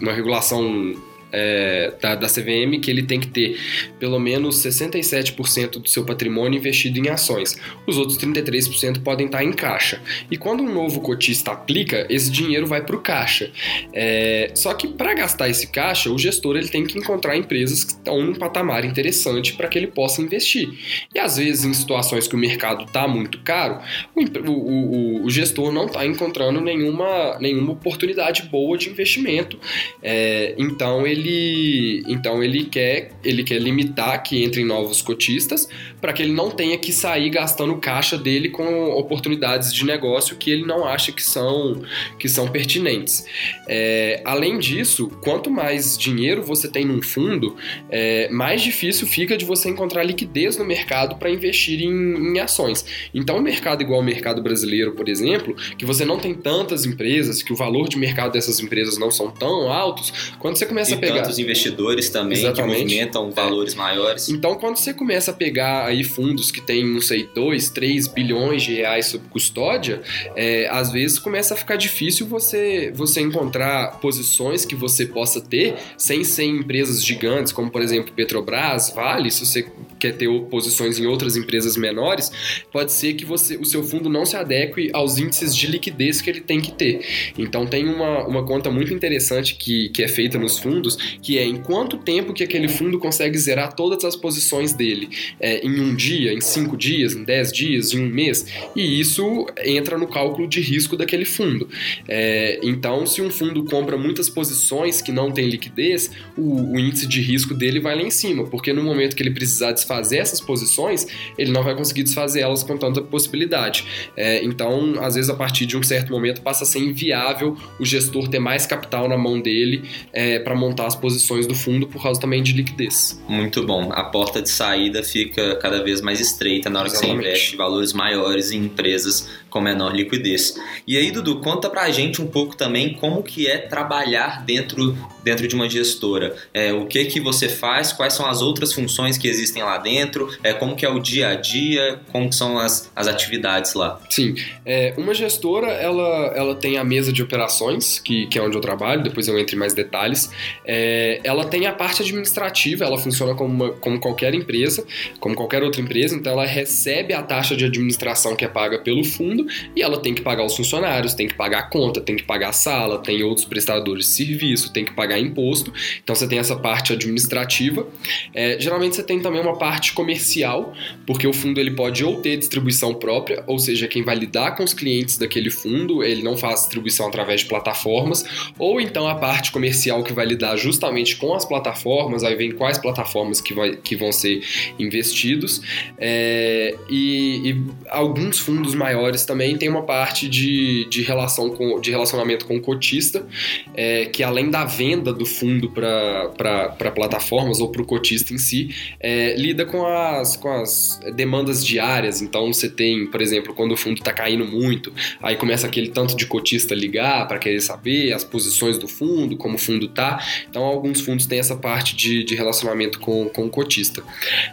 uma 0.00 0.12
regulação 0.12 0.94
é, 1.34 1.92
da, 2.00 2.14
da 2.14 2.26
CVM 2.28 2.80
que 2.80 2.90
ele 2.90 3.02
tem 3.02 3.18
que 3.18 3.26
ter 3.26 3.58
pelo 3.98 4.18
menos 4.18 4.56
67% 4.64 5.80
do 5.80 5.88
seu 5.88 6.04
patrimônio 6.04 6.58
investido 6.58 6.98
em 6.98 7.08
ações. 7.08 7.58
Os 7.86 7.98
outros 7.98 8.16
33% 8.18 9.02
podem 9.02 9.26
estar 9.26 9.42
em 9.42 9.52
caixa. 9.52 10.00
E 10.30 10.36
quando 10.36 10.62
um 10.62 10.72
novo 10.72 11.00
cotista 11.00 11.52
aplica, 11.52 12.06
esse 12.08 12.30
dinheiro 12.30 12.66
vai 12.66 12.82
para 12.82 12.94
o 12.94 13.00
caixa. 13.00 13.50
É, 13.92 14.52
só 14.54 14.72
que 14.74 14.88
para 14.88 15.14
gastar 15.14 15.48
esse 15.48 15.66
caixa, 15.66 16.10
o 16.10 16.18
gestor 16.18 16.56
ele 16.56 16.68
tem 16.68 16.86
que 16.86 16.98
encontrar 16.98 17.36
empresas 17.36 17.82
que 17.82 17.92
estão 17.92 18.22
num 18.22 18.34
patamar 18.34 18.84
interessante 18.84 19.54
para 19.54 19.68
que 19.68 19.78
ele 19.78 19.88
possa 19.88 20.22
investir. 20.22 20.68
E 21.14 21.18
às 21.18 21.36
vezes, 21.36 21.64
em 21.64 21.74
situações 21.74 22.28
que 22.28 22.34
o 22.34 22.38
mercado 22.38 22.84
está 22.84 23.08
muito 23.08 23.38
caro, 23.38 23.80
o, 24.14 24.50
o, 24.50 25.24
o, 25.24 25.30
gestor 25.30 25.72
não 25.72 25.86
está 25.86 26.06
encontrando 26.06 26.60
nenhuma, 26.60 27.38
nenhuma 27.40 27.72
oportunidade 27.72 28.44
boa 28.44 28.76
de 28.78 28.88
investimento. 28.88 29.58
É, 30.02 30.54
então 30.58 31.06
ele 31.06 31.23
ele 31.24 32.04
então 32.06 32.42
ele 32.42 32.64
quer 32.64 33.10
ele 33.24 33.42
quer 33.42 33.58
limitar 33.58 34.22
que 34.22 34.44
entrem 34.44 34.64
novos 34.64 35.00
cotistas 35.00 35.68
para 36.00 36.12
que 36.12 36.22
ele 36.22 36.32
não 36.32 36.50
tenha 36.50 36.76
que 36.76 36.92
sair 36.92 37.30
gastando 37.30 37.76
caixa 37.76 38.18
dele 38.18 38.50
com 38.50 38.90
oportunidades 38.90 39.72
de 39.72 39.84
negócio 39.84 40.36
que 40.36 40.50
ele 40.50 40.66
não 40.66 40.86
acha 40.86 41.12
que 41.12 41.22
são 41.22 41.82
que 42.18 42.28
são 42.28 42.48
pertinentes. 42.48 43.24
É, 43.66 44.20
além 44.24 44.58
disso, 44.58 45.08
quanto 45.22 45.50
mais 45.50 45.96
dinheiro 45.96 46.42
você 46.42 46.68
tem 46.68 46.84
num 46.84 47.00
fundo, 47.00 47.56
é, 47.90 48.28
mais 48.28 48.62
difícil 48.62 49.06
fica 49.06 49.36
de 49.36 49.44
você 49.44 49.68
encontrar 49.68 50.02
liquidez 50.02 50.56
no 50.56 50.64
mercado 50.64 51.16
para 51.16 51.30
investir 51.30 51.80
em, 51.80 51.90
em 52.34 52.38
ações. 52.38 52.84
Então, 53.14 53.38
um 53.38 53.42
mercado 53.42 53.82
igual 53.82 54.00
ao 54.00 54.04
mercado 54.04 54.42
brasileiro, 54.42 54.92
por 54.92 55.08
exemplo, 55.08 55.54
que 55.78 55.84
você 55.84 56.04
não 56.04 56.18
tem 56.18 56.34
tantas 56.34 56.84
empresas, 56.84 57.42
que 57.42 57.52
o 57.52 57.56
valor 57.56 57.88
de 57.88 57.96
mercado 57.96 58.32
dessas 58.32 58.60
empresas 58.60 58.98
não 58.98 59.10
são 59.10 59.30
tão 59.30 59.72
altos, 59.72 60.34
quando 60.38 60.56
você 60.56 60.66
começa 60.66 60.94
a 60.94 60.98
pegar 60.98 61.13
tantos 61.14 61.38
investidores 61.38 62.08
também 62.10 62.38
Exatamente. 62.38 62.76
que 62.76 62.82
movimentam 62.82 63.30
valores 63.30 63.74
maiores. 63.74 64.28
Então, 64.28 64.54
quando 64.56 64.76
você 64.76 64.92
começa 64.92 65.30
a 65.30 65.34
pegar 65.34 65.86
aí 65.86 66.04
fundos 66.04 66.50
que 66.50 66.60
têm, 66.60 66.84
não 66.86 67.00
sei, 67.00 67.28
2, 67.34 67.70
3 67.70 68.08
bilhões 68.08 68.62
de 68.62 68.74
reais 68.74 69.06
sob 69.06 69.24
custódia, 69.28 70.02
é, 70.36 70.68
às 70.70 70.90
vezes 70.92 71.18
começa 71.18 71.54
a 71.54 71.56
ficar 71.56 71.76
difícil 71.76 72.26
você, 72.26 72.92
você 72.94 73.20
encontrar 73.20 74.00
posições 74.00 74.64
que 74.64 74.74
você 74.74 75.06
possa 75.06 75.40
ter 75.40 75.74
sem 75.96 76.24
ser 76.24 76.44
em 76.44 76.58
empresas 76.58 77.04
gigantes, 77.04 77.52
como 77.52 77.70
por 77.70 77.82
exemplo 77.82 78.12
Petrobras, 78.12 78.92
Vale, 78.94 79.30
se 79.30 79.44
você 79.44 79.66
quer 79.98 80.12
ter 80.12 80.28
posições 80.50 80.98
em 80.98 81.06
outras 81.06 81.36
empresas 81.36 81.76
menores, 81.76 82.30
pode 82.70 82.92
ser 82.92 83.14
que 83.14 83.24
você, 83.24 83.56
o 83.56 83.64
seu 83.64 83.82
fundo 83.82 84.10
não 84.10 84.26
se 84.26 84.36
adeque 84.36 84.90
aos 84.92 85.18
índices 85.18 85.56
de 85.56 85.66
liquidez 85.66 86.20
que 86.20 86.30
ele 86.30 86.40
tem 86.40 86.60
que 86.60 86.72
ter. 86.72 87.00
Então 87.38 87.66
tem 87.66 87.88
uma, 87.88 88.26
uma 88.26 88.44
conta 88.44 88.70
muito 88.70 88.92
interessante 88.92 89.54
que, 89.54 89.88
que 89.90 90.02
é 90.02 90.08
feita 90.08 90.38
nos 90.38 90.58
fundos, 90.58 90.93
que 91.22 91.38
é 91.38 91.44
em 91.44 91.56
quanto 91.56 91.98
tempo 91.98 92.32
que 92.32 92.42
aquele 92.42 92.68
fundo 92.68 92.98
consegue 92.98 93.38
zerar 93.38 93.74
todas 93.74 94.04
as 94.04 94.16
posições 94.16 94.72
dele. 94.72 95.08
É, 95.40 95.64
em 95.66 95.80
um 95.80 95.94
dia, 95.94 96.32
em 96.32 96.40
cinco 96.40 96.76
dias, 96.76 97.14
em 97.14 97.24
dez 97.24 97.52
dias, 97.52 97.92
em 97.92 98.00
um 98.00 98.08
mês. 98.08 98.46
E 98.74 99.00
isso 99.00 99.46
entra 99.64 99.98
no 99.98 100.06
cálculo 100.06 100.48
de 100.48 100.60
risco 100.60 100.96
daquele 100.96 101.24
fundo. 101.24 101.68
É, 102.08 102.60
então, 102.62 103.06
se 103.06 103.22
um 103.22 103.30
fundo 103.30 103.64
compra 103.64 103.96
muitas 103.96 104.28
posições 104.28 105.00
que 105.00 105.12
não 105.12 105.30
tem 105.30 105.48
liquidez, 105.48 106.10
o, 106.36 106.72
o 106.72 106.78
índice 106.78 107.06
de 107.06 107.20
risco 107.20 107.54
dele 107.54 107.80
vai 107.80 107.94
lá 107.94 108.02
em 108.02 108.10
cima, 108.10 108.44
porque 108.44 108.72
no 108.72 108.82
momento 108.82 109.16
que 109.16 109.22
ele 109.22 109.30
precisar 109.30 109.72
desfazer 109.72 110.18
essas 110.18 110.40
posições, 110.40 111.06
ele 111.38 111.52
não 111.52 111.62
vai 111.62 111.74
conseguir 111.74 112.02
desfazer 112.02 112.40
elas 112.40 112.62
com 112.62 112.76
tanta 112.76 113.00
possibilidade. 113.02 113.84
É, 114.16 114.44
então, 114.44 114.94
às 115.00 115.14
vezes, 115.14 115.30
a 115.30 115.34
partir 115.34 115.66
de 115.66 115.76
um 115.76 115.82
certo 115.82 116.10
momento, 116.10 116.42
passa 116.42 116.64
a 116.64 116.66
ser 116.66 116.78
inviável 116.78 117.56
o 117.78 117.84
gestor 117.84 118.28
ter 118.28 118.38
mais 118.38 118.66
capital 118.66 119.08
na 119.08 119.16
mão 119.16 119.40
dele 119.40 119.82
é, 120.12 120.38
para 120.38 120.54
montar 120.54 120.83
as 120.86 120.94
posições 120.94 121.46
do 121.46 121.54
fundo 121.54 121.86
por 121.86 122.02
causa 122.02 122.20
também 122.20 122.42
de 122.42 122.52
liquidez. 122.52 123.20
Muito 123.28 123.64
bom. 123.64 123.90
A 123.92 124.04
porta 124.04 124.40
de 124.40 124.50
saída 124.50 125.02
fica 125.02 125.56
cada 125.56 125.82
vez 125.82 126.00
mais 126.00 126.20
estreita 126.20 126.68
na 126.70 126.80
hora 126.80 126.88
Exatamente. 126.88 127.16
que 127.16 127.22
você 127.22 127.28
investe 127.28 127.56
valores 127.56 127.92
maiores 127.92 128.50
em 128.50 128.64
empresas 128.64 129.28
com 129.54 129.60
menor 129.60 129.94
liquidez. 129.94 130.60
E 130.84 130.98
aí, 130.98 131.12
Dudu, 131.12 131.38
conta 131.38 131.70
pra 131.70 131.88
gente 131.88 132.20
um 132.20 132.26
pouco 132.26 132.56
também 132.56 132.94
como 132.94 133.22
que 133.22 133.46
é 133.46 133.58
trabalhar 133.58 134.44
dentro, 134.44 134.98
dentro 135.22 135.46
de 135.46 135.54
uma 135.54 135.70
gestora. 135.70 136.34
É, 136.52 136.72
o 136.72 136.86
que 136.86 137.04
que 137.04 137.20
você 137.20 137.48
faz, 137.48 137.92
quais 137.92 138.14
são 138.14 138.26
as 138.26 138.42
outras 138.42 138.72
funções 138.72 139.16
que 139.16 139.28
existem 139.28 139.62
lá 139.62 139.78
dentro, 139.78 140.28
é, 140.42 140.52
como 140.52 140.74
que 140.74 140.84
é 140.84 140.88
o 140.88 140.98
dia 140.98 141.28
a 141.28 141.34
dia, 141.36 142.00
como 142.10 142.32
são 142.32 142.58
as, 142.58 142.90
as 142.96 143.06
atividades 143.06 143.74
lá. 143.74 144.00
Sim, 144.10 144.34
é, 144.66 144.92
uma 144.98 145.14
gestora, 145.14 145.68
ela, 145.68 146.32
ela 146.34 146.56
tem 146.56 146.76
a 146.76 146.82
mesa 146.82 147.12
de 147.12 147.22
operações, 147.22 148.00
que, 148.00 148.26
que 148.26 148.36
é 148.36 148.42
onde 148.42 148.56
eu 148.56 148.60
trabalho, 148.60 149.04
depois 149.04 149.28
eu 149.28 149.38
entro 149.38 149.54
em 149.54 149.58
mais 149.60 149.72
detalhes. 149.72 150.32
É, 150.66 151.20
ela 151.22 151.44
tem 151.44 151.68
a 151.68 151.72
parte 151.72 152.02
administrativa, 152.02 152.84
ela 152.84 152.98
funciona 152.98 153.36
como, 153.36 153.54
uma, 153.54 153.70
como 153.74 154.00
qualquer 154.00 154.34
empresa, 154.34 154.84
como 155.20 155.36
qualquer 155.36 155.62
outra 155.62 155.80
empresa, 155.80 156.16
então 156.16 156.32
ela 156.32 156.44
recebe 156.44 157.14
a 157.14 157.22
taxa 157.22 157.54
de 157.54 157.64
administração 157.64 158.34
que 158.34 158.44
é 158.44 158.48
paga 158.48 158.80
pelo 158.80 159.04
fundo 159.04 159.43
e 159.74 159.82
ela 159.82 159.98
tem 159.98 160.14
que 160.14 160.22
pagar 160.22 160.44
os 160.44 160.56
funcionários, 160.56 161.14
tem 161.14 161.26
que 161.26 161.34
pagar 161.34 161.58
a 161.60 161.62
conta, 161.62 162.00
tem 162.00 162.16
que 162.16 162.24
pagar 162.24 162.50
a 162.50 162.52
sala, 162.52 162.98
tem 162.98 163.22
outros 163.22 163.46
prestadores 163.46 164.06
de 164.06 164.12
serviço, 164.12 164.72
tem 164.72 164.84
que 164.84 164.92
pagar 164.92 165.18
imposto. 165.18 165.72
Então 166.02 166.14
você 166.14 166.26
tem 166.26 166.38
essa 166.38 166.56
parte 166.56 166.92
administrativa. 166.92 167.86
É, 168.34 168.56
geralmente 168.58 168.96
você 168.96 169.02
tem 169.02 169.20
também 169.20 169.40
uma 169.40 169.56
parte 169.56 169.92
comercial, 169.92 170.72
porque 171.06 171.26
o 171.26 171.32
fundo 171.32 171.60
ele 171.60 171.72
pode 171.72 172.04
ou 172.04 172.20
ter 172.20 172.36
distribuição 172.36 172.94
própria, 172.94 173.44
ou 173.46 173.58
seja, 173.58 173.88
quem 173.88 174.02
vai 174.02 174.16
lidar 174.16 174.56
com 174.56 174.64
os 174.64 174.72
clientes 174.72 175.18
daquele 175.18 175.50
fundo, 175.50 176.02
ele 176.02 176.22
não 176.22 176.36
faz 176.36 176.60
distribuição 176.60 177.06
através 177.06 177.40
de 177.40 177.46
plataformas, 177.46 178.24
ou 178.58 178.80
então 178.80 179.06
a 179.06 179.14
parte 179.14 179.52
comercial 179.52 180.02
que 180.02 180.12
vai 180.12 180.26
lidar 180.26 180.56
justamente 180.56 181.16
com 181.16 181.34
as 181.34 181.44
plataformas, 181.44 182.24
aí 182.24 182.34
vem 182.34 182.52
quais 182.52 182.78
plataformas 182.78 183.40
que, 183.40 183.54
vai, 183.54 183.76
que 183.76 183.96
vão 183.96 184.12
ser 184.12 184.42
investidos, 184.78 185.60
é, 185.98 186.74
e, 186.88 187.50
e 187.50 187.64
alguns 187.88 188.38
fundos 188.38 188.74
maiores 188.74 189.24
também 189.24 189.33
também 189.34 189.58
tem 189.58 189.68
uma 189.68 189.82
parte 189.82 190.28
de, 190.28 190.84
de, 190.84 191.02
relação 191.02 191.50
com, 191.50 191.80
de 191.80 191.90
relacionamento 191.90 192.46
com 192.46 192.56
o 192.56 192.60
cotista, 192.60 193.26
é, 193.74 194.04
que 194.06 194.22
além 194.22 194.48
da 194.48 194.64
venda 194.64 195.12
do 195.12 195.26
fundo 195.26 195.72
para 195.72 196.92
plataformas 196.94 197.58
ou 197.58 197.68
para 197.68 197.82
o 197.82 197.84
cotista 197.84 198.32
em 198.32 198.38
si, 198.38 198.72
é, 199.00 199.34
lida 199.34 199.66
com 199.66 199.84
as, 199.84 200.36
com 200.36 200.52
as 200.52 201.00
demandas 201.16 201.66
diárias. 201.66 202.22
Então 202.22 202.52
você 202.52 202.68
tem, 202.68 203.08
por 203.08 203.20
exemplo, 203.20 203.52
quando 203.54 203.72
o 203.72 203.76
fundo 203.76 203.98
está 203.98 204.12
caindo 204.12 204.46
muito, 204.46 204.92
aí 205.20 205.34
começa 205.34 205.66
aquele 205.66 205.88
tanto 205.88 206.16
de 206.16 206.26
cotista 206.26 206.72
ligar 206.72 207.26
para 207.26 207.40
querer 207.40 207.60
saber 207.60 208.12
as 208.12 208.22
posições 208.22 208.78
do 208.78 208.86
fundo, 208.86 209.36
como 209.36 209.56
o 209.56 209.58
fundo 209.58 209.88
tá. 209.88 210.24
Então 210.48 210.62
alguns 210.62 211.00
fundos 211.00 211.26
têm 211.26 211.40
essa 211.40 211.56
parte 211.56 211.96
de, 211.96 212.22
de 212.22 212.36
relacionamento 212.36 213.00
com, 213.00 213.28
com 213.28 213.46
o 213.46 213.50
cotista. 213.50 214.00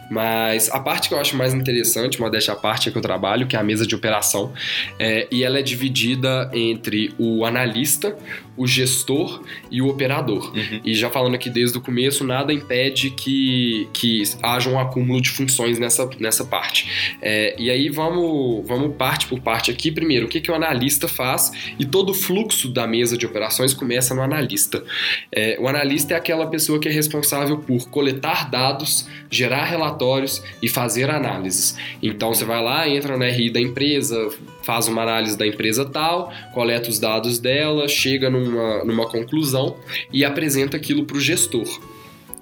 Mas 0.09 0.71
a 0.71 0.79
parte 0.79 1.07
que 1.07 1.13
eu 1.13 1.19
acho 1.19 1.37
mais 1.37 1.53
interessante, 1.53 2.17
uma 2.17 2.31
dessa 2.31 2.55
parte 2.55 2.89
é 2.89 2.91
que 2.91 2.97
eu 2.97 3.01
trabalho, 3.03 3.45
que 3.45 3.55
é 3.55 3.59
a 3.59 3.63
mesa 3.63 3.85
de 3.85 3.93
operação, 3.93 4.51
é, 4.99 5.27
e 5.31 5.43
ela 5.43 5.59
é 5.59 5.61
dividida 5.61 6.49
entre 6.53 7.13
o 7.17 7.45
analista, 7.45 8.15
o 8.57 8.67
gestor 8.67 9.41
e 9.71 9.81
o 9.81 9.87
operador. 9.87 10.53
Uhum. 10.55 10.81
E 10.83 10.93
já 10.93 11.09
falando 11.09 11.35
aqui 11.35 11.49
desde 11.49 11.77
o 11.77 11.81
começo, 11.81 12.23
nada 12.23 12.53
impede 12.53 13.09
que, 13.09 13.87
que 13.93 14.23
haja 14.41 14.69
um 14.69 14.79
acúmulo 14.79 15.21
de 15.21 15.29
funções 15.29 15.79
nessa, 15.79 16.07
nessa 16.19 16.45
parte. 16.45 17.17
É, 17.21 17.55
e 17.57 17.69
aí 17.69 17.89
vamos, 17.89 18.67
vamos 18.67 18.95
parte 18.95 19.25
por 19.27 19.39
parte 19.39 19.71
aqui. 19.71 19.91
Primeiro, 19.91 20.25
o 20.25 20.29
que, 20.29 20.41
que 20.41 20.51
o 20.51 20.53
analista 20.53 21.07
faz 21.07 21.51
e 21.79 21.85
todo 21.85 22.09
o 22.09 22.13
fluxo 22.13 22.69
da 22.69 22.85
mesa 22.85 23.17
de 23.17 23.25
operações 23.25 23.73
começa 23.73 24.13
no 24.13 24.21
analista. 24.21 24.83
É, 25.31 25.57
o 25.59 25.67
analista 25.67 26.13
é 26.13 26.17
aquela 26.17 26.47
pessoa 26.47 26.79
que 26.79 26.87
é 26.87 26.91
responsável 26.91 27.57
por 27.57 27.89
coletar 27.89 28.49
dados, 28.49 29.07
gerar 29.29 29.65
relatórios 29.65 30.43
e 30.61 30.67
fazer 30.67 31.09
análises. 31.09 31.77
Então 32.03 32.33
você 32.33 32.45
vai 32.45 32.61
lá, 32.61 32.87
entra 32.87 33.17
na 33.17 33.27
RI 33.27 33.49
da 33.49 33.59
empresa, 33.59 34.29
faz 34.63 34.87
uma 34.87 35.01
análise 35.01 35.37
da 35.37 35.45
empresa 35.45 35.85
tal, 35.85 36.31
coleta 36.53 36.89
os 36.89 36.99
dados 36.99 37.39
dela, 37.39 37.87
chega 37.87 38.29
numa, 38.29 38.83
numa 38.83 39.07
conclusão 39.07 39.77
e 40.11 40.23
apresenta 40.23 40.77
aquilo 40.77 41.05
para 41.05 41.17
o 41.17 41.21
gestor 41.21 41.90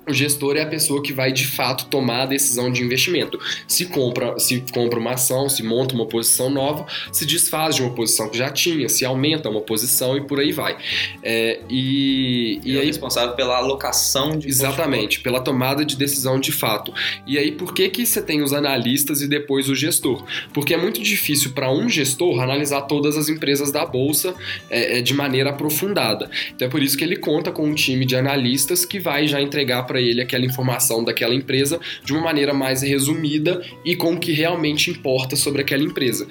o 0.10 0.14
gestor 0.14 0.58
é 0.58 0.62
a 0.62 0.68
pessoa 0.68 1.02
que 1.02 1.14
vai 1.14 1.32
de 1.32 1.46
fato 1.46 1.86
tomar 1.86 2.24
a 2.24 2.26
decisão 2.26 2.72
de 2.72 2.84
investimento. 2.84 3.40
Se 3.68 3.86
compra, 3.86 4.38
se 4.40 4.64
compra 4.74 5.00
uma 5.00 5.12
ação, 5.12 5.48
se 5.48 5.64
monta 5.64 5.94
uma 5.94 6.06
posição 6.06 6.50
nova, 6.50 6.86
se 7.12 7.26
desfaz 7.26 7.76
de 7.76 7.82
uma 7.82 7.92
posição 7.92 8.30
que 8.30 8.38
já 8.38 8.50
tinha, 8.50 8.90
se 8.90 9.06
aumenta 9.06 9.50
uma 9.50 9.62
posição 9.62 10.18
e 10.18 10.22
por 10.22 10.40
aí 10.40 10.52
vai. 10.52 10.78
É, 11.24 11.60
e, 11.70 12.60
e, 12.64 12.74
e 12.74 12.78
é 12.78 12.82
aí 12.82 12.88
responsável 12.88 13.36
pela 13.36 13.58
alocação 13.58 14.38
de 14.38 14.48
exatamente 14.48 15.20
pela 15.20 15.40
tomada 15.40 15.86
de 15.86 15.96
decisão 15.96 16.40
de 16.40 16.52
fato. 16.52 16.94
E 17.28 17.38
aí 17.38 17.52
por 17.52 17.74
que 17.74 17.88
que 17.90 18.06
você 18.06 18.22
tem 18.22 18.42
os 18.42 18.54
analistas 18.54 19.22
e 19.22 19.28
depois 19.28 19.70
o 19.70 19.76
gestor? 19.76 20.24
Porque 20.54 20.74
é 20.74 20.78
muito 20.78 21.02
difícil 21.02 21.52
para 21.52 21.72
um 21.72 21.88
gestor 21.88 22.42
analisar 22.42 22.82
todas 22.82 23.18
as 23.18 23.30
empresas 23.30 23.72
da 23.72 23.86
bolsa 23.86 24.34
é, 24.70 25.00
é, 25.00 25.02
de 25.02 25.14
maneira 25.14 25.52
aprofundada. 25.52 26.30
Então 26.56 26.68
é 26.68 26.72
por 26.72 26.82
isso 26.82 26.98
que 26.98 27.04
ele 27.04 27.16
conta 27.16 27.52
com 27.52 27.68
um 27.68 27.74
time 27.74 28.06
de 28.06 28.16
analistas 28.16 28.86
que 28.86 29.00
vai 29.00 29.28
já 29.28 29.42
entregar 29.42 29.84
para 29.84 29.99
para 30.00 30.02
ele 30.02 30.22
aquela 30.22 30.46
informação 30.46 31.04
daquela 31.04 31.36
empresa 31.36 31.80
de 32.04 32.14
uma 32.14 32.22
maneira 32.22 32.54
mais 32.54 32.82
resumida 32.82 33.62
e 33.84 33.96
com 33.96 34.14
o 34.14 34.20
que 34.20 34.32
realmente 34.32 34.90
importa 34.90 35.36
sobre 35.36 35.62
aquela 35.62 35.84
empresa. 35.84 36.26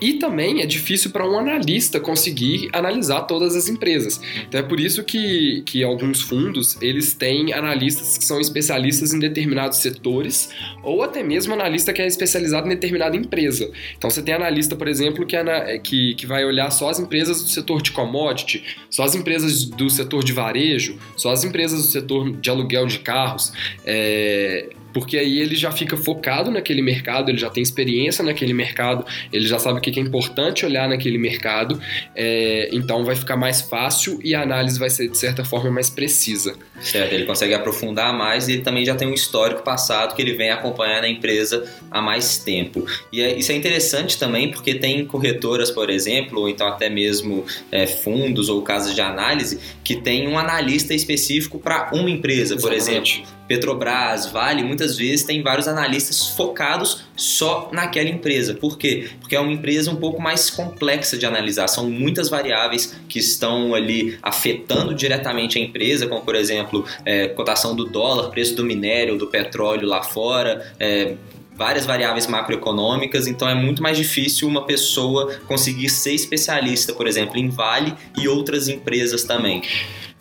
E 0.00 0.14
também 0.14 0.62
é 0.62 0.66
difícil 0.66 1.10
para 1.10 1.28
um 1.28 1.38
analista 1.38 2.00
conseguir 2.00 2.70
analisar 2.72 3.22
todas 3.22 3.54
as 3.54 3.68
empresas. 3.68 4.18
Então 4.48 4.58
é 4.58 4.62
por 4.62 4.80
isso 4.80 5.04
que, 5.04 5.62
que 5.66 5.84
alguns 5.84 6.22
fundos 6.22 6.80
eles 6.80 7.12
têm 7.12 7.52
analistas 7.52 8.16
que 8.16 8.24
são 8.24 8.40
especialistas 8.40 9.12
em 9.12 9.18
determinados 9.18 9.78
setores 9.78 10.48
ou 10.82 11.02
até 11.02 11.22
mesmo 11.22 11.52
analista 11.52 11.92
que 11.92 12.00
é 12.00 12.06
especializado 12.06 12.66
em 12.66 12.70
determinada 12.70 13.14
empresa. 13.14 13.70
Então 13.98 14.08
você 14.08 14.22
tem 14.22 14.34
analista, 14.34 14.74
por 14.74 14.88
exemplo, 14.88 15.26
que, 15.26 15.36
é 15.36 15.78
que, 15.78 16.14
que 16.14 16.26
vai 16.26 16.44
olhar 16.46 16.70
só 16.70 16.88
as 16.88 16.98
empresas 16.98 17.42
do 17.42 17.48
setor 17.48 17.82
de 17.82 17.90
commodity, 17.90 18.64
só 18.88 19.02
as 19.02 19.14
empresas 19.14 19.64
do 19.64 19.90
setor 19.90 20.24
de 20.24 20.32
varejo, 20.32 20.96
só 21.16 21.32
as 21.32 21.44
empresas 21.44 21.82
do 21.82 21.88
setor 21.88 22.30
de 22.32 22.48
aluguel 22.48 22.86
de 22.86 22.99
carros. 23.00 23.52
É, 23.84 24.70
porque 24.92 25.16
aí 25.16 25.38
ele 25.38 25.54
já 25.54 25.70
fica 25.70 25.96
focado 25.96 26.50
naquele 26.50 26.82
mercado, 26.82 27.30
ele 27.30 27.38
já 27.38 27.50
tem 27.50 27.62
experiência 27.62 28.24
naquele 28.24 28.52
mercado, 28.52 29.04
ele 29.32 29.46
já 29.46 29.58
sabe 29.58 29.78
o 29.78 29.80
que 29.80 29.98
é 29.98 30.02
importante 30.02 30.64
olhar 30.64 30.88
naquele 30.88 31.18
mercado, 31.18 31.80
é, 32.14 32.68
então 32.72 33.04
vai 33.04 33.16
ficar 33.16 33.36
mais 33.36 33.60
fácil 33.60 34.18
e 34.22 34.34
a 34.34 34.42
análise 34.42 34.78
vai 34.78 34.90
ser 34.90 35.08
de 35.08 35.18
certa 35.18 35.44
forma 35.44 35.70
mais 35.70 35.90
precisa. 35.90 36.54
Certo, 36.80 37.12
ele 37.12 37.24
consegue 37.24 37.52
aprofundar 37.54 38.16
mais 38.16 38.48
e 38.48 38.52
ele 38.52 38.62
também 38.62 38.84
já 38.84 38.94
tem 38.94 39.06
um 39.06 39.14
histórico 39.14 39.62
passado 39.62 40.14
que 40.14 40.22
ele 40.22 40.32
vem 40.32 40.50
acompanhando 40.50 41.04
a 41.04 41.08
empresa 41.08 41.64
há 41.90 42.00
mais 42.00 42.38
tempo. 42.38 42.86
E 43.12 43.20
é, 43.20 43.38
isso 43.38 43.52
é 43.52 43.54
interessante 43.54 44.18
também 44.18 44.50
porque 44.50 44.74
tem 44.74 45.04
corretoras, 45.04 45.70
por 45.70 45.90
exemplo, 45.90 46.40
ou 46.40 46.48
então 46.48 46.66
até 46.66 46.88
mesmo 46.88 47.44
é, 47.70 47.86
fundos 47.86 48.48
ou 48.48 48.62
casas 48.62 48.94
de 48.94 49.00
análise 49.00 49.58
que 49.84 49.96
tem 49.96 50.28
um 50.28 50.38
analista 50.38 50.94
específico 50.94 51.58
para 51.58 51.90
uma 51.92 52.08
empresa, 52.08 52.56
por 52.56 52.72
Exatamente. 52.72 53.20
exemplo. 53.20 53.39
Petrobras, 53.50 54.26
Vale, 54.26 54.62
muitas 54.62 54.96
vezes 54.96 55.24
tem 55.26 55.42
vários 55.42 55.66
analistas 55.66 56.28
focados 56.28 57.02
só 57.16 57.68
naquela 57.72 58.08
empresa. 58.08 58.54
Por 58.54 58.78
quê? 58.78 59.10
Porque 59.18 59.34
é 59.34 59.40
uma 59.40 59.50
empresa 59.50 59.90
um 59.90 59.96
pouco 59.96 60.22
mais 60.22 60.48
complexa 60.50 61.18
de 61.18 61.26
analisar. 61.26 61.66
São 61.66 61.90
muitas 61.90 62.28
variáveis 62.28 62.96
que 63.08 63.18
estão 63.18 63.74
ali 63.74 64.16
afetando 64.22 64.94
diretamente 64.94 65.58
a 65.58 65.60
empresa, 65.60 66.06
como 66.06 66.20
por 66.20 66.36
exemplo, 66.36 66.84
é, 67.04 67.26
cotação 67.26 67.74
do 67.74 67.86
dólar, 67.86 68.30
preço 68.30 68.54
do 68.54 68.64
minério, 68.64 69.18
do 69.18 69.26
petróleo 69.26 69.88
lá 69.88 70.04
fora, 70.04 70.72
é, 70.78 71.14
várias 71.56 71.84
variáveis 71.84 72.28
macroeconômicas, 72.28 73.26
então 73.26 73.48
é 73.48 73.54
muito 73.56 73.82
mais 73.82 73.98
difícil 73.98 74.46
uma 74.46 74.64
pessoa 74.64 75.34
conseguir 75.48 75.90
ser 75.90 76.14
especialista, 76.14 76.92
por 76.92 77.08
exemplo, 77.08 77.36
em 77.36 77.48
Vale 77.48 77.94
e 78.16 78.28
outras 78.28 78.68
empresas 78.68 79.24
também. 79.24 79.60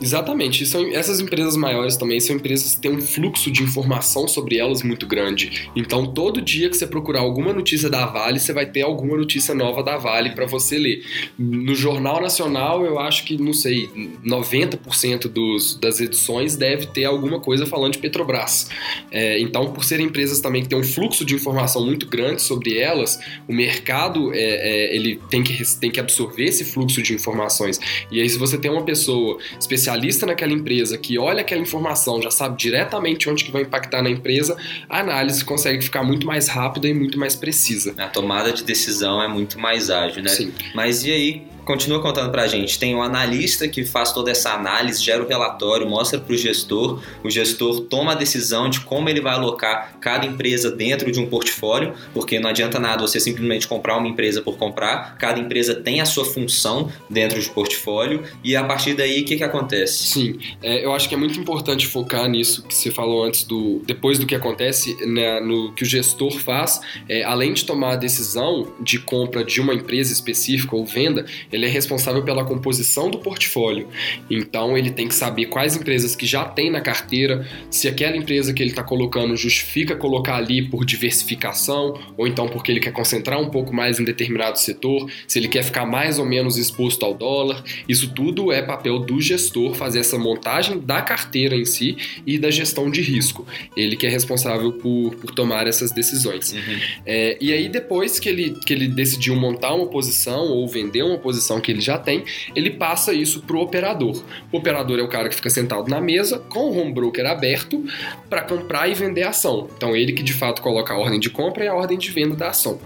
Exatamente. 0.01 0.65
São, 0.65 0.87
essas 0.93 1.19
empresas 1.19 1.57
maiores 1.57 1.97
também 1.97 2.19
são 2.21 2.35
empresas 2.35 2.75
que 2.75 2.81
têm 2.81 2.91
um 2.91 3.01
fluxo 3.01 3.51
de 3.51 3.63
informação 3.63 4.27
sobre 4.27 4.57
elas 4.57 4.81
muito 4.81 5.05
grande. 5.05 5.69
Então, 5.75 6.05
todo 6.13 6.41
dia 6.41 6.69
que 6.69 6.77
você 6.77 6.87
procurar 6.87 7.19
alguma 7.19 7.51
notícia 7.51 7.89
da 7.89 8.05
Vale, 8.05 8.39
você 8.39 8.53
vai 8.53 8.65
ter 8.65 8.81
alguma 8.81 9.17
notícia 9.17 9.53
nova 9.53 9.83
da 9.83 9.97
Vale 9.97 10.31
para 10.31 10.45
você 10.45 10.77
ler. 10.77 11.03
No 11.37 11.75
Jornal 11.75 12.21
Nacional, 12.21 12.85
eu 12.85 12.97
acho 12.97 13.25
que, 13.25 13.37
não 13.37 13.51
sei, 13.51 13.89
90% 14.25 15.27
dos, 15.27 15.75
das 15.75 15.99
edições 15.99 16.55
deve 16.55 16.87
ter 16.87 17.03
alguma 17.03 17.41
coisa 17.41 17.65
falando 17.65 17.93
de 17.93 17.99
Petrobras. 17.99 18.69
É, 19.11 19.39
então, 19.39 19.73
por 19.73 19.83
serem 19.83 20.05
empresas 20.05 20.39
também 20.39 20.63
que 20.63 20.69
têm 20.69 20.79
um 20.79 20.83
fluxo 20.83 21.25
de 21.25 21.35
informação 21.35 21.85
muito 21.85 22.07
grande 22.07 22.41
sobre 22.41 22.77
elas, 22.77 23.19
o 23.47 23.53
mercado 23.53 24.33
é, 24.33 24.37
é, 24.39 24.95
ele 24.95 25.19
tem 25.29 25.43
que, 25.43 25.61
tem 25.77 25.91
que 25.91 25.99
absorver 25.99 26.45
esse 26.45 26.63
fluxo 26.63 27.01
de 27.01 27.13
informações. 27.13 27.79
E 28.09 28.21
aí, 28.21 28.29
se 28.29 28.37
você 28.37 28.57
tem 28.57 28.71
uma 28.71 28.85
pessoa 28.85 29.37
especialista 29.59 29.88
especialista 29.89 30.25
naquela 30.25 30.53
empresa 30.53 30.97
que 30.97 31.17
olha 31.17 31.41
aquela 31.41 31.61
informação, 31.61 32.21
já 32.21 32.31
sabe 32.31 32.57
diretamente 32.57 33.29
onde 33.29 33.43
que 33.43 33.51
vai 33.51 33.63
impactar 33.63 34.01
na 34.01 34.09
empresa, 34.09 34.55
a 34.87 34.99
análise 34.99 35.43
consegue 35.43 35.81
ficar 35.81 36.03
muito 36.03 36.25
mais 36.25 36.47
rápida 36.47 36.87
e 36.87 36.93
muito 36.93 37.17
mais 37.17 37.35
precisa. 37.35 37.93
A 37.97 38.07
tomada 38.07 38.51
de 38.51 38.63
decisão 38.63 39.21
é 39.21 39.27
muito 39.27 39.59
mais 39.59 39.89
ágil, 39.89 40.23
né? 40.23 40.29
Sim. 40.29 40.53
Mas 40.73 41.03
e 41.03 41.11
aí, 41.11 41.43
continua 41.69 42.01
contando 42.01 42.31
para 42.31 42.41
a 42.41 42.47
gente. 42.47 42.79
Tem 42.79 42.95
o 42.95 42.97
um 42.97 43.03
analista 43.03 43.67
que 43.67 43.85
faz 43.85 44.11
toda 44.11 44.31
essa 44.31 44.53
análise, 44.53 45.03
gera 45.03 45.23
o 45.23 45.27
relatório, 45.27 45.87
mostra 45.87 46.19
para 46.19 46.33
o 46.33 46.35
gestor. 46.35 46.99
O 47.23 47.29
gestor 47.29 47.81
toma 47.81 48.13
a 48.13 48.15
decisão 48.15 48.71
de 48.71 48.79
como 48.79 49.07
ele 49.07 49.21
vai 49.21 49.35
alocar 49.35 49.93
cada 50.01 50.25
empresa 50.25 50.71
dentro 50.71 51.11
de 51.11 51.19
um 51.19 51.27
portfólio, 51.27 51.93
porque 52.11 52.39
não 52.39 52.49
adianta 52.49 52.79
nada 52.79 53.03
você 53.03 53.19
simplesmente 53.19 53.67
comprar 53.67 53.97
uma 53.97 54.07
empresa 54.07 54.41
por 54.41 54.57
comprar. 54.57 55.15
Cada 55.19 55.39
empresa 55.39 55.75
tem 55.75 56.01
a 56.01 56.05
sua 56.05 56.25
função 56.25 56.91
dentro 57.07 57.39
do 57.39 57.49
portfólio 57.51 58.23
e 58.43 58.55
a 58.55 58.63
partir 58.63 58.95
daí 58.95 59.21
o 59.21 59.25
que, 59.25 59.37
que 59.37 59.43
acontece? 59.43 60.05
Sim, 60.05 60.39
é, 60.63 60.83
eu 60.83 60.91
acho 60.91 61.07
que 61.07 61.13
é 61.13 61.17
muito 61.19 61.39
importante 61.39 61.85
focar 61.85 62.27
nisso 62.27 62.63
que 62.63 62.73
você 62.73 62.89
falou 62.89 63.23
antes 63.23 63.43
do 63.43 63.83
depois 63.85 64.17
do 64.17 64.25
que 64.25 64.33
acontece 64.33 64.97
né, 65.05 65.39
no 65.39 65.71
que 65.73 65.83
o 65.83 65.85
gestor 65.85 66.31
faz, 66.39 66.81
é, 67.07 67.23
além 67.23 67.53
de 67.53 67.63
tomar 67.63 67.93
a 67.93 67.95
decisão 67.95 68.73
de 68.81 68.97
compra 68.97 69.43
de 69.43 69.61
uma 69.61 69.75
empresa 69.75 70.11
específica 70.11 70.75
ou 70.75 70.83
venda, 70.83 71.27
ele 71.58 71.58
é 71.65 71.69
responsável 71.69 72.23
pela 72.23 72.45
composição 72.45 73.09
do 73.09 73.19
portfólio. 73.19 73.87
Então 74.29 74.77
ele 74.77 74.89
tem 74.89 75.07
que 75.07 75.15
saber 75.15 75.45
quais 75.45 75.75
empresas 75.75 76.15
que 76.15 76.25
já 76.25 76.45
tem 76.45 76.69
na 76.69 76.81
carteira, 76.81 77.47
se 77.69 77.87
aquela 77.87 78.15
empresa 78.15 78.53
que 78.53 78.61
ele 78.61 78.69
está 78.69 78.83
colocando 78.83 79.35
justifica 79.35 79.95
colocar 79.95 80.35
ali 80.35 80.61
por 80.61 80.85
diversificação, 80.85 81.99
ou 82.17 82.27
então 82.27 82.47
porque 82.47 82.71
ele 82.71 82.79
quer 82.79 82.91
concentrar 82.91 83.39
um 83.39 83.49
pouco 83.49 83.73
mais 83.73 83.99
em 83.99 84.03
determinado 84.03 84.59
setor, 84.59 85.09
se 85.27 85.39
ele 85.39 85.47
quer 85.47 85.63
ficar 85.63 85.85
mais 85.85 86.19
ou 86.19 86.25
menos 86.25 86.57
exposto 86.57 87.05
ao 87.05 87.13
dólar. 87.13 87.63
Isso 87.87 88.13
tudo 88.13 88.51
é 88.51 88.61
papel 88.61 88.99
do 88.99 89.19
gestor 89.19 89.73
fazer 89.73 89.99
essa 89.99 90.17
montagem 90.17 90.79
da 90.79 91.01
carteira 91.01 91.55
em 91.55 91.65
si 91.65 91.97
e 92.25 92.37
da 92.37 92.51
gestão 92.51 92.89
de 92.89 93.01
risco. 93.01 93.45
Ele 93.75 93.95
que 93.95 94.05
é 94.05 94.09
responsável 94.09 94.73
por, 94.73 95.15
por 95.15 95.31
tomar 95.31 95.67
essas 95.67 95.91
decisões. 95.91 96.53
Uhum. 96.53 96.79
É, 97.05 97.37
e 97.41 97.51
aí 97.53 97.69
depois 97.69 98.19
que 98.19 98.29
ele, 98.29 98.55
que 98.65 98.73
ele 98.73 98.87
decidiu 98.87 99.35
montar 99.35 99.73
uma 99.73 99.87
posição 99.87 100.47
ou 100.49 100.67
vender 100.67 101.03
uma 101.03 101.17
posição 101.17 101.48
que 101.57 101.71
ele 101.71 101.79
já 101.79 101.97
tem, 101.97 102.25
ele 102.53 102.71
passa 102.71 103.13
isso 103.13 103.41
para 103.43 103.55
o 103.55 103.61
operador. 103.61 104.21
O 104.51 104.57
operador 104.57 104.99
é 104.99 105.01
o 105.01 105.07
cara 105.07 105.29
que 105.29 105.35
fica 105.35 105.49
sentado 105.49 105.89
na 105.89 106.01
mesa 106.01 106.37
com 106.37 106.69
o 106.69 106.77
home 106.77 106.91
broker 106.91 107.25
aberto 107.25 107.81
para 108.29 108.41
comprar 108.41 108.89
e 108.89 108.93
vender 108.93 109.23
a 109.23 109.29
ação. 109.29 109.69
Então 109.77 109.95
ele 109.95 110.11
que 110.11 110.21
de 110.21 110.33
fato 110.33 110.61
coloca 110.61 110.93
a 110.93 110.97
ordem 110.97 111.19
de 111.19 111.29
compra 111.29 111.63
e 111.63 111.67
a 111.69 111.73
ordem 111.73 111.97
de 111.97 112.11
venda 112.11 112.35
da 112.35 112.49
ação. 112.49 112.77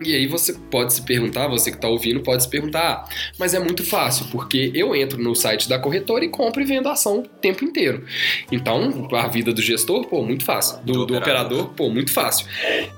E 0.00 0.14
aí 0.14 0.26
você 0.26 0.52
pode 0.52 0.92
se 0.92 1.02
perguntar, 1.02 1.46
você 1.46 1.70
que 1.70 1.76
está 1.76 1.88
ouvindo 1.88 2.20
pode 2.20 2.42
se 2.42 2.48
perguntar, 2.48 3.08
mas 3.38 3.54
é 3.54 3.60
muito 3.60 3.84
fácil, 3.84 4.26
porque 4.30 4.72
eu 4.74 4.94
entro 4.94 5.22
no 5.22 5.34
site 5.34 5.68
da 5.68 5.78
corretora 5.78 6.24
e 6.24 6.28
compro 6.28 6.62
e 6.62 6.64
vendo 6.64 6.88
a 6.88 6.92
ação 6.92 7.20
o 7.20 7.22
tempo 7.22 7.64
inteiro. 7.64 8.04
Então, 8.50 9.08
a 9.12 9.28
vida 9.28 9.52
do 9.52 9.62
gestor, 9.62 10.06
pô, 10.06 10.22
muito 10.24 10.44
fácil. 10.44 10.78
Do, 10.84 10.92
do, 10.92 11.06
do 11.06 11.16
operador, 11.16 11.70
pô, 11.70 11.88
muito 11.90 12.12
fácil. 12.12 12.46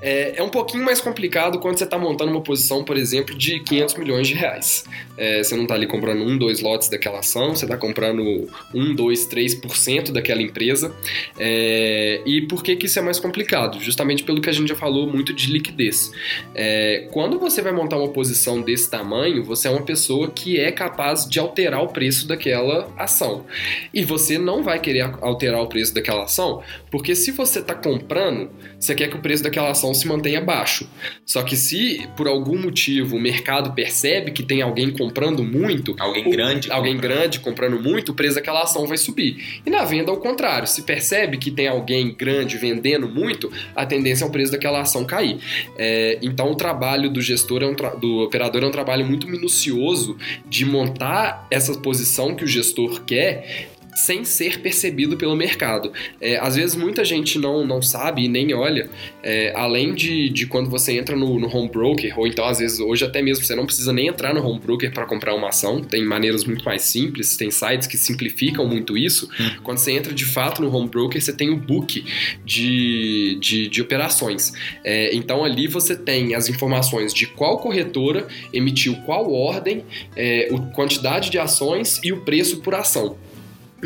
É, 0.01 0.39
é, 0.39 0.43
um 0.43 0.49
pouquinho 0.49 0.85
mais 0.85 1.01
complicado 1.01 1.59
quando 1.59 1.79
você 1.79 1.85
está 1.85 1.99
montando 1.99 2.31
uma 2.31 2.41
posição, 2.41 2.83
por 2.83 2.97
exemplo, 2.97 3.37
de 3.37 3.61
500 3.61 3.95
milhões 3.97 4.29
de 4.29 4.35
reais. 4.35 4.85
É, 5.19 5.43
você 5.43 5.55
não 5.55 5.65
está 5.65 5.75
ali 5.75 5.87
comprando 5.87 6.23
um, 6.23 6.37
dois 6.39 6.61
lotes 6.61 6.89
daquela 6.89 7.19
ação, 7.19 7.55
você 7.55 7.65
está 7.65 7.77
comprando 7.77 8.49
um, 8.75 8.95
dois, 8.95 9.27
três 9.27 9.55
por 9.55 9.77
cento 9.77 10.13
daquela 10.13 10.43
empresa. 10.43 10.95
É, 11.39 12.23
e 12.25 12.43
por 12.43 12.63
que, 12.63 12.75
que 12.77 12.87
isso 12.87 12.99
é 12.99 13.03
mais 13.03 13.19
complicado? 13.19 13.81
Justamente 13.81 14.23
pelo 14.23 14.41
que 14.41 14.49
a 14.49 14.53
gente 14.53 14.69
já 14.69 14.77
falou 14.77 15.07
muito 15.07 15.33
de 15.33 15.51
liquidez. 15.53 16.11
É, 16.55 16.96
quando 17.01 17.39
você 17.39 17.63
vai 17.63 17.73
montar 17.73 17.99
uma 17.99 18.09
posição 18.09 18.61
desse 18.61 18.91
tamanho, 18.91 19.45
você 19.45 19.69
é 19.69 19.71
uma 19.71 19.83
pessoa 19.83 20.31
que 20.31 20.59
é 20.59 20.71
capaz 20.71 21.29
de 21.29 21.39
alterar 21.39 21.83
o 21.83 21.89
preço 21.89 22.27
daquela 22.27 22.93
ação. 22.97 23.45
E 23.93 24.05
você 24.05 24.39
não 24.39 24.63
vai 24.63 24.79
querer 24.79 25.03
alterar 25.21 25.63
o 25.63 25.69
preço 25.69 25.95
daquela 25.95 26.25
ação, 26.25 26.63
porque 26.91 27.15
se 27.15 27.31
você 27.31 27.61
está 27.61 27.75
comprando, 27.75 28.51
você 28.79 28.95
quer 28.95 29.09
que 29.09 29.17
o 29.17 29.21
preço 29.21 29.43
daquela 29.43 29.71
ação 29.71 29.93
se 29.95 30.07
mantenha 30.07 30.41
baixo. 30.41 30.89
Só 31.25 31.43
que 31.43 31.57
se 31.57 32.07
por 32.17 32.29
algum 32.29 32.59
motivo 32.59 33.17
o 33.17 33.21
mercado 33.21 33.73
percebe 33.73 34.31
que 34.31 34.43
tem 34.43 34.63
alguém 34.63 34.91
comprando 34.91 35.43
muito, 35.43 35.95
alguém 35.99 36.31
grande, 36.31 36.71
alguém 36.71 36.95
comprando. 36.95 37.13
grande 37.13 37.41
comprando 37.41 37.83
muito, 37.83 38.13
o 38.13 38.15
preço 38.15 38.37
daquela 38.37 38.63
ação 38.63 38.87
vai 38.87 38.97
subir. 38.97 39.61
E 39.65 39.71
na 39.71 39.85
venda 39.85 40.11
ao 40.11 40.19
contrário, 40.19 40.67
se 40.67 40.83
percebe 40.83 41.39
que 41.39 41.51
tem 41.51 41.69
alguém 41.69 42.15
grande 42.15 42.57
vendendo 42.57 43.09
muito, 43.09 43.51
a 43.75 43.85
tendência 43.85 44.25
é 44.25 44.29
o 44.29 44.31
preço 44.31 44.53
daquela 44.53 44.81
ação 44.81 45.05
cair. 45.05 45.39
É, 45.77 46.19
então 46.23 46.51
o 46.51 46.55
trabalho 46.55 46.76
do 47.11 47.21
gestor 47.21 47.63
é 47.63 47.67
um 47.67 47.75
do 47.99 48.19
operador 48.19 48.63
é 48.63 48.67
um 48.67 48.71
trabalho 48.71 49.07
muito 49.07 49.29
minucioso 49.29 50.17
de 50.49 50.65
montar 50.65 51.47
essa 51.51 51.75
posição 51.75 52.35
que 52.35 52.45
o 52.45 52.47
gestor 52.47 53.03
quer 53.05 53.76
sem 53.97 54.25
ser 54.25 54.61
percebido 54.61 55.17
pelo 55.17 55.35
mercado. 55.35 55.91
É, 56.21 56.37
às 56.37 56.55
vezes 56.55 56.77
muita 56.77 57.03
gente 57.03 57.39
não, 57.39 57.67
não 57.67 57.81
sabe 57.81 58.25
e 58.25 58.29
nem 58.29 58.53
olha, 58.53 58.91
é, 59.23 59.55
além 59.57 59.95
de, 59.95 60.29
de 60.29 60.47
quando 60.47 60.69
você 60.69 60.93
entra 60.93 61.17
no, 61.17 61.41
no 61.41 61.49
home 61.49 61.71
broker, 61.71 62.19
ou 62.19 62.27
então 62.27 62.45
às 62.45 62.59
vezes 62.59 62.79
hoje 62.79 63.05
até 63.07 63.23
mesmo 63.23 63.43
você 63.45 63.55
não 63.55 63.65
precisa 63.65 63.95
nem 63.95 64.09
entrar 64.09 64.35
no 64.35 64.47
home 64.47 64.61
broker 64.61 64.93
para 64.93 65.07
comprar 65.07 65.35
uma 65.35 65.49
ação, 65.49 65.83
tem 65.83 66.05
maneiras 66.05 66.45
muito 66.45 66.63
mais 66.63 66.83
simples, 66.83 67.39
tem 67.39 67.51
sites 67.51 67.89
que 67.89 67.97
simplificam 67.97 68.67
muito 68.67 68.99
isso. 68.99 69.31
Hum. 69.41 69.51
Quando 69.63 69.79
você 69.79 69.93
entra 69.93 70.13
de 70.13 70.27
fato 70.27 70.61
no 70.61 70.75
home 70.75 70.89
broker, 70.89 71.21
você 71.21 71.33
tem 71.33 71.49
o 71.49 71.57
book 71.57 72.05
de, 72.45 73.39
de, 73.41 73.69
de 73.69 73.81
operações. 73.81 74.53
É, 74.85 75.15
então 75.17 75.43
ali 75.43 75.67
você 75.67 75.97
tem 75.97 76.35
as 76.35 76.51
informações 76.51 77.15
de 77.15 77.27
qual 77.27 77.59
corretora 77.59 78.29
emitiu 78.53 78.95
qual 79.07 79.33
ordem, 79.33 79.85
é, 80.15 80.51
a 80.55 80.75
quantidade 80.75 81.31
de 81.31 81.39
ações 81.39 81.99
e 82.05 82.13
o 82.13 82.21
preço 82.21 82.59
por 82.59 82.75
ação. 82.75 83.17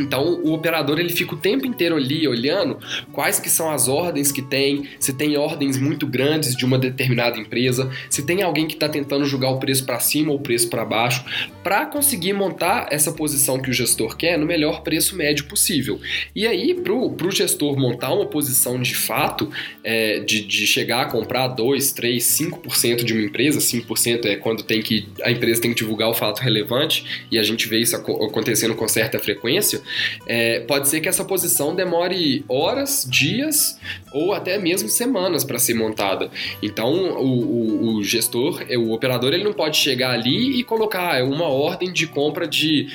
Então 0.01 0.41
o 0.43 0.53
operador 0.53 0.99
ele 0.99 1.11
fica 1.11 1.35
o 1.35 1.39
tempo 1.39 1.67
inteiro 1.67 1.97
ali 1.97 2.27
olhando 2.27 2.79
quais 3.13 3.39
que 3.39 3.51
são 3.51 3.71
as 3.71 3.89
ordens 3.89 4.33
que 4.33 4.43
tem, 4.43 4.89
se 4.99 5.13
tem 5.13 5.37
ordens 5.37 5.79
muito 5.79 6.07
grandes 6.07 6.57
de 6.57 6.65
uma 6.65 6.79
determinada 6.79 7.39
empresa, 7.39 7.91
se 8.09 8.23
tem 8.23 8.43
alguém 8.43 8.67
que 8.67 8.75
está 8.75 8.89
tentando 8.89 9.25
jogar 9.25 9.51
o 9.51 9.59
preço 9.59 9.85
para 9.85 9.99
cima 10.01 10.33
ou 10.33 10.39
o 10.39 10.41
preço 10.41 10.69
para 10.69 10.85
baixo, 10.85 11.25
para 11.63 11.87
conseguir 11.87 12.33
montar 12.33 12.89
essa 12.91 13.13
posição 13.13 13.61
que 13.61 13.71
o 13.71 13.73
gestor 13.73 14.17
quer 14.17 14.39
no 14.39 14.47
melhor 14.47 14.83
preço 14.83 15.17
médio 15.17 15.45
possível. 15.45 16.01
E 16.35 16.47
aí 16.47 16.75
para 16.75 16.93
o 16.93 17.31
gestor 17.31 17.79
montar 17.79 18.13
uma 18.13 18.27
posição 18.27 18.81
de 18.81 18.95
fato, 18.95 19.51
é, 19.85 20.21
de, 20.21 20.43
de 20.43 20.67
chegar 20.67 21.03
a 21.03 21.05
comprar 21.07 21.49
2, 21.49 21.93
3, 21.93 22.23
5% 22.23 23.05
de 23.05 23.13
uma 23.13 23.23
empresa, 23.23 23.59
5% 23.59 24.25
é 24.27 24.37
quando 24.37 24.63
tem 24.63 24.81
que 24.81 25.09
a 25.23 25.31
empresa 25.31 25.61
tem 25.61 25.73
que 25.73 25.79
divulgar 25.79 26.09
o 26.09 26.15
fato 26.15 26.41
relevante 26.41 27.27
e 27.31 27.39
a 27.39 27.43
gente 27.43 27.69
vê 27.69 27.79
isso 27.79 27.97
acontecendo 27.97 28.75
com 28.75 28.87
certa 28.89 29.19
frequência 29.19 29.83
é, 30.27 30.61
pode 30.61 30.89
ser 30.89 31.01
que 31.01 31.09
essa 31.09 31.25
posição 31.25 31.75
demore 31.75 32.45
horas, 32.49 33.07
dias 33.09 33.79
ou 34.13 34.33
até 34.33 34.59
mesmo 34.59 34.89
semanas 34.89 35.45
para 35.45 35.59
ser 35.59 35.75
montada. 35.75 36.31
Então, 36.63 36.93
o, 37.19 37.27
o, 37.27 37.95
o, 37.97 38.05
gestor, 38.05 38.65
é, 38.69 38.77
o 38.77 38.93
operador, 38.93 39.33
ele 39.33 39.45
não 39.45 39.53
pode 39.53 39.77
chegar 39.77 40.13
ali 40.13 40.59
e 40.59 40.65
colocar 40.65 41.19
é, 41.19 41.23
uma 41.23 41.47
ordem 41.47 41.93
de 41.93 42.07
compra 42.07 42.47
de 42.47 42.89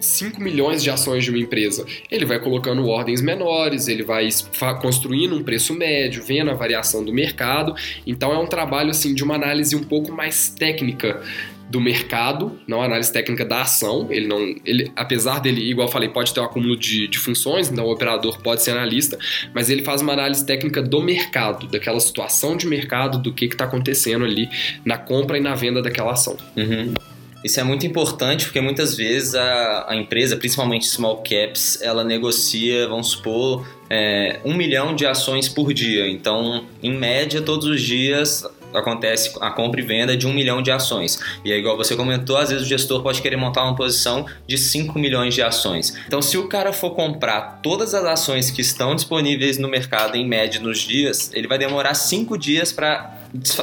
5 0.00 0.40
milhões 0.40 0.82
de 0.82 0.90
ações 0.90 1.24
de 1.24 1.30
uma 1.30 1.38
empresa. 1.38 1.86
Ele 2.10 2.24
vai 2.24 2.38
colocando 2.38 2.86
ordens 2.86 3.20
menores, 3.20 3.88
ele 3.88 4.02
vai 4.02 4.28
construindo 4.80 5.36
um 5.36 5.42
preço 5.42 5.74
médio, 5.74 6.22
vendo 6.22 6.50
a 6.50 6.54
variação 6.54 7.04
do 7.04 7.12
mercado. 7.12 7.74
Então, 8.06 8.32
é 8.32 8.38
um 8.38 8.46
trabalho 8.46 8.90
assim 8.90 9.14
de 9.14 9.22
uma 9.22 9.34
análise 9.34 9.76
um 9.76 9.84
pouco 9.84 10.12
mais 10.12 10.48
técnica 10.48 11.20
do 11.72 11.80
mercado, 11.80 12.60
não 12.68 12.82
a 12.82 12.84
análise 12.84 13.10
técnica 13.10 13.46
da 13.46 13.62
ação. 13.62 14.06
Ele 14.10 14.28
não, 14.28 14.38
ele, 14.64 14.92
apesar 14.94 15.40
dele, 15.40 15.62
igual 15.62 15.88
eu 15.88 15.92
falei, 15.92 16.10
pode 16.10 16.32
ter 16.34 16.40
um 16.40 16.44
acúmulo 16.44 16.76
de, 16.76 17.08
de 17.08 17.18
funções, 17.18 17.70
então 17.70 17.86
o 17.86 17.90
operador 17.90 18.40
pode 18.42 18.62
ser 18.62 18.72
analista, 18.72 19.18
mas 19.54 19.70
ele 19.70 19.82
faz 19.82 20.02
uma 20.02 20.12
análise 20.12 20.44
técnica 20.44 20.82
do 20.82 21.00
mercado, 21.00 21.66
daquela 21.66 21.98
situação 21.98 22.58
de 22.58 22.66
mercado, 22.66 23.16
do 23.16 23.32
que 23.32 23.46
está 23.46 23.64
acontecendo 23.64 24.24
ali 24.24 24.50
na 24.84 24.98
compra 24.98 25.38
e 25.38 25.40
na 25.40 25.54
venda 25.54 25.80
daquela 25.80 26.12
ação. 26.12 26.36
Uhum. 26.54 26.92
Isso 27.42 27.58
é 27.58 27.64
muito 27.64 27.86
importante 27.86 28.44
porque 28.44 28.60
muitas 28.60 28.94
vezes 28.94 29.34
a, 29.34 29.86
a 29.88 29.96
empresa, 29.96 30.36
principalmente 30.36 30.86
small 30.86 31.24
caps, 31.24 31.80
ela 31.82 32.04
negocia, 32.04 32.86
vamos 32.86 33.08
supor, 33.08 33.66
é, 33.90 34.40
um 34.44 34.54
milhão 34.54 34.94
de 34.94 35.06
ações 35.06 35.48
por 35.48 35.72
dia. 35.72 36.08
Então, 36.08 36.66
em 36.82 36.92
média, 36.92 37.40
todos 37.40 37.66
os 37.66 37.80
dias 37.80 38.44
acontece 38.74 39.36
a 39.40 39.50
compra 39.50 39.80
e 39.80 39.84
venda 39.84 40.16
de 40.16 40.26
um 40.26 40.32
milhão 40.32 40.62
de 40.62 40.70
ações. 40.70 41.20
E 41.44 41.52
aí, 41.52 41.58
igual 41.58 41.76
você 41.76 41.96
comentou, 41.96 42.36
às 42.36 42.50
vezes 42.50 42.64
o 42.64 42.68
gestor 42.68 43.02
pode 43.02 43.22
querer 43.22 43.36
montar 43.36 43.64
uma 43.64 43.74
posição 43.74 44.26
de 44.46 44.58
5 44.58 44.98
milhões 44.98 45.34
de 45.34 45.42
ações. 45.42 45.94
Então, 46.06 46.20
se 46.22 46.36
o 46.38 46.48
cara 46.48 46.72
for 46.72 46.90
comprar 46.90 47.60
todas 47.62 47.94
as 47.94 48.04
ações 48.04 48.50
que 48.50 48.60
estão 48.60 48.94
disponíveis 48.94 49.58
no 49.58 49.68
mercado 49.68 50.16
em 50.16 50.26
média 50.26 50.60
nos 50.60 50.78
dias, 50.78 51.30
ele 51.32 51.48
vai 51.48 51.58
demorar 51.58 51.94
5 51.94 52.36
dias 52.38 52.72
para 52.72 53.21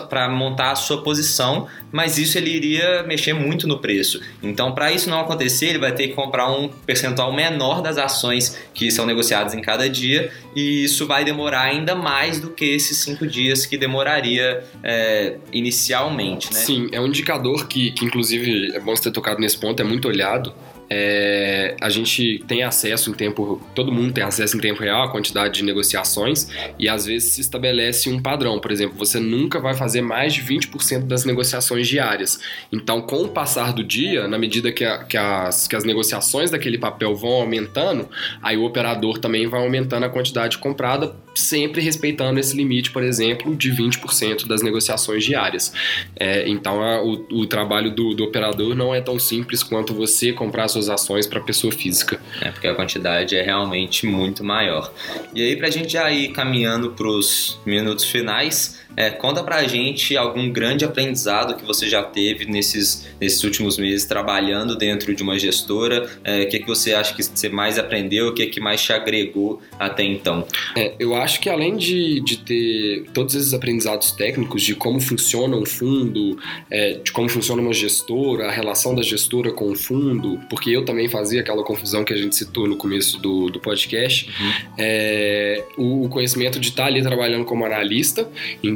para 0.09 0.27
montar 0.29 0.71
a 0.71 0.75
sua 0.75 1.03
posição, 1.03 1.67
mas 1.91 2.17
isso 2.17 2.37
ele 2.37 2.49
iria 2.49 3.03
mexer 3.03 3.33
muito 3.33 3.67
no 3.67 3.79
preço. 3.79 4.19
Então, 4.41 4.73
para 4.73 4.91
isso 4.91 5.09
não 5.09 5.19
acontecer, 5.19 5.67
ele 5.67 5.79
vai 5.79 5.93
ter 5.93 6.07
que 6.07 6.13
comprar 6.13 6.51
um 6.51 6.67
percentual 6.67 7.31
menor 7.31 7.81
das 7.81 7.97
ações 7.97 8.57
que 8.73 8.89
são 8.89 9.05
negociadas 9.05 9.53
em 9.53 9.61
cada 9.61 9.89
dia, 9.89 10.31
e 10.55 10.83
isso 10.83 11.05
vai 11.05 11.23
demorar 11.23 11.61
ainda 11.61 11.95
mais 11.95 12.39
do 12.39 12.49
que 12.49 12.65
esses 12.65 12.97
cinco 12.97 13.27
dias 13.27 13.65
que 13.65 13.77
demoraria 13.77 14.63
é, 14.83 15.37
inicialmente. 15.51 16.51
Né? 16.53 16.59
Sim, 16.59 16.89
é 16.91 16.99
um 16.99 17.07
indicador 17.07 17.67
que, 17.67 17.91
que, 17.91 18.05
inclusive, 18.05 18.75
é 18.75 18.79
bom 18.79 18.95
você 18.95 19.03
ter 19.03 19.11
tocado 19.11 19.39
nesse 19.39 19.57
ponto, 19.57 19.79
é 19.81 19.85
muito 19.85 20.07
olhado 20.07 20.53
é, 20.89 21.75
a 21.79 21.89
gente 21.89 22.43
tem 22.47 22.63
acesso 22.63 23.11
em 23.11 23.13
tempo, 23.13 23.61
todo 23.75 23.91
mundo 23.91 24.13
tem 24.13 24.23
acesso 24.23 24.57
em 24.57 24.59
tempo 24.59 24.81
real 24.81 25.03
à 25.03 25.11
quantidade 25.11 25.55
de 25.55 25.63
negociações 25.63 26.49
e 26.79 26.89
às 26.89 27.05
vezes 27.05 27.33
se 27.33 27.41
estabelece 27.41 28.09
um 28.09 28.21
padrão. 28.21 28.59
Por 28.59 28.71
exemplo, 28.71 28.97
você 28.97 29.19
nunca 29.19 29.59
vai 29.59 29.73
fazer 29.73 30.01
mais 30.01 30.33
de 30.33 30.41
20% 30.41 31.05
das 31.05 31.25
negociações 31.25 31.87
diárias. 31.87 32.39
Então, 32.71 33.01
com 33.01 33.23
o 33.23 33.29
passar 33.29 33.73
do 33.73 33.83
dia, 33.83 34.27
na 34.27 34.37
medida 34.37 34.71
que, 34.71 34.83
a, 34.83 35.03
que, 35.03 35.17
as, 35.17 35.67
que 35.67 35.75
as 35.75 35.83
negociações 35.83 36.49
daquele 36.49 36.77
papel 36.77 37.15
vão 37.15 37.33
aumentando, 37.33 38.09
aí 38.41 38.57
o 38.57 38.63
operador 38.63 39.19
também 39.19 39.47
vai 39.47 39.61
aumentando 39.61 40.05
a 40.05 40.09
quantidade 40.09 40.57
comprada, 40.57 41.15
sempre 41.35 41.81
respeitando 41.81 42.39
esse 42.39 42.55
limite, 42.55 42.91
por 42.91 43.03
exemplo, 43.03 43.55
de 43.55 43.71
20% 43.71 44.47
das 44.47 44.61
negociações 44.61 45.23
diárias. 45.23 45.73
É, 46.15 46.47
então, 46.47 46.81
a, 46.81 47.01
o, 47.01 47.41
o, 47.41 47.45
trabalho 47.45 47.91
do, 47.91 48.13
do 48.13 48.23
operador 48.23 48.75
não 48.75 48.93
é 48.93 49.01
tão 49.01 49.19
simples 49.19 49.63
quanto 49.63 49.93
você 49.93 50.33
comprar 50.33 50.67
suas 50.67 50.78
suas 50.79 50.89
ações 50.89 51.27
para 51.27 51.41
pessoa 51.41 51.71
física. 51.71 52.19
É, 52.41 52.51
porque 52.51 52.67
a 52.67 52.75
quantidade 52.75 53.35
é 53.35 53.41
realmente 53.41 54.05
muito 54.05 54.43
maior. 54.43 54.91
E 55.33 55.41
aí, 55.41 55.55
para 55.55 55.67
a 55.67 55.71
gente 55.71 55.91
já 55.91 56.09
ir 56.09 56.29
caminhando 56.29 56.91
para 56.91 57.07
os 57.07 57.59
minutos 57.65 58.05
finais, 58.05 58.79
é, 58.95 59.09
conta 59.09 59.43
pra 59.43 59.63
gente 59.63 60.17
algum 60.17 60.49
grande 60.51 60.83
aprendizado 60.83 61.55
que 61.55 61.65
você 61.65 61.87
já 61.87 62.03
teve 62.03 62.45
nesses, 62.45 63.07
nesses 63.19 63.43
últimos 63.43 63.77
meses 63.77 64.05
trabalhando 64.05 64.75
dentro 64.75 65.13
de 65.15 65.23
uma 65.23 65.37
gestora. 65.39 66.09
É, 66.23 66.43
o 66.43 66.49
que, 66.49 66.59
que 66.59 66.67
você 66.67 66.93
acha 66.93 67.13
que 67.13 67.23
você 67.23 67.49
mais 67.49 67.79
aprendeu? 67.79 68.29
O 68.29 68.33
que, 68.33 68.45
que 68.47 68.59
mais 68.59 68.81
te 68.81 68.91
agregou 68.91 69.61
até 69.79 70.03
então? 70.03 70.45
É, 70.75 70.93
eu 70.99 71.15
acho 71.15 71.39
que 71.39 71.49
além 71.49 71.77
de, 71.77 72.19
de 72.21 72.37
ter 72.37 73.05
todos 73.13 73.35
esses 73.35 73.53
aprendizados 73.53 74.11
técnicos 74.11 74.63
de 74.63 74.75
como 74.75 74.99
funciona 74.99 75.55
um 75.55 75.65
fundo, 75.65 76.37
é, 76.69 76.93
de 77.03 77.11
como 77.11 77.29
funciona 77.29 77.61
uma 77.61 77.73
gestora, 77.73 78.47
a 78.47 78.51
relação 78.51 78.93
da 78.93 79.01
gestora 79.01 79.51
com 79.51 79.71
o 79.71 79.75
fundo, 79.75 80.39
porque 80.49 80.69
eu 80.71 80.83
também 80.83 81.07
fazia 81.07 81.41
aquela 81.41 81.63
confusão 81.63 82.03
que 82.03 82.13
a 82.13 82.17
gente 82.17 82.35
citou 82.35 82.67
no 82.67 82.75
começo 82.75 83.19
do, 83.19 83.49
do 83.49 83.59
podcast. 83.59 84.29
Uhum. 84.29 84.51
É, 84.77 85.63
o, 85.77 86.05
o, 86.05 86.09
conhecimento 86.09 86.59
de 86.59 86.69
estar 86.69 86.85
ali 86.85 87.01
trabalhando 87.01 87.45
como 87.45 87.65
analista, 87.65 88.27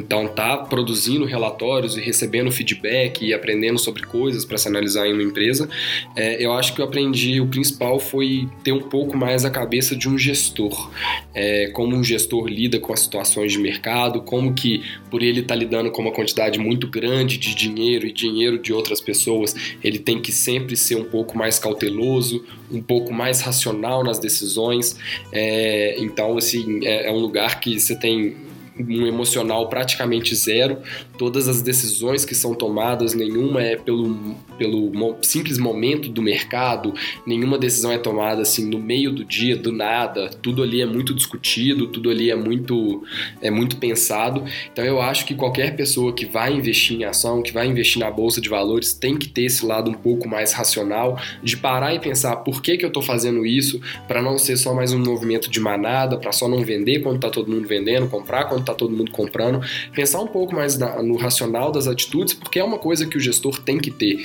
então 0.04 0.28
tá 0.28 0.58
produzindo 0.58 1.24
relatórios 1.24 1.96
e 1.96 2.00
recebendo 2.00 2.52
feedback 2.52 3.24
e 3.24 3.32
aprendendo 3.32 3.78
sobre 3.78 4.02
coisas 4.02 4.44
para 4.44 4.58
se 4.58 4.68
analisar 4.68 5.06
em 5.06 5.14
uma 5.14 5.22
empresa. 5.22 5.68
É, 6.14 6.44
eu 6.44 6.52
acho 6.52 6.74
que 6.74 6.80
eu 6.80 6.84
aprendi, 6.84 7.40
o 7.40 7.46
principal 7.46 7.98
foi 7.98 8.46
ter 8.62 8.72
um 8.72 8.82
pouco 8.82 9.16
mais 9.16 9.44
a 9.44 9.50
cabeça 9.50 9.96
de 9.96 10.08
um 10.08 10.18
gestor. 10.18 10.90
É, 11.34 11.70
como 11.72 11.96
um 11.96 12.04
gestor 12.04 12.46
lida 12.46 12.78
com 12.78 12.92
as 12.92 13.00
situações 13.00 13.52
de 13.52 13.58
mercado, 13.58 14.20
como 14.20 14.52
que 14.52 14.82
por 15.10 15.22
ele 15.22 15.40
estar 15.40 15.54
tá 15.54 15.58
lidando 15.58 15.90
com 15.90 16.02
uma 16.02 16.12
quantidade 16.12 16.58
muito 16.58 16.86
grande 16.86 17.38
de 17.38 17.54
dinheiro 17.54 18.06
e 18.06 18.12
dinheiro 18.12 18.58
de 18.58 18.72
outras 18.72 19.00
pessoas, 19.00 19.54
ele 19.82 19.98
tem 19.98 20.20
que 20.20 20.30
sempre 20.30 20.76
ser 20.76 20.96
um 20.96 21.04
pouco 21.04 21.36
mais 21.36 21.58
cauteloso, 21.58 22.44
um 22.70 22.82
pouco 22.82 23.12
mais 23.12 23.40
racional 23.40 24.04
nas 24.04 24.18
decisões. 24.18 24.98
É, 25.32 25.96
então, 25.98 26.36
assim, 26.36 26.84
é, 26.84 27.08
é 27.08 27.12
um 27.12 27.18
lugar 27.18 27.60
que 27.60 27.80
você 27.80 27.96
tem 27.98 28.36
um 28.78 29.06
emocional 29.06 29.68
praticamente 29.68 30.34
zero. 30.34 30.78
Todas 31.16 31.48
as 31.48 31.62
decisões 31.62 32.24
que 32.24 32.34
são 32.34 32.54
tomadas, 32.54 33.14
nenhuma 33.14 33.62
é 33.62 33.76
pelo, 33.76 34.34
pelo 34.58 35.16
simples 35.22 35.58
momento 35.58 36.08
do 36.08 36.22
mercado, 36.22 36.94
nenhuma 37.26 37.58
decisão 37.58 37.92
é 37.92 37.98
tomada 37.98 38.42
assim 38.42 38.68
no 38.68 38.78
meio 38.78 39.12
do 39.12 39.24
dia, 39.24 39.56
do 39.56 39.72
nada. 39.72 40.28
Tudo 40.42 40.62
ali 40.62 40.80
é 40.80 40.86
muito 40.86 41.14
discutido, 41.14 41.86
tudo 41.86 42.10
ali 42.10 42.30
é 42.30 42.36
muito, 42.36 43.04
é 43.40 43.50
muito 43.50 43.76
pensado. 43.76 44.44
Então 44.72 44.84
eu 44.84 45.00
acho 45.00 45.24
que 45.24 45.34
qualquer 45.34 45.76
pessoa 45.76 46.12
que 46.12 46.26
vai 46.26 46.52
investir 46.52 46.98
em 46.98 47.04
ação, 47.04 47.42
que 47.42 47.52
vai 47.52 47.66
investir 47.66 48.00
na 48.00 48.10
bolsa 48.10 48.40
de 48.40 48.48
valores, 48.48 48.92
tem 48.92 49.16
que 49.16 49.28
ter 49.28 49.44
esse 49.44 49.64
lado 49.64 49.90
um 49.90 49.94
pouco 49.94 50.28
mais 50.28 50.52
racional, 50.52 51.18
de 51.42 51.56
parar 51.56 51.94
e 51.94 52.00
pensar 52.00 52.36
por 52.36 52.60
que, 52.60 52.76
que 52.76 52.84
eu 52.84 52.88
estou 52.88 53.02
fazendo 53.02 53.46
isso, 53.46 53.80
para 54.08 54.20
não 54.20 54.38
ser 54.38 54.56
só 54.56 54.74
mais 54.74 54.92
um 54.92 54.98
movimento 54.98 55.50
de 55.50 55.60
manada, 55.60 56.16
para 56.16 56.32
só 56.32 56.48
não 56.48 56.64
vender 56.64 57.00
quando 57.00 57.16
está 57.16 57.30
todo 57.30 57.50
mundo 57.50 57.66
vendendo, 57.66 58.08
comprar 58.08 58.44
quando 58.44 58.63
tá 58.64 58.74
todo 58.74 58.94
mundo 58.94 59.10
comprando, 59.10 59.60
pensar 59.92 60.20
um 60.20 60.26
pouco 60.26 60.54
mais 60.54 60.78
na, 60.78 61.02
no 61.02 61.16
racional 61.16 61.70
das 61.70 61.86
atitudes, 61.86 62.34
porque 62.34 62.58
é 62.58 62.64
uma 62.64 62.78
coisa 62.78 63.06
que 63.06 63.16
o 63.16 63.20
gestor 63.20 63.60
tem 63.60 63.78
que 63.78 63.90
ter. 63.90 64.24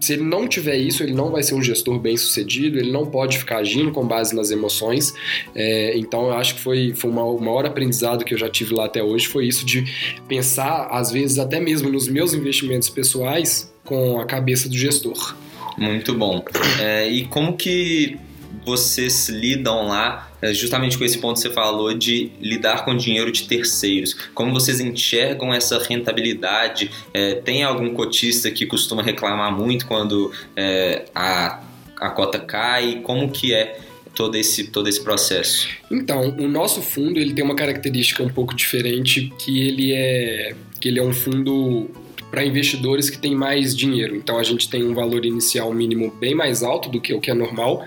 Se 0.00 0.14
ele 0.14 0.22
não 0.22 0.48
tiver 0.48 0.76
isso, 0.76 1.02
ele 1.02 1.12
não 1.12 1.30
vai 1.30 1.42
ser 1.42 1.54
um 1.54 1.62
gestor 1.62 1.98
bem 1.98 2.16
sucedido, 2.16 2.78
ele 2.78 2.90
não 2.90 3.06
pode 3.06 3.38
ficar 3.38 3.58
agindo 3.58 3.92
com 3.92 4.06
base 4.06 4.34
nas 4.34 4.50
emoções. 4.50 5.14
É, 5.54 5.96
então 5.96 6.26
eu 6.26 6.34
acho 6.34 6.56
que 6.56 6.60
foi, 6.60 6.92
foi 6.94 7.10
uma, 7.10 7.24
o 7.24 7.40
maior 7.40 7.66
aprendizado 7.66 8.24
que 8.24 8.34
eu 8.34 8.38
já 8.38 8.48
tive 8.48 8.74
lá 8.74 8.86
até 8.86 9.02
hoje, 9.02 9.26
foi 9.26 9.46
isso 9.46 9.64
de 9.64 9.84
pensar, 10.28 10.88
às 10.90 11.10
vezes, 11.10 11.38
até 11.38 11.60
mesmo 11.60 11.90
nos 11.90 12.08
meus 12.08 12.34
investimentos 12.34 12.88
pessoais, 12.88 13.72
com 13.84 14.18
a 14.18 14.24
cabeça 14.24 14.68
do 14.68 14.76
gestor. 14.76 15.36
Muito 15.76 16.14
bom. 16.14 16.44
É, 16.80 17.08
e 17.08 17.26
como 17.26 17.56
que 17.56 18.18
vocês 18.64 19.28
lidam 19.28 19.88
lá 19.88 20.30
é, 20.42 20.52
justamente 20.52 20.98
com 20.98 21.04
esse 21.04 21.18
ponto 21.18 21.36
que 21.36 21.40
você 21.40 21.50
falou 21.50 21.94
de 21.94 22.30
lidar 22.40 22.84
com 22.84 22.94
dinheiro 22.96 23.32
de 23.32 23.44
terceiros. 23.44 24.14
Como 24.34 24.52
vocês 24.52 24.80
enxergam 24.80 25.54
essa 25.54 25.78
rentabilidade? 25.82 26.90
É, 27.14 27.36
tem 27.36 27.64
algum 27.64 27.94
cotista 27.94 28.50
que 28.50 28.66
costuma 28.66 29.02
reclamar 29.02 29.56
muito 29.56 29.86
quando 29.86 30.30
é, 30.54 31.06
a, 31.14 31.62
a 31.96 32.10
cota 32.10 32.38
cai? 32.38 33.00
Como 33.02 33.30
que 33.30 33.54
é 33.54 33.78
todo 34.14 34.36
esse, 34.36 34.68
todo 34.68 34.88
esse 34.88 35.02
processo? 35.02 35.68
Então, 35.90 36.36
o 36.38 36.46
nosso 36.46 36.82
fundo 36.82 37.18
ele 37.18 37.32
tem 37.32 37.44
uma 37.44 37.56
característica 37.56 38.22
um 38.22 38.28
pouco 38.28 38.54
diferente, 38.54 39.32
que 39.38 39.66
ele 39.66 39.92
é 39.92 40.54
que 40.80 40.88
ele 40.88 40.98
é 40.98 41.02
um 41.02 41.14
fundo 41.14 41.90
para 42.34 42.44
investidores 42.44 43.08
que 43.08 43.16
têm 43.16 43.32
mais 43.32 43.76
dinheiro. 43.76 44.16
Então 44.16 44.36
a 44.40 44.42
gente 44.42 44.68
tem 44.68 44.82
um 44.82 44.92
valor 44.92 45.24
inicial 45.24 45.72
mínimo 45.72 46.10
bem 46.10 46.34
mais 46.34 46.64
alto 46.64 46.88
do 46.88 47.00
que 47.00 47.14
o 47.14 47.20
que 47.20 47.30
é 47.30 47.34
normal 47.34 47.86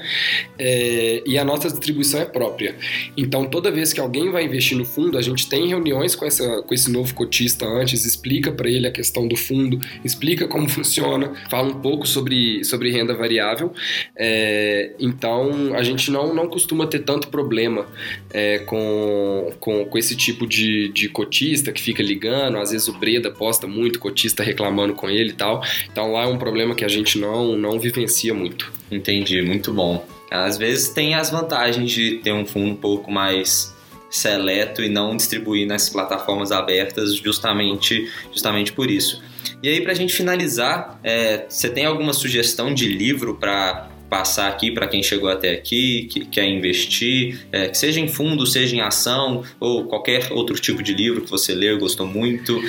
é, 0.57 1.21
e 1.25 1.37
a 1.37 1.43
nossa 1.43 1.67
distribuição 1.69 2.21
é 2.21 2.25
própria. 2.25 2.73
Então 3.17 3.43
toda 3.45 3.69
vez 3.69 3.91
que 3.91 3.99
alguém 3.99 4.31
vai 4.31 4.45
investir 4.45 4.77
no 4.77 4.85
fundo, 4.85 5.17
a 5.17 5.21
gente 5.21 5.49
tem 5.49 5.67
reuniões 5.67 6.15
com, 6.15 6.23
essa, 6.25 6.61
com 6.61 6.73
esse 6.73 6.89
novo 6.89 7.13
cotista 7.13 7.65
antes, 7.65 8.05
explica 8.05 8.49
para 8.49 8.69
ele 8.69 8.87
a 8.87 8.91
questão 8.91 9.27
do 9.27 9.35
fundo, 9.35 9.81
explica 10.01 10.47
como 10.47 10.69
funciona, 10.71 11.33
fala 11.49 11.67
um 11.67 11.81
pouco 11.81 12.07
sobre, 12.07 12.63
sobre 12.63 12.89
renda 12.89 13.13
variável. 13.13 13.73
É, 14.15 14.91
então 14.97 15.75
a 15.75 15.83
gente 15.83 16.09
não, 16.09 16.33
não 16.33 16.47
costuma 16.47 16.87
ter 16.87 16.99
tanto 16.99 17.27
problema 17.27 17.85
é, 18.31 18.59
com, 18.59 19.51
com, 19.59 19.83
com 19.83 19.97
esse 19.97 20.15
tipo 20.15 20.47
de, 20.47 20.87
de 20.93 21.09
cotista 21.09 21.73
que 21.73 21.81
fica 21.81 22.01
ligando, 22.01 22.59
às 22.59 22.71
vezes 22.71 22.87
o 22.87 22.93
Breda 22.93 23.29
posta 23.29 23.67
muito 23.67 23.99
cotista 23.99 24.36
está 24.37 24.43
reclamando 24.43 24.93
com 24.93 25.09
ele 25.09 25.29
e 25.29 25.33
tal. 25.33 25.63
Então 25.91 26.11
lá 26.11 26.23
é 26.23 26.27
um 26.27 26.37
problema 26.37 26.75
que 26.75 26.85
a 26.85 26.87
gente 26.87 27.17
não, 27.17 27.57
não 27.57 27.79
vivencia 27.79 28.33
muito. 28.33 28.71
Entendi, 28.91 29.41
muito 29.41 29.73
bom. 29.73 30.05
Às 30.29 30.57
vezes 30.57 30.89
tem 30.89 31.15
as 31.15 31.29
vantagens 31.29 31.91
de 31.91 32.19
ter 32.23 32.33
um 32.33 32.45
fundo 32.45 32.71
um 32.71 32.75
pouco 32.75 33.11
mais 33.11 33.75
seleto 34.09 34.81
e 34.81 34.89
não 34.89 35.15
distribuir 35.15 35.67
nas 35.67 35.89
plataformas 35.89 36.51
abertas 36.51 37.15
justamente, 37.15 38.09
justamente 38.31 38.71
por 38.71 38.89
isso. 38.89 39.21
E 39.61 39.69
aí, 39.69 39.81
para 39.81 39.91
a 39.91 39.95
gente 39.95 40.13
finalizar, 40.13 40.99
é, 41.03 41.45
você 41.47 41.69
tem 41.69 41.85
alguma 41.85 42.13
sugestão 42.13 42.73
de 42.73 42.87
livro 42.87 43.35
para 43.35 43.89
passar 44.09 44.47
aqui 44.47 44.71
para 44.71 44.87
quem 44.87 45.03
chegou 45.03 45.29
até 45.29 45.51
aqui, 45.51 46.07
que 46.09 46.25
quer 46.25 46.45
investir, 46.45 47.45
é, 47.51 47.67
que 47.67 47.77
seja 47.77 47.99
em 47.99 48.07
fundo, 48.07 48.45
seja 48.45 48.75
em 48.75 48.81
ação 48.81 49.43
ou 49.59 49.85
qualquer 49.85 50.31
outro 50.31 50.55
tipo 50.57 50.81
de 50.81 50.93
livro 50.93 51.21
que 51.21 51.29
você 51.29 51.53
leu, 51.53 51.77
gostou 51.77 52.05
muito? 52.07 52.61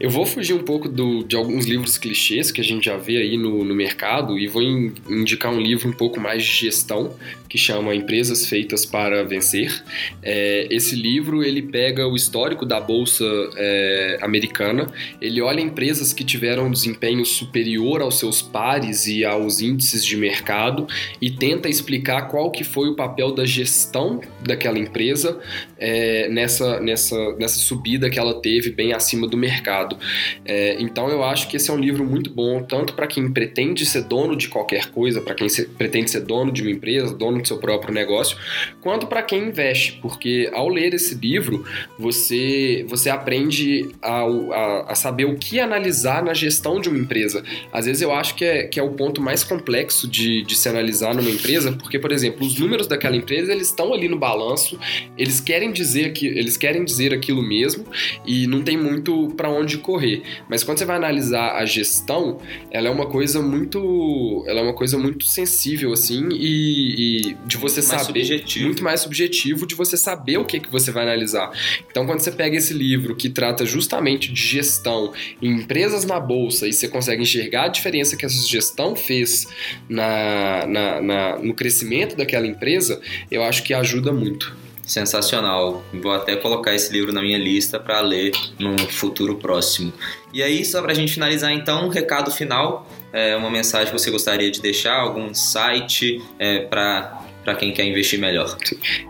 Eu 0.00 0.08
vou 0.08 0.24
fugir 0.24 0.54
um 0.54 0.62
pouco 0.62 0.88
do, 0.88 1.22
de 1.22 1.36
alguns 1.36 1.66
livros 1.66 1.98
clichês 1.98 2.50
que 2.50 2.62
a 2.62 2.64
gente 2.64 2.86
já 2.86 2.96
vê 2.96 3.18
aí 3.18 3.36
no, 3.36 3.62
no 3.62 3.74
mercado 3.74 4.38
e 4.38 4.48
vou 4.48 4.62
in, 4.62 4.92
indicar 5.08 5.52
um 5.52 5.60
livro 5.60 5.88
um 5.88 5.92
pouco 5.92 6.18
mais 6.18 6.42
de 6.42 6.50
gestão, 6.50 7.14
que 7.46 7.58
chama 7.58 7.94
Empresas 7.94 8.46
Feitas 8.46 8.86
para 8.86 9.22
Vencer. 9.22 9.84
É, 10.22 10.66
esse 10.70 10.96
livro 10.96 11.44
ele 11.44 11.60
pega 11.60 12.08
o 12.08 12.16
histórico 12.16 12.64
da 12.64 12.80
bolsa 12.80 13.24
é, 13.54 14.18
americana, 14.22 14.90
ele 15.20 15.42
olha 15.42 15.60
empresas 15.60 16.14
que 16.14 16.24
tiveram 16.24 16.68
um 16.68 16.70
desempenho 16.70 17.24
superior 17.26 18.00
aos 18.00 18.18
seus 18.18 18.40
pares 18.40 19.06
e 19.06 19.26
aos 19.26 19.60
índices 19.60 20.04
de 20.04 20.16
mercado 20.16 20.86
e 21.20 21.30
tenta 21.30 21.68
explicar 21.68 22.28
qual 22.28 22.50
que 22.50 22.64
foi 22.64 22.88
o 22.88 22.94
papel 22.94 23.32
da 23.32 23.44
gestão 23.44 24.22
daquela 24.40 24.78
empresa 24.78 25.38
é, 25.78 26.28
nessa, 26.30 26.80
nessa, 26.80 27.36
nessa 27.36 27.58
subida 27.58 28.08
que 28.08 28.18
ela 28.18 28.40
teve 28.40 28.70
bem 28.70 28.94
acima 28.94 29.28
do 29.28 29.36
mercado 29.36 29.81
mercado. 29.82 29.96
É, 30.44 30.76
então 30.80 31.08
eu 31.08 31.24
acho 31.24 31.48
que 31.48 31.56
esse 31.56 31.70
é 31.70 31.74
um 31.74 31.78
livro 31.78 32.04
muito 32.04 32.30
bom, 32.30 32.62
tanto 32.62 32.94
para 32.94 33.06
quem 33.06 33.30
pretende 33.30 33.84
ser 33.84 34.02
dono 34.02 34.36
de 34.36 34.48
qualquer 34.48 34.90
coisa, 34.90 35.20
para 35.20 35.34
quem 35.34 35.48
se, 35.48 35.66
pretende 35.66 36.10
ser 36.10 36.20
dono 36.20 36.52
de 36.52 36.62
uma 36.62 36.70
empresa, 36.70 37.14
dono 37.14 37.40
do 37.40 37.46
seu 37.46 37.58
próprio 37.58 37.92
negócio, 37.92 38.36
quanto 38.80 39.06
para 39.06 39.22
quem 39.22 39.48
investe, 39.48 39.98
porque 40.00 40.50
ao 40.52 40.68
ler 40.68 40.94
esse 40.94 41.14
livro 41.14 41.64
você, 41.98 42.84
você 42.88 43.10
aprende 43.10 43.90
a, 44.00 44.22
a, 44.22 44.92
a, 44.92 44.94
saber 44.94 45.24
o 45.24 45.36
que 45.36 45.60
analisar 45.60 46.22
na 46.22 46.34
gestão 46.34 46.80
de 46.80 46.88
uma 46.88 46.98
empresa. 46.98 47.42
Às 47.72 47.86
vezes 47.86 48.02
eu 48.02 48.12
acho 48.12 48.34
que 48.34 48.44
é, 48.44 48.64
que 48.64 48.78
é 48.78 48.82
o 48.82 48.90
ponto 48.90 49.20
mais 49.20 49.44
complexo 49.44 50.08
de, 50.08 50.42
de 50.42 50.56
se 50.56 50.68
analisar 50.68 51.14
numa 51.14 51.30
empresa, 51.30 51.72
porque, 51.72 51.98
por 51.98 52.12
exemplo, 52.12 52.46
os 52.46 52.58
números 52.58 52.86
daquela 52.86 53.16
empresa 53.16 53.52
eles 53.52 53.68
estão 53.68 53.92
ali 53.92 54.08
no 54.08 54.18
balanço, 54.18 54.78
eles 55.16 55.40
querem 55.40 55.72
dizer 55.72 56.12
que 56.12 56.26
eles 56.26 56.56
querem 56.56 56.84
dizer 56.84 57.12
aquilo 57.12 57.42
mesmo 57.42 57.84
e 58.26 58.46
não 58.46 58.62
tem 58.62 58.76
muito 58.76 59.32
para 59.36 59.48
onde 59.48 59.71
correr. 59.78 60.22
Mas 60.48 60.62
quando 60.62 60.78
você 60.78 60.84
vai 60.84 60.96
analisar 60.96 61.56
a 61.56 61.64
gestão, 61.64 62.38
ela 62.70 62.88
é 62.88 62.90
uma 62.90 63.06
coisa 63.06 63.40
muito, 63.40 64.44
ela 64.46 64.60
é 64.60 64.62
uma 64.62 64.74
coisa 64.74 64.98
muito 64.98 65.26
sensível 65.26 65.92
assim 65.92 66.28
e, 66.32 67.30
e 67.30 67.36
de 67.46 67.56
você 67.56 67.80
muito 67.80 67.90
saber 67.90 68.24
subjetivo. 68.24 68.64
muito 68.64 68.84
mais 68.84 69.00
subjetivo 69.00 69.66
de 69.66 69.74
você 69.74 69.96
saber 69.96 70.38
o 70.38 70.44
que 70.44 70.60
que 70.60 70.70
você 70.70 70.90
vai 70.90 71.04
analisar. 71.04 71.50
Então 71.90 72.06
quando 72.06 72.20
você 72.20 72.32
pega 72.32 72.56
esse 72.56 72.72
livro 72.72 73.14
que 73.14 73.28
trata 73.28 73.64
justamente 73.64 74.32
de 74.32 74.40
gestão 74.40 75.12
em 75.40 75.60
empresas 75.60 76.04
na 76.04 76.18
bolsa 76.18 76.66
e 76.66 76.72
você 76.72 76.88
consegue 76.88 77.22
enxergar 77.22 77.64
a 77.64 77.68
diferença 77.68 78.16
que 78.16 78.24
essa 78.24 78.46
gestão 78.46 78.96
fez 78.96 79.46
na, 79.88 80.66
na, 80.66 81.00
na 81.00 81.38
no 81.38 81.54
crescimento 81.54 82.16
daquela 82.16 82.46
empresa, 82.46 83.00
eu 83.30 83.42
acho 83.42 83.62
que 83.62 83.74
ajuda 83.74 84.12
muito 84.12 84.61
sensacional. 84.86 85.84
Vou 85.92 86.12
até 86.12 86.36
colocar 86.36 86.74
esse 86.74 86.92
livro 86.92 87.12
na 87.12 87.22
minha 87.22 87.38
lista 87.38 87.78
para 87.78 88.00
ler 88.00 88.32
num 88.58 88.78
futuro 88.78 89.36
próximo. 89.36 89.92
E 90.32 90.42
aí, 90.42 90.64
só 90.64 90.82
para 90.82 90.92
a 90.92 90.94
gente 90.94 91.12
finalizar, 91.14 91.52
então, 91.52 91.86
um 91.86 91.88
recado 91.88 92.30
final, 92.30 92.86
é, 93.12 93.36
uma 93.36 93.50
mensagem 93.50 93.92
que 93.92 93.98
você 93.98 94.10
gostaria 94.10 94.50
de 94.50 94.60
deixar, 94.60 94.98
algum 94.98 95.32
site 95.34 96.22
é, 96.38 96.60
para 96.60 97.21
para 97.44 97.54
quem 97.54 97.72
quer 97.72 97.84
investir 97.84 98.18
melhor? 98.18 98.56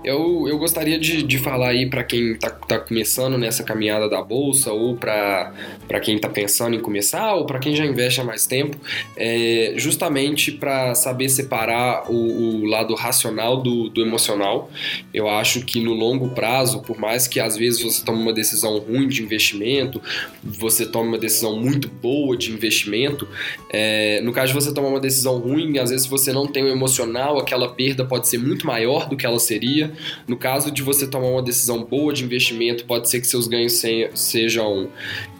Eu, 0.04 0.46
eu 0.48 0.58
gostaria 0.58 0.98
de, 0.98 1.22
de 1.22 1.38
falar 1.38 1.68
aí 1.68 1.88
para 1.88 2.02
quem 2.02 2.32
está 2.32 2.50
tá 2.50 2.78
começando 2.78 3.36
nessa 3.36 3.62
caminhada 3.62 4.08
da 4.08 4.22
bolsa 4.22 4.72
ou 4.72 4.96
para 4.96 5.52
quem 6.02 6.16
está 6.16 6.28
pensando 6.28 6.74
em 6.74 6.80
começar 6.80 7.34
ou 7.34 7.46
para 7.46 7.58
quem 7.58 7.74
já 7.74 7.84
investe 7.84 8.20
há 8.20 8.24
mais 8.24 8.46
tempo, 8.46 8.76
é 9.16 9.74
justamente 9.76 10.52
para 10.52 10.94
saber 10.94 11.28
separar 11.28 12.10
o, 12.10 12.62
o, 12.62 12.66
lado 12.66 12.94
racional 12.94 13.60
do, 13.60 13.88
do 13.88 14.02
emocional. 14.02 14.70
Eu 15.12 15.28
acho 15.28 15.64
que 15.64 15.80
no 15.80 15.92
longo 15.92 16.30
prazo, 16.30 16.80
por 16.82 16.98
mais 16.98 17.26
que 17.26 17.38
às 17.40 17.56
vezes 17.56 17.82
você 17.82 18.04
tome 18.04 18.22
uma 18.22 18.32
decisão 18.32 18.78
ruim 18.78 19.08
de 19.08 19.22
investimento, 19.22 20.00
você 20.42 20.86
tome 20.86 21.08
uma 21.08 21.18
decisão 21.18 21.58
muito 21.58 21.88
boa 21.88 22.36
de 22.36 22.50
investimento, 22.50 23.28
é, 23.70 24.20
no 24.22 24.32
caso 24.32 24.48
de 24.48 24.54
você 24.54 24.72
tomar 24.72 24.88
uma 24.88 25.00
decisão 25.00 25.38
ruim, 25.38 25.78
às 25.78 25.90
vezes 25.90 26.04
se 26.04 26.10
você 26.10 26.32
não 26.32 26.46
tem 26.46 26.64
o 26.64 26.68
emocional, 26.68 27.38
aquela 27.38 27.68
perda 27.68 28.04
pode 28.04 28.21
ser 28.28 28.38
muito 28.38 28.66
maior 28.66 29.08
do 29.08 29.16
que 29.16 29.26
ela 29.26 29.38
seria. 29.38 29.92
No 30.26 30.36
caso 30.36 30.70
de 30.70 30.82
você 30.82 31.06
tomar 31.06 31.28
uma 31.28 31.42
decisão 31.42 31.84
boa 31.84 32.12
de 32.12 32.24
investimento, 32.24 32.84
pode 32.84 33.08
ser 33.08 33.20
que 33.20 33.26
seus 33.26 33.46
ganhos 33.46 33.82
sejam. 34.14 34.88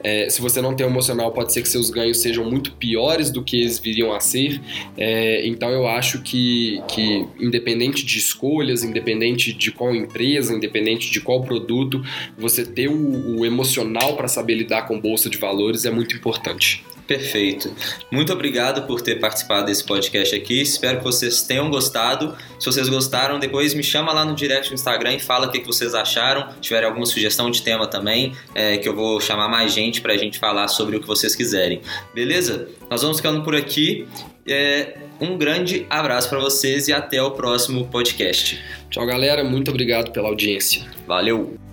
É, 0.03 0.29
se 0.29 0.41
você 0.41 0.61
não 0.61 0.75
tem 0.75 0.87
o 0.87 0.91
emocional, 0.91 1.33
pode 1.33 1.53
ser 1.53 1.63
que 1.63 1.69
seus 1.69 1.91
ganhos 1.91 2.19
sejam 2.19 2.45
muito 2.45 2.73
piores 2.73 3.31
do 3.31 3.43
que 3.43 3.61
eles 3.61 3.79
viriam 3.79 4.13
a 4.13 4.21
ser. 4.21 4.61
É, 4.97 5.47
então 5.47 5.71
eu 5.71 5.87
acho 5.87 6.23
que, 6.23 6.83
que, 6.89 7.27
independente 7.39 8.05
de 8.05 8.19
escolhas, 8.19 8.83
independente 8.83 9.53
de 9.53 9.71
qual 9.71 9.95
empresa, 9.95 10.53
independente 10.53 11.11
de 11.11 11.21
qual 11.21 11.43
produto, 11.43 12.03
você 12.37 12.65
ter 12.65 12.89
o, 12.89 13.41
o 13.41 13.47
emocional 13.47 14.17
para 14.17 14.29
saber 14.29 14.55
lidar 14.55 14.83
com 14.83 15.01
bolsa 15.01 15.31
de 15.31 15.39
valores 15.39 15.85
é 15.85 15.91
muito 15.91 16.17
importante. 16.17 16.85
Perfeito. 17.13 17.71
Muito 18.11 18.33
obrigado 18.33 18.87
por 18.87 19.03
ter 19.03 19.21
participado 19.21 19.67
desse 19.67 19.85
podcast 19.85 20.35
aqui. 20.35 20.63
Espero 20.63 20.99
que 20.99 21.05
vocês 21.05 21.43
tenham 21.43 21.69
gostado. 21.69 22.35
Se 22.59 22.65
vocês 22.65 22.89
gostaram, 22.89 23.39
depois 23.39 23.75
me 23.75 23.83
chama 23.83 24.15
lá 24.15 24.25
no 24.25 24.35
direct 24.35 24.71
do 24.71 24.75
Instagram 24.75 25.13
e 25.13 25.21
fala 25.21 25.47
o 25.47 25.51
que, 25.51 25.61
vocês 25.63 25.95
acharam. 25.95 26.51
Se 26.53 26.61
tiver 26.61 26.85
alguma 26.85 27.05
sugestão 27.05 27.51
de 27.51 27.61
tema 27.61 27.87
também, 27.87 28.33
é, 28.55 28.79
que 28.79 28.89
eu 28.89 28.95
vou 28.97 29.21
chamar 29.21 29.49
mais 29.49 29.75
gente 29.75 30.01
para 30.01 30.15
a 30.15 30.17
gente 30.17 30.39
falar 30.39 30.69
sobre 30.69 30.97
o 30.97 31.01
que 31.01 31.07
vocês 31.07 31.37
quiserem. 31.37 31.83
Beleza? 32.15 32.69
Nós 32.91 33.03
vamos 33.03 33.19
ficando 33.19 33.43
por 33.43 33.55
aqui. 33.55 34.09
É, 34.49 34.97
um 35.21 35.37
grande 35.37 35.87
abraço 35.91 36.31
para 36.31 36.39
vocês 36.39 36.89
e 36.89 36.95
até 36.95 37.23
o 37.23 37.33
próximo 37.33 37.89
podcast. 37.89 38.59
Tchau, 38.89 39.05
galera. 39.05 39.45
Muito 39.45 39.71
obrigado 39.71 40.13
pela 40.13 40.29
audiência. 40.29 40.83
Valeu! 41.07 41.72